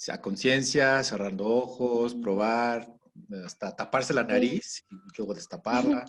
a 0.08 0.22
conciencia, 0.22 1.04
cerrando 1.04 1.46
ojos, 1.48 2.16
probar, 2.16 2.88
hasta 3.44 3.76
taparse 3.76 4.14
la 4.14 4.24
nariz 4.24 4.86
y 4.90 4.96
luego 5.18 5.34
destaparla. 5.34 6.06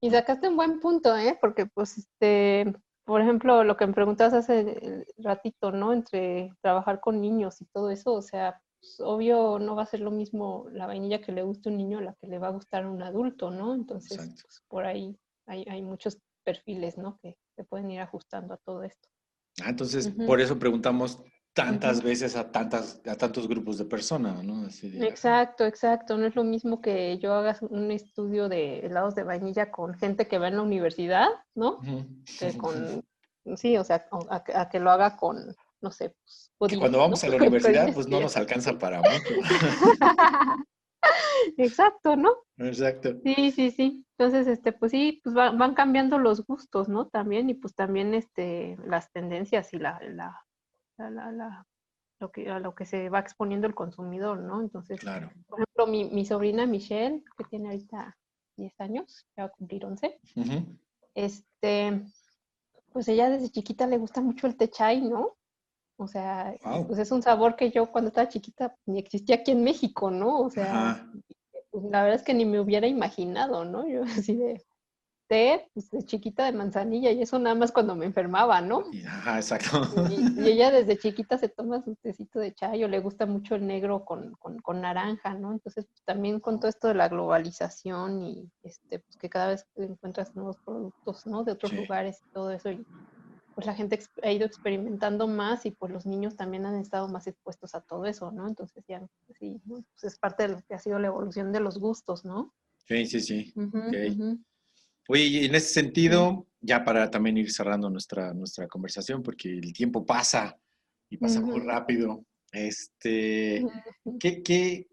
Y 0.00 0.10
sacaste 0.10 0.48
un 0.48 0.56
buen 0.56 0.80
punto, 0.80 1.16
¿eh? 1.16 1.36
Porque 1.40 1.66
pues 1.66 1.98
este, 1.98 2.72
por 3.04 3.20
ejemplo, 3.20 3.64
lo 3.64 3.76
que 3.76 3.86
me 3.86 3.92
preguntas 3.92 4.32
hace 4.32 5.06
ratito, 5.18 5.72
¿no? 5.72 5.92
Entre 5.92 6.50
trabajar 6.60 7.00
con 7.00 7.20
niños 7.20 7.60
y 7.60 7.66
todo 7.66 7.90
eso, 7.90 8.14
o 8.14 8.22
sea, 8.22 8.60
pues, 8.80 9.00
obvio 9.00 9.58
no 9.58 9.76
va 9.76 9.82
a 9.82 9.86
ser 9.86 10.00
lo 10.00 10.10
mismo 10.10 10.66
la 10.72 10.86
vainilla 10.86 11.20
que 11.20 11.32
le 11.32 11.42
gusta 11.42 11.68
a 11.68 11.72
un 11.72 11.78
niño 11.78 11.98
a 11.98 12.02
la 12.02 12.14
que 12.14 12.26
le 12.26 12.38
va 12.38 12.48
a 12.48 12.52
gustar 12.52 12.84
a 12.84 12.90
un 12.90 13.02
adulto, 13.02 13.50
¿no? 13.50 13.74
Entonces, 13.74 14.18
pues, 14.18 14.62
por 14.68 14.86
ahí 14.86 15.16
hay, 15.46 15.64
hay, 15.68 15.82
muchos 15.82 16.18
perfiles, 16.44 16.96
¿no? 16.96 17.18
Que 17.22 17.36
se 17.56 17.64
pueden 17.64 17.90
ir 17.90 18.00
ajustando 18.00 18.54
a 18.54 18.58
todo 18.58 18.82
esto. 18.82 19.08
Ah, 19.62 19.70
entonces, 19.70 20.12
por 20.26 20.40
eso 20.40 20.58
preguntamos 20.58 21.22
tantas 21.54 22.02
veces 22.02 22.34
a, 22.34 22.50
tantas, 22.50 23.00
a 23.06 23.14
tantos 23.14 23.46
grupos 23.46 23.78
de 23.78 23.84
personas, 23.84 24.42
¿no? 24.42 24.66
Exacto, 25.00 25.64
exacto. 25.64 26.18
No 26.18 26.26
es 26.26 26.34
lo 26.34 26.42
mismo 26.42 26.80
que 26.80 27.16
yo 27.18 27.32
haga 27.32 27.56
un 27.70 27.92
estudio 27.92 28.48
de 28.48 28.80
helados 28.80 29.14
de 29.14 29.22
vainilla 29.22 29.70
con 29.70 29.94
gente 29.94 30.26
que 30.26 30.38
va 30.38 30.48
en 30.48 30.56
la 30.56 30.62
universidad, 30.62 31.28
¿no? 31.54 31.80
Que 32.38 32.58
con, 32.58 33.04
sí, 33.56 33.76
o 33.76 33.84
sea, 33.84 34.06
a, 34.30 34.68
que 34.68 34.80
lo 34.80 34.90
haga 34.90 35.16
con, 35.16 35.54
no 35.80 35.90
sé, 35.92 36.16
pues, 36.58 36.76
cuando 36.76 36.98
vamos 36.98 37.22
a 37.22 37.28
la 37.28 37.36
universidad, 37.36 37.94
pues 37.94 38.08
no 38.08 38.20
nos 38.20 38.36
alcanza 38.36 38.76
para 38.76 38.98
mucho. 38.98 39.34
Exacto, 41.56 42.16
¿no? 42.16 42.30
Exacto. 42.56 43.10
Sí, 43.22 43.52
sí, 43.52 43.70
sí. 43.70 44.04
Entonces, 44.18 44.48
este, 44.48 44.72
pues 44.72 44.90
sí, 44.90 45.20
pues 45.22 45.34
van 45.34 45.74
cambiando 45.74 46.18
los 46.18 46.44
gustos, 46.46 46.88
¿no? 46.88 47.06
También, 47.06 47.48
y 47.48 47.54
pues 47.54 47.74
también 47.74 48.14
este, 48.14 48.76
las 48.86 49.12
tendencias 49.12 49.72
y 49.72 49.78
la, 49.78 50.00
la, 50.00 50.43
la, 50.98 51.66
lo, 52.20 52.30
que, 52.30 52.50
a 52.50 52.58
lo 52.58 52.74
que 52.74 52.86
se 52.86 53.08
va 53.08 53.20
exponiendo 53.20 53.66
el 53.66 53.74
consumidor, 53.74 54.38
¿no? 54.38 54.60
Entonces, 54.60 55.00
por 55.48 55.60
ejemplo, 55.60 55.86
mi, 55.86 56.04
mi, 56.04 56.24
sobrina 56.24 56.66
Michelle, 56.66 57.22
que 57.36 57.44
tiene 57.44 57.68
ahorita 57.68 58.16
10 58.56 58.80
años, 58.80 59.26
ya 59.36 59.44
va 59.44 59.48
a 59.48 59.52
cumplir 59.52 59.84
11, 59.84 60.18
este, 61.14 62.02
pues 62.92 63.08
ella 63.08 63.30
desde 63.30 63.50
chiquita 63.50 63.86
le 63.86 63.98
gusta 63.98 64.20
mucho 64.20 64.46
el 64.46 64.56
techay, 64.56 65.00
¿no? 65.00 65.36
O 65.96 66.08
sea, 66.08 66.54
pues 66.86 66.98
es 66.98 67.12
un 67.12 67.22
sabor 67.22 67.54
que 67.54 67.70
yo 67.70 67.90
cuando 67.90 68.08
estaba 68.08 68.28
chiquita 68.28 68.76
ni 68.86 68.98
existía 68.98 69.36
aquí 69.36 69.52
en 69.52 69.62
México, 69.62 70.10
¿no? 70.10 70.40
O 70.40 70.50
sea, 70.50 71.08
pues 71.70 71.84
la 71.84 72.02
verdad 72.02 72.16
es 72.16 72.24
que 72.24 72.34
ni 72.34 72.44
me 72.44 72.60
hubiera 72.60 72.86
imaginado, 72.86 73.64
¿no? 73.64 73.88
Yo 73.88 74.02
así 74.28 74.36
de, 74.36 74.64
té 75.26 75.68
pues, 75.74 75.90
de 75.90 76.02
chiquita 76.02 76.44
de 76.44 76.52
manzanilla 76.52 77.10
y 77.10 77.22
eso 77.22 77.38
nada 77.38 77.54
más 77.54 77.72
cuando 77.72 77.94
me 77.94 78.06
enfermaba, 78.06 78.60
¿no? 78.60 78.84
Ajá, 79.06 79.36
exacto. 79.36 79.82
Y, 80.10 80.48
ella 80.48 80.70
desde 80.70 80.98
chiquita 80.98 81.38
se 81.38 81.48
toma 81.48 81.82
su 81.82 81.94
tecito 81.96 82.38
de 82.38 82.52
chai 82.52 82.84
o 82.84 82.88
le 82.88 83.00
gusta 83.00 83.26
mucho 83.26 83.54
el 83.54 83.66
negro 83.66 84.04
con, 84.04 84.34
con, 84.34 84.80
naranja, 84.80 85.34
¿no? 85.34 85.52
Entonces 85.52 85.86
pues, 85.86 86.02
también 86.04 86.40
con 86.40 86.60
todo 86.60 86.68
esto 86.68 86.88
de 86.88 86.94
la 86.94 87.08
globalización 87.08 88.22
y 88.22 88.50
este, 88.62 88.98
pues 89.00 89.16
que 89.16 89.28
cada 89.28 89.48
vez 89.48 89.66
encuentras 89.76 90.34
nuevos 90.34 90.58
productos, 90.64 91.26
¿no? 91.26 91.44
De 91.44 91.52
otros 91.52 91.72
lugares 91.72 92.20
y 92.26 92.32
todo 92.32 92.50
eso. 92.50 92.70
Y, 92.70 92.84
pues 93.54 93.66
la 93.66 93.74
gente 93.74 93.98
ha 94.22 94.32
ido 94.32 94.46
experimentando 94.46 95.28
más 95.28 95.64
y 95.64 95.70
pues 95.70 95.92
los 95.92 96.06
niños 96.06 96.36
también 96.36 96.66
han 96.66 96.74
estado 96.74 97.08
más 97.08 97.26
expuestos 97.26 97.74
a 97.74 97.80
todo 97.80 98.04
eso, 98.06 98.32
¿no? 98.32 98.48
Entonces 98.48 98.84
ya, 98.88 99.06
sí, 99.38 99.60
pues 99.66 99.84
es 100.02 100.18
parte 100.18 100.44
de 100.44 100.48
lo 100.54 100.62
que 100.62 100.74
ha 100.74 100.78
sido 100.78 100.98
la 100.98 101.06
evolución 101.06 101.52
de 101.52 101.60
los 101.60 101.78
gustos, 101.78 102.24
¿no? 102.24 102.52
Sí, 102.86 103.06
sí, 103.06 103.20
sí. 103.20 103.54
Oye, 105.08 105.44
en 105.44 105.54
ese 105.54 105.68
sentido, 105.68 106.46
ya 106.60 106.82
para 106.84 107.10
también 107.10 107.36
ir 107.36 107.52
cerrando 107.52 107.90
nuestra, 107.90 108.32
nuestra 108.32 108.66
conversación, 108.66 109.22
porque 109.22 109.50
el 109.50 109.72
tiempo 109.72 110.06
pasa 110.06 110.58
y 111.10 111.18
pasa 111.18 111.40
muy 111.40 111.60
rápido, 111.60 112.24
este, 112.50 113.64
¿qué, 114.18 114.42
qué, 114.42 114.88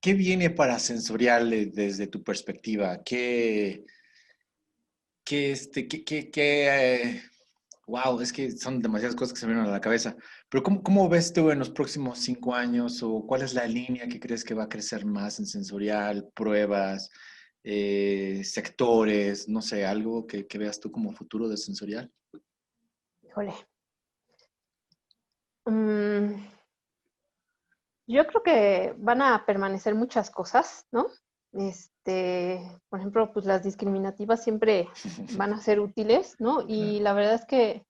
qué 0.00 0.14
viene 0.14 0.50
para 0.50 0.78
sensorial 0.78 1.70
desde 1.72 2.08
tu 2.08 2.22
perspectiva? 2.22 3.02
¿Qué, 3.04 3.84
qué, 5.24 5.52
este, 5.52 5.86
qué, 5.86 6.04
qué, 6.04 6.30
qué 6.30 7.22
wow, 7.86 8.20
es 8.20 8.32
que 8.32 8.50
son 8.50 8.80
demasiadas 8.80 9.14
cosas 9.14 9.32
que 9.32 9.40
se 9.40 9.46
me 9.46 9.52
vienen 9.52 9.70
a 9.70 9.74
la 9.74 9.80
cabeza, 9.80 10.16
pero 10.48 10.62
¿cómo, 10.62 10.82
¿cómo 10.82 11.08
ves 11.08 11.32
tú 11.32 11.50
en 11.50 11.58
los 11.58 11.70
próximos 11.70 12.18
cinco 12.18 12.54
años 12.54 13.02
o 13.02 13.24
cuál 13.26 13.42
es 13.42 13.54
la 13.54 13.66
línea 13.66 14.08
que 14.08 14.20
crees 14.20 14.44
que 14.44 14.54
va 14.54 14.64
a 14.64 14.68
crecer 14.68 15.04
más 15.04 15.38
en 15.38 15.46
sensorial, 15.46 16.28
pruebas? 16.34 17.10
Eh, 17.64 18.42
sectores, 18.44 19.48
no 19.48 19.62
sé, 19.62 19.86
algo 19.86 20.26
que, 20.26 20.46
veas 20.58 20.80
tú 20.80 20.90
como 20.90 21.12
futuro 21.12 21.48
de 21.48 21.56
sensorial? 21.56 22.10
Híjole. 23.22 23.54
Mm, 25.66 26.44
yo 28.08 28.26
creo 28.26 28.42
que 28.42 28.94
van 28.98 29.22
a 29.22 29.46
permanecer 29.46 29.94
muchas 29.94 30.30
cosas, 30.30 30.86
¿no? 30.90 31.06
Este, 31.52 32.80
por 32.88 32.98
ejemplo, 32.98 33.32
pues 33.32 33.46
las 33.46 33.62
discriminativas 33.62 34.42
siempre 34.42 34.88
van 35.36 35.52
a 35.52 35.60
ser 35.60 35.78
útiles, 35.78 36.34
¿no? 36.40 36.62
Y 36.66 36.98
la 36.98 37.12
verdad 37.12 37.34
es 37.34 37.46
que, 37.46 37.86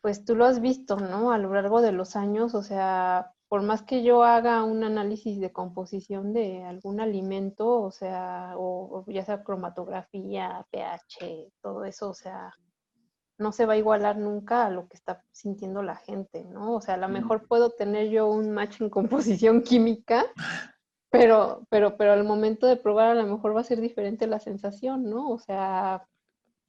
pues 0.00 0.24
tú 0.24 0.34
lo 0.34 0.46
has 0.46 0.60
visto, 0.60 0.96
¿no? 0.96 1.30
A 1.30 1.38
lo 1.38 1.52
largo 1.52 1.82
de 1.82 1.92
los 1.92 2.16
años, 2.16 2.54
o 2.54 2.62
sea, 2.62 3.34
por 3.48 3.62
más 3.62 3.82
que 3.82 4.02
yo 4.02 4.24
haga 4.24 4.64
un 4.64 4.82
análisis 4.82 5.40
de 5.40 5.52
composición 5.52 6.32
de 6.32 6.64
algún 6.64 7.00
alimento, 7.00 7.80
o 7.80 7.90
sea, 7.92 8.54
o, 8.56 9.04
ya 9.08 9.24
sea 9.24 9.44
cromatografía, 9.44 10.66
pH, 10.70 11.52
todo 11.62 11.84
eso, 11.84 12.10
o 12.10 12.14
sea, 12.14 12.52
no 13.38 13.52
se 13.52 13.66
va 13.66 13.74
a 13.74 13.78
igualar 13.78 14.16
nunca 14.16 14.66
a 14.66 14.70
lo 14.70 14.88
que 14.88 14.96
está 14.96 15.22
sintiendo 15.30 15.82
la 15.82 15.96
gente, 15.96 16.44
¿no? 16.44 16.74
O 16.74 16.80
sea, 16.80 16.94
a 16.94 16.98
lo 16.98 17.08
mejor 17.08 17.46
puedo 17.46 17.70
tener 17.70 18.08
yo 18.08 18.28
un 18.28 18.50
match 18.50 18.80
en 18.80 18.90
composición 18.90 19.62
química, 19.62 20.24
pero, 21.10 21.66
pero, 21.70 21.96
pero 21.96 22.14
al 22.14 22.24
momento 22.24 22.66
de 22.66 22.76
probar 22.76 23.10
a 23.10 23.14
lo 23.14 23.26
mejor 23.26 23.54
va 23.54 23.60
a 23.60 23.64
ser 23.64 23.80
diferente 23.80 24.26
la 24.26 24.40
sensación, 24.40 25.04
¿no? 25.04 25.30
O 25.30 25.38
sea, 25.38 26.04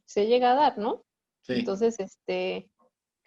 se 0.05 0.27
llega 0.27 0.51
a 0.51 0.55
dar, 0.55 0.77
¿no? 0.77 1.03
Sí. 1.41 1.53
Entonces, 1.53 1.99
este, 1.99 2.69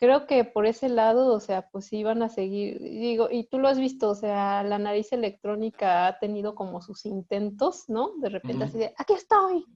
creo 0.01 0.27
que 0.27 0.45
por 0.45 0.65
ese 0.67 0.89
lado, 0.89 1.33
o 1.35 1.41
sea, 1.41 1.69
pues 1.69 1.91
van 2.03 2.23
a 2.23 2.31
seguir, 2.31 2.81
digo, 2.81 3.29
y 3.31 3.45
tú 3.45 3.59
lo 3.59 3.69
has 3.69 3.79
visto, 3.79 4.09
o 4.09 4.15
sea, 4.15 4.65
la 4.65 4.79
nariz 4.79 5.13
electrónica 5.13 6.07
ha 6.07 6.19
tenido 6.19 6.55
como 6.55 6.81
sus 6.81 7.05
intentos, 7.05 7.85
¿no? 7.89 8.13
De 8.17 8.31
repente 8.31 8.65
así 8.65 8.79
de, 8.79 8.95
aquí 8.97 9.13
estoy, 9.13 9.67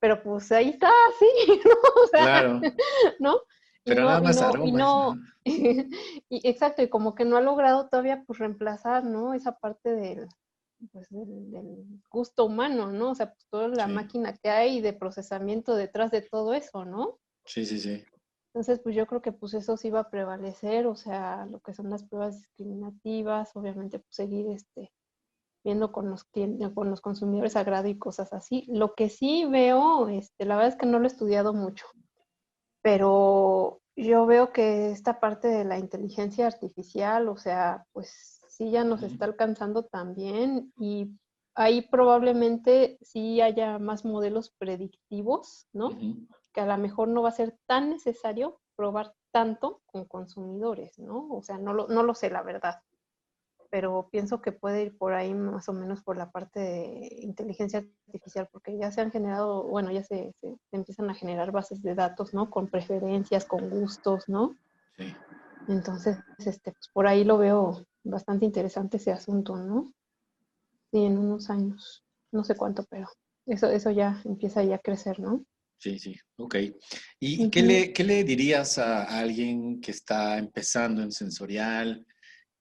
pero 0.00 0.22
pues 0.22 0.50
ahí 0.52 0.70
está, 0.70 0.90
sí, 1.18 1.60
¿no? 1.64 2.02
O 2.02 2.06
sea, 2.06 2.22
claro. 2.22 2.60
¿no? 3.20 3.40
Pero 3.84 4.04
nada 4.04 4.20
más 4.20 4.42
y 4.64 4.72
no, 4.72 5.16
y, 5.44 6.48
exacto, 6.48 6.82
y 6.82 6.88
como 6.88 7.14
que 7.14 7.26
no 7.26 7.36
ha 7.36 7.42
logrado 7.42 7.88
todavía 7.88 8.24
pues 8.26 8.38
reemplazar, 8.38 9.04
¿no? 9.04 9.34
Esa 9.34 9.58
parte 9.58 9.92
del, 9.94 10.28
pues, 10.92 11.08
del, 11.10 11.84
gusto 12.10 12.46
humano, 12.46 12.90
¿no? 12.90 13.10
O 13.10 13.14
sea, 13.14 13.32
pues 13.34 13.46
toda 13.50 13.68
la 13.68 13.86
máquina 13.86 14.32
que 14.32 14.48
hay 14.48 14.80
de 14.80 14.94
procesamiento 14.94 15.74
detrás 15.74 16.10
de 16.10 16.22
todo 16.22 16.54
eso, 16.54 16.86
¿no? 16.86 17.18
Sí, 17.44 17.66
sí, 17.66 17.78
sí. 17.78 18.02
Entonces, 18.58 18.80
pues 18.82 18.96
yo 18.96 19.06
creo 19.06 19.22
que 19.22 19.30
pues 19.30 19.54
eso 19.54 19.76
sí 19.76 19.88
va 19.88 20.00
a 20.00 20.10
prevalecer, 20.10 20.88
o 20.88 20.96
sea, 20.96 21.46
lo 21.46 21.60
que 21.60 21.72
son 21.72 21.90
las 21.90 22.02
pruebas 22.02 22.40
discriminativas, 22.40 23.54
obviamente 23.54 24.00
pues 24.00 24.16
seguir 24.16 24.48
este, 24.50 24.90
viendo 25.62 25.92
con 25.92 26.10
los 26.10 26.24
clientes, 26.24 26.68
con 26.70 26.90
los 26.90 27.00
consumidores 27.00 27.54
agrado 27.54 27.86
y 27.86 27.96
cosas 27.96 28.32
así. 28.32 28.64
Lo 28.66 28.96
que 28.96 29.10
sí 29.10 29.44
veo, 29.44 30.08
este, 30.08 30.44
la 30.44 30.56
verdad 30.56 30.72
es 30.72 30.76
que 30.76 30.86
no 30.86 30.98
lo 30.98 31.04
he 31.04 31.06
estudiado 31.06 31.54
mucho, 31.54 31.86
pero 32.82 33.80
yo 33.94 34.26
veo 34.26 34.52
que 34.52 34.90
esta 34.90 35.20
parte 35.20 35.46
de 35.46 35.64
la 35.64 35.78
inteligencia 35.78 36.48
artificial, 36.48 37.28
o 37.28 37.36
sea, 37.36 37.86
pues 37.92 38.40
sí 38.48 38.72
ya 38.72 38.82
nos 38.82 39.04
está 39.04 39.26
alcanzando 39.26 39.84
también 39.84 40.72
y 40.80 41.12
ahí 41.54 41.82
probablemente 41.82 42.98
sí 43.02 43.40
haya 43.40 43.78
más 43.78 44.04
modelos 44.04 44.50
predictivos, 44.58 45.68
¿no? 45.72 45.90
Que 46.58 46.62
a 46.62 46.66
lo 46.66 46.76
mejor 46.76 47.06
no 47.06 47.22
va 47.22 47.28
a 47.28 47.32
ser 47.40 47.56
tan 47.66 47.88
necesario 47.88 48.58
probar 48.74 49.14
tanto 49.30 49.80
con 49.86 50.06
consumidores, 50.06 50.98
¿no? 50.98 51.28
O 51.30 51.40
sea, 51.40 51.56
no 51.56 51.72
lo, 51.72 51.86
no 51.86 52.02
lo 52.02 52.16
sé, 52.16 52.30
la 52.30 52.42
verdad. 52.42 52.80
Pero 53.70 54.08
pienso 54.10 54.42
que 54.42 54.50
puede 54.50 54.82
ir 54.82 54.98
por 54.98 55.12
ahí 55.12 55.34
más 55.34 55.68
o 55.68 55.72
menos 55.72 56.02
por 56.02 56.16
la 56.16 56.32
parte 56.32 56.58
de 56.58 57.08
inteligencia 57.20 57.86
artificial, 58.08 58.48
porque 58.50 58.76
ya 58.76 58.90
se 58.90 59.02
han 59.02 59.12
generado, 59.12 59.62
bueno, 59.68 59.92
ya 59.92 60.02
se, 60.02 60.34
se, 60.40 60.58
empiezan 60.72 61.08
a 61.10 61.14
generar 61.14 61.52
bases 61.52 61.80
de 61.80 61.94
datos, 61.94 62.34
¿no? 62.34 62.50
Con 62.50 62.66
preferencias, 62.66 63.44
con 63.44 63.70
gustos, 63.70 64.28
¿no? 64.28 64.56
Sí. 64.96 65.14
Entonces, 65.68 66.18
este, 66.38 66.72
pues 66.72 66.88
por 66.92 67.06
ahí 67.06 67.22
lo 67.22 67.38
veo 67.38 67.86
bastante 68.02 68.46
interesante 68.46 68.96
ese 68.96 69.12
asunto, 69.12 69.54
¿no? 69.54 69.92
Sí, 70.90 71.04
en 71.04 71.18
unos 71.18 71.50
años, 71.50 72.02
no 72.32 72.42
sé 72.42 72.56
cuánto, 72.56 72.82
pero 72.90 73.06
eso, 73.46 73.68
eso 73.68 73.92
ya 73.92 74.20
empieza 74.24 74.64
ya 74.64 74.74
a 74.74 74.80
crecer, 74.80 75.20
¿no? 75.20 75.44
Sí, 75.78 75.96
sí, 75.98 76.16
ok. 76.36 76.56
¿Y 77.20 77.48
qué, 77.50 77.62
le, 77.62 77.92
qué 77.92 78.02
le 78.02 78.24
dirías 78.24 78.78
a 78.78 79.04
alguien 79.04 79.80
que 79.80 79.92
está 79.92 80.36
empezando 80.36 81.02
en 81.02 81.12
sensorial, 81.12 82.04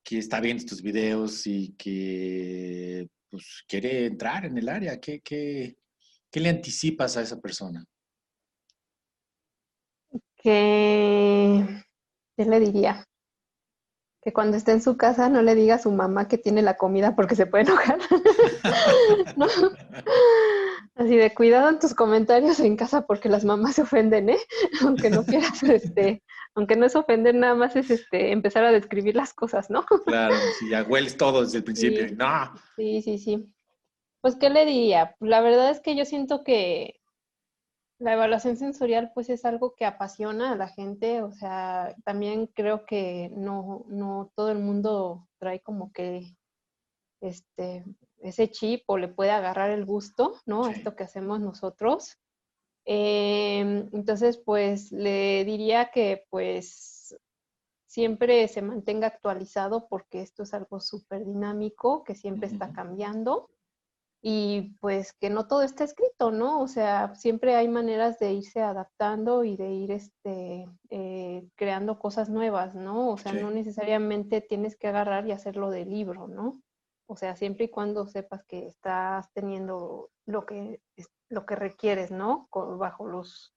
que 0.03 0.20
está 0.20 0.39
viendo 0.39 0.65
tus 0.65 0.84
videos 0.84 1.47
y 1.47 1.74
que 1.76 3.09
pues, 3.32 3.63
quiere 3.68 4.05
entrar 4.05 4.45
en 4.45 4.55
el 4.59 4.70
área? 4.70 4.99
¿Qué, 4.99 5.22
qué, 5.22 5.78
qué 6.30 6.39
le 6.39 6.49
anticipas 6.49 7.18
a 7.18 7.24
esa 7.24 7.39
persona? 7.41 7.84
Que, 10.36 11.65
¿qué 12.38 12.45
le 12.45 12.59
diría? 12.59 13.03
Que 14.22 14.32
cuando 14.32 14.57
esté 14.57 14.74
en 14.74 14.84
su 14.84 14.95
casa 14.95 15.28
no 15.28 15.41
le 15.41 15.55
diga 15.55 15.76
a 15.76 15.80
su 15.80 15.89
mamá 15.89 16.28
que 16.28 16.38
tiene 16.38 16.61
la 16.61 16.78
comida 16.78 17.15
porque 17.15 17.36
se 17.36 17.47
puede 17.47 17.63
enojar. 17.63 17.97
¿No? 19.36 19.47
Así 20.97 21.15
de 21.15 21.33
cuidado 21.33 21.69
en 21.69 21.79
tus 21.79 21.93
comentarios 21.93 22.59
en 22.59 22.75
casa 22.75 23.05
porque 23.05 23.29
las 23.29 23.45
mamás 23.45 23.75
se 23.75 23.83
ofenden, 23.83 24.29
¿eh? 24.29 24.39
Aunque 24.81 25.11
no 25.11 25.23
quieras, 25.23 25.61
este, 25.63 26.23
aunque 26.55 26.75
no 26.75 26.87
es 26.87 26.95
ofender, 26.95 27.35
nada 27.35 27.53
más 27.53 27.75
es 27.75 27.91
este 27.91 28.31
empezar 28.31 28.63
a 28.63 28.71
describir 28.71 29.15
las 29.15 29.31
cosas, 29.31 29.69
¿no? 29.69 29.85
Claro, 30.07 30.35
si 30.57 30.69
ya 30.69 30.81
hueles 30.83 31.15
todo 31.15 31.43
desde 31.43 31.59
el 31.59 31.63
principio, 31.63 32.07
sí, 32.07 32.15
no. 32.15 32.51
Sí, 32.75 33.01
sí, 33.03 33.19
sí. 33.19 33.53
Pues, 34.21 34.35
¿qué 34.37 34.49
le 34.49 34.65
diría? 34.65 35.15
La 35.19 35.41
verdad 35.41 35.69
es 35.69 35.81
que 35.81 35.95
yo 35.95 36.03
siento 36.03 36.43
que 36.43 36.99
la 37.99 38.13
evaluación 38.13 38.57
sensorial, 38.57 39.11
pues, 39.13 39.29
es 39.29 39.45
algo 39.45 39.75
que 39.75 39.85
apasiona 39.85 40.53
a 40.53 40.55
la 40.55 40.67
gente, 40.67 41.21
o 41.21 41.31
sea, 41.31 41.95
también 42.03 42.47
creo 42.47 42.85
que 42.85 43.29
no, 43.35 43.85
no 43.87 44.31
todo 44.35 44.49
el 44.49 44.57
mundo 44.57 45.27
trae 45.37 45.59
como 45.59 45.91
que 45.93 46.35
este, 47.21 47.85
ese 48.22 48.49
chip 48.49 48.84
o 48.88 48.97
le 48.97 49.07
puede 49.07 49.32
agarrar 49.32 49.70
el 49.72 49.86
gusto, 49.86 50.36
¿no? 50.45 50.65
A 50.65 50.72
esto 50.72 50.95
que 50.95 51.03
hacemos 51.03 51.39
nosotros. 51.39 52.18
Em, 52.86 53.89
entonces, 53.93 54.38
pues 54.38 54.91
le 54.91 55.43
diría 55.45 55.91
que 55.91 56.26
pues 56.30 57.15
siempre 57.86 58.47
se 58.47 58.61
mantenga 58.61 59.07
actualizado 59.07 59.88
porque 59.89 60.22
esto 60.22 60.43
es 60.43 60.53
algo 60.53 60.80
súper 60.80 61.26
dinámico, 61.26 62.03
que 62.03 62.15
siempre 62.15 62.47
está 62.47 62.72
cambiando 62.72 63.49
y 64.22 64.76
pues 64.82 65.13
que 65.13 65.30
no 65.30 65.47
todo 65.47 65.61
está 65.63 65.84
escrito, 65.84 66.32
¿no? 66.32 66.61
O 66.61 66.68
sea, 66.68 67.15
siempre 67.15 67.55
hay 67.55 67.68
maneras 67.68 68.20
de 68.20 68.34
irse 68.34 68.61
adaptando 68.61 69.43
y 69.43 69.55
de 69.55 69.72
ir 69.72 69.91
este, 69.91 70.68
eh, 70.89 71.47
creando 71.55 71.99
cosas 71.99 72.30
nuevas, 72.30 72.76
¿no? 72.76 73.09
O 73.09 73.18
sea, 73.18 73.34
no 73.34 73.51
necesariamente 73.51 74.41
tienes 74.41 74.76
que 74.76 74.88
agarrar 74.88 75.28
y 75.28 75.32
hacerlo 75.32 75.70
de 75.70 75.86
libro, 75.86 76.28
¿no? 76.28 76.61
O 77.08 77.16
sea, 77.16 77.36
siempre 77.36 77.66
y 77.66 77.70
cuando 77.70 78.08
sepas 78.08 78.43
que 78.45 78.68
estás 78.68 79.32
teniendo 79.34 80.12
lo 80.26 80.45
que 80.45 80.82
lo 81.30 81.45
que 81.45 81.55
requieres, 81.55 82.12
¿no? 82.12 82.47
Bajo 82.51 83.08
los 83.08 83.53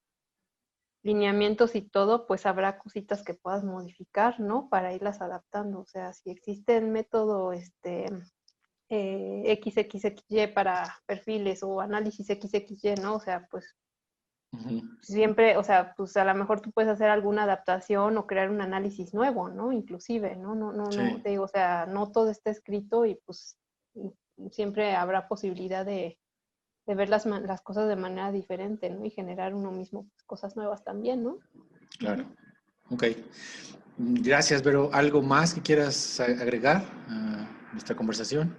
lineamientos 1.03 1.75
y 1.75 1.83
todo, 1.83 2.27
pues 2.27 2.47
habrá 2.47 2.79
cositas 2.79 3.23
que 3.23 3.35
puedas 3.35 3.65
modificar, 3.65 4.39
¿no? 4.41 4.69
Para 4.69 4.93
irlas 4.93 5.21
adaptando. 5.21 5.81
O 5.81 5.87
sea, 5.87 6.13
si 6.13 6.31
existe 6.31 6.77
el 6.77 6.89
método 6.89 7.53
este, 7.53 8.07
eh, 8.89 9.61
XXXY 9.65 10.49
para 10.49 11.01
perfiles 11.07 11.63
o 11.63 11.81
análisis 11.81 12.27
XXY, 12.27 12.97
¿no? 13.01 13.17
O 13.17 13.21
sea, 13.21 13.47
pues 13.51 13.77
siempre, 15.01 15.57
o 15.57 15.63
sea, 15.63 15.95
pues 15.97 16.17
a 16.17 16.25
lo 16.25 16.35
mejor 16.35 16.61
tú 16.61 16.71
puedes 16.73 16.91
hacer 16.91 17.09
alguna 17.09 17.45
adaptación 17.45 18.17
o 18.19 18.27
crear 18.27 18.51
un 18.51 18.61
análisis 18.61 19.15
nuevo, 19.15 19.49
¿no? 19.49 19.73
Inclusive, 19.73 20.37
¿no? 20.37 20.55
No, 20.55 20.73
no, 20.73 20.85
no, 20.85 21.23
te 21.23 21.31
digo, 21.31 21.45
o 21.45 21.49
sea, 21.49 21.87
no 21.87 22.11
todo 22.11 22.31
está 22.31 22.51
escrito 22.51 23.07
y 23.07 23.15
pues 23.15 23.57
siempre 24.51 24.95
habrá 24.95 25.29
posibilidad 25.29 25.85
de, 25.85 26.19
de 26.87 26.95
ver 26.95 27.09
las, 27.09 27.27
las, 27.27 27.61
cosas 27.61 27.89
de 27.89 27.97
manera 27.97 28.33
diferente, 28.33 28.91
¿no? 28.91 29.05
Y 29.05 29.11
generar 29.11 29.55
uno 29.55 29.71
mismo 29.71 30.09
pues, 30.09 30.23
cosas 30.25 30.57
nuevas 30.57 30.83
también, 30.85 31.23
¿no? 31.23 31.39
Claro. 31.99 32.25
Ok. 32.91 33.05
Gracias, 33.99 34.63
Vero. 34.63 34.91
¿Algo 34.93 35.23
más 35.23 35.55
que 35.55 35.61
quieras 35.61 36.19
agregar 36.21 36.83
a 37.09 37.47
nuestra 37.73 37.95
conversación? 37.95 38.57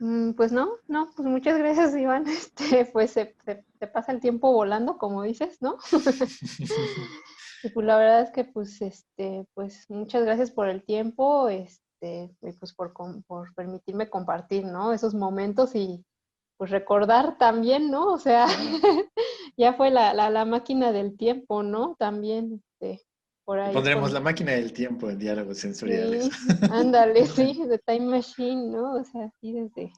Mm, 0.00 0.32
pues 0.32 0.52
no, 0.52 0.70
no, 0.86 1.10
pues 1.16 1.28
muchas 1.28 1.58
gracias, 1.58 1.96
Iván. 1.96 2.24
Este, 2.28 2.84
pues 2.86 3.10
se, 3.12 3.34
pasa 3.92 4.12
el 4.12 4.20
tiempo 4.20 4.52
volando, 4.52 4.98
como 4.98 5.22
dices, 5.22 5.60
¿no? 5.60 5.78
y 7.62 7.68
pues 7.70 7.86
la 7.86 7.96
verdad 7.96 8.22
es 8.22 8.30
que, 8.30 8.44
pues, 8.44 8.80
este, 8.82 9.46
pues 9.54 9.86
muchas 9.88 10.24
gracias 10.24 10.50
por 10.50 10.68
el 10.68 10.84
tiempo, 10.84 11.48
este, 11.48 12.36
y 12.42 12.52
pues 12.52 12.72
por, 12.74 12.92
por 13.26 13.54
permitirme 13.54 14.08
compartir, 14.08 14.64
¿no? 14.64 14.92
Esos 14.92 15.14
momentos 15.14 15.74
y, 15.74 16.04
pues 16.58 16.70
recordar 16.70 17.38
también, 17.38 17.90
¿no? 17.90 18.12
O 18.12 18.18
sea, 18.18 18.46
ya 19.56 19.72
fue 19.74 19.90
la, 19.90 20.12
la, 20.12 20.44
máquina 20.44 20.92
del 20.92 21.16
tiempo, 21.16 21.62
¿no? 21.62 21.94
También, 21.98 22.62
este, 22.80 23.06
por 23.48 23.58
ahí. 23.58 23.72
Pondremos 23.72 24.12
la 24.12 24.20
máquina 24.20 24.52
del 24.52 24.74
tiempo 24.74 25.08
en 25.08 25.18
diálogos 25.18 25.56
sensoriales. 25.56 26.28
ándale, 26.70 27.24
sí, 27.24 27.58
de 27.66 27.78
Time 27.78 28.04
Machine, 28.04 28.66
¿no? 28.66 28.96
O 28.96 29.04
sea, 29.04 29.32
sí, 29.40 29.54
desde, 29.54 29.90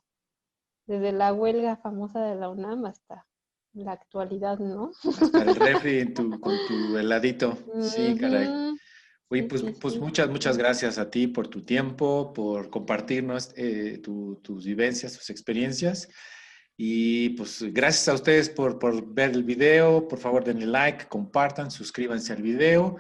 desde 0.87 1.11
la 1.11 1.33
huelga 1.33 1.77
famosa 1.79 2.21
de 2.27 2.37
la 2.37 2.49
UNAM 2.49 2.85
hasta 2.85 3.27
la 3.73 3.91
actualidad, 3.91 4.61
¿no? 4.61 4.93
Hasta 5.03 5.43
el 5.43 5.57
refri 5.57 6.15
con 6.15 6.39
tu 6.69 6.97
heladito. 6.97 7.59
Sí, 7.81 8.17
caray. 8.21 8.77
Oye, 9.31 9.43
pues, 9.43 9.65
pues 9.81 9.99
muchas, 9.99 10.29
muchas 10.29 10.57
gracias 10.57 10.99
a 10.99 11.11
ti 11.11 11.27
por 11.27 11.49
tu 11.49 11.65
tiempo, 11.65 12.33
por 12.33 12.71
compartirnos 12.71 13.53
eh, 13.57 14.01
tus 14.01 14.65
vivencias, 14.65 15.19
tus 15.19 15.29
experiencias. 15.29 16.09
Y 16.77 17.31
pues 17.31 17.65
gracias 17.73 18.09
a 18.09 18.15
ustedes 18.15 18.49
por, 18.49 18.79
ver 19.13 19.31
el 19.31 19.43
video. 19.43 20.07
Por 20.07 20.21
favor, 20.21 20.45
denle 20.45 20.67
like, 20.67 21.09
compartan, 21.09 21.69
suscríbanse 21.69 22.33
al 22.33 22.43
video. 22.43 22.97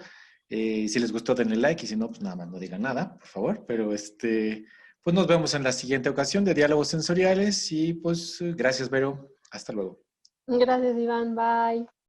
Eh, 0.50 0.88
si 0.88 0.98
les 0.98 1.12
gustó, 1.12 1.34
denle 1.34 1.56
like 1.56 1.84
y 1.84 1.88
si 1.88 1.96
no, 1.96 2.08
pues 2.08 2.20
nada 2.20 2.36
más 2.36 2.48
no 2.48 2.58
digan 2.58 2.82
nada, 2.82 3.16
por 3.16 3.28
favor. 3.28 3.64
Pero 3.66 3.94
este, 3.94 4.66
pues 5.02 5.14
nos 5.14 5.26
vemos 5.26 5.54
en 5.54 5.62
la 5.62 5.72
siguiente 5.72 6.08
ocasión 6.08 6.44
de 6.44 6.54
Diálogos 6.54 6.88
Sensoriales 6.88 7.70
y 7.72 7.94
pues 7.94 8.38
gracias, 8.40 8.90
Vero. 8.90 9.30
Hasta 9.52 9.72
luego. 9.72 10.02
Gracias, 10.46 10.98
Iván. 10.98 11.34
Bye. 11.34 11.99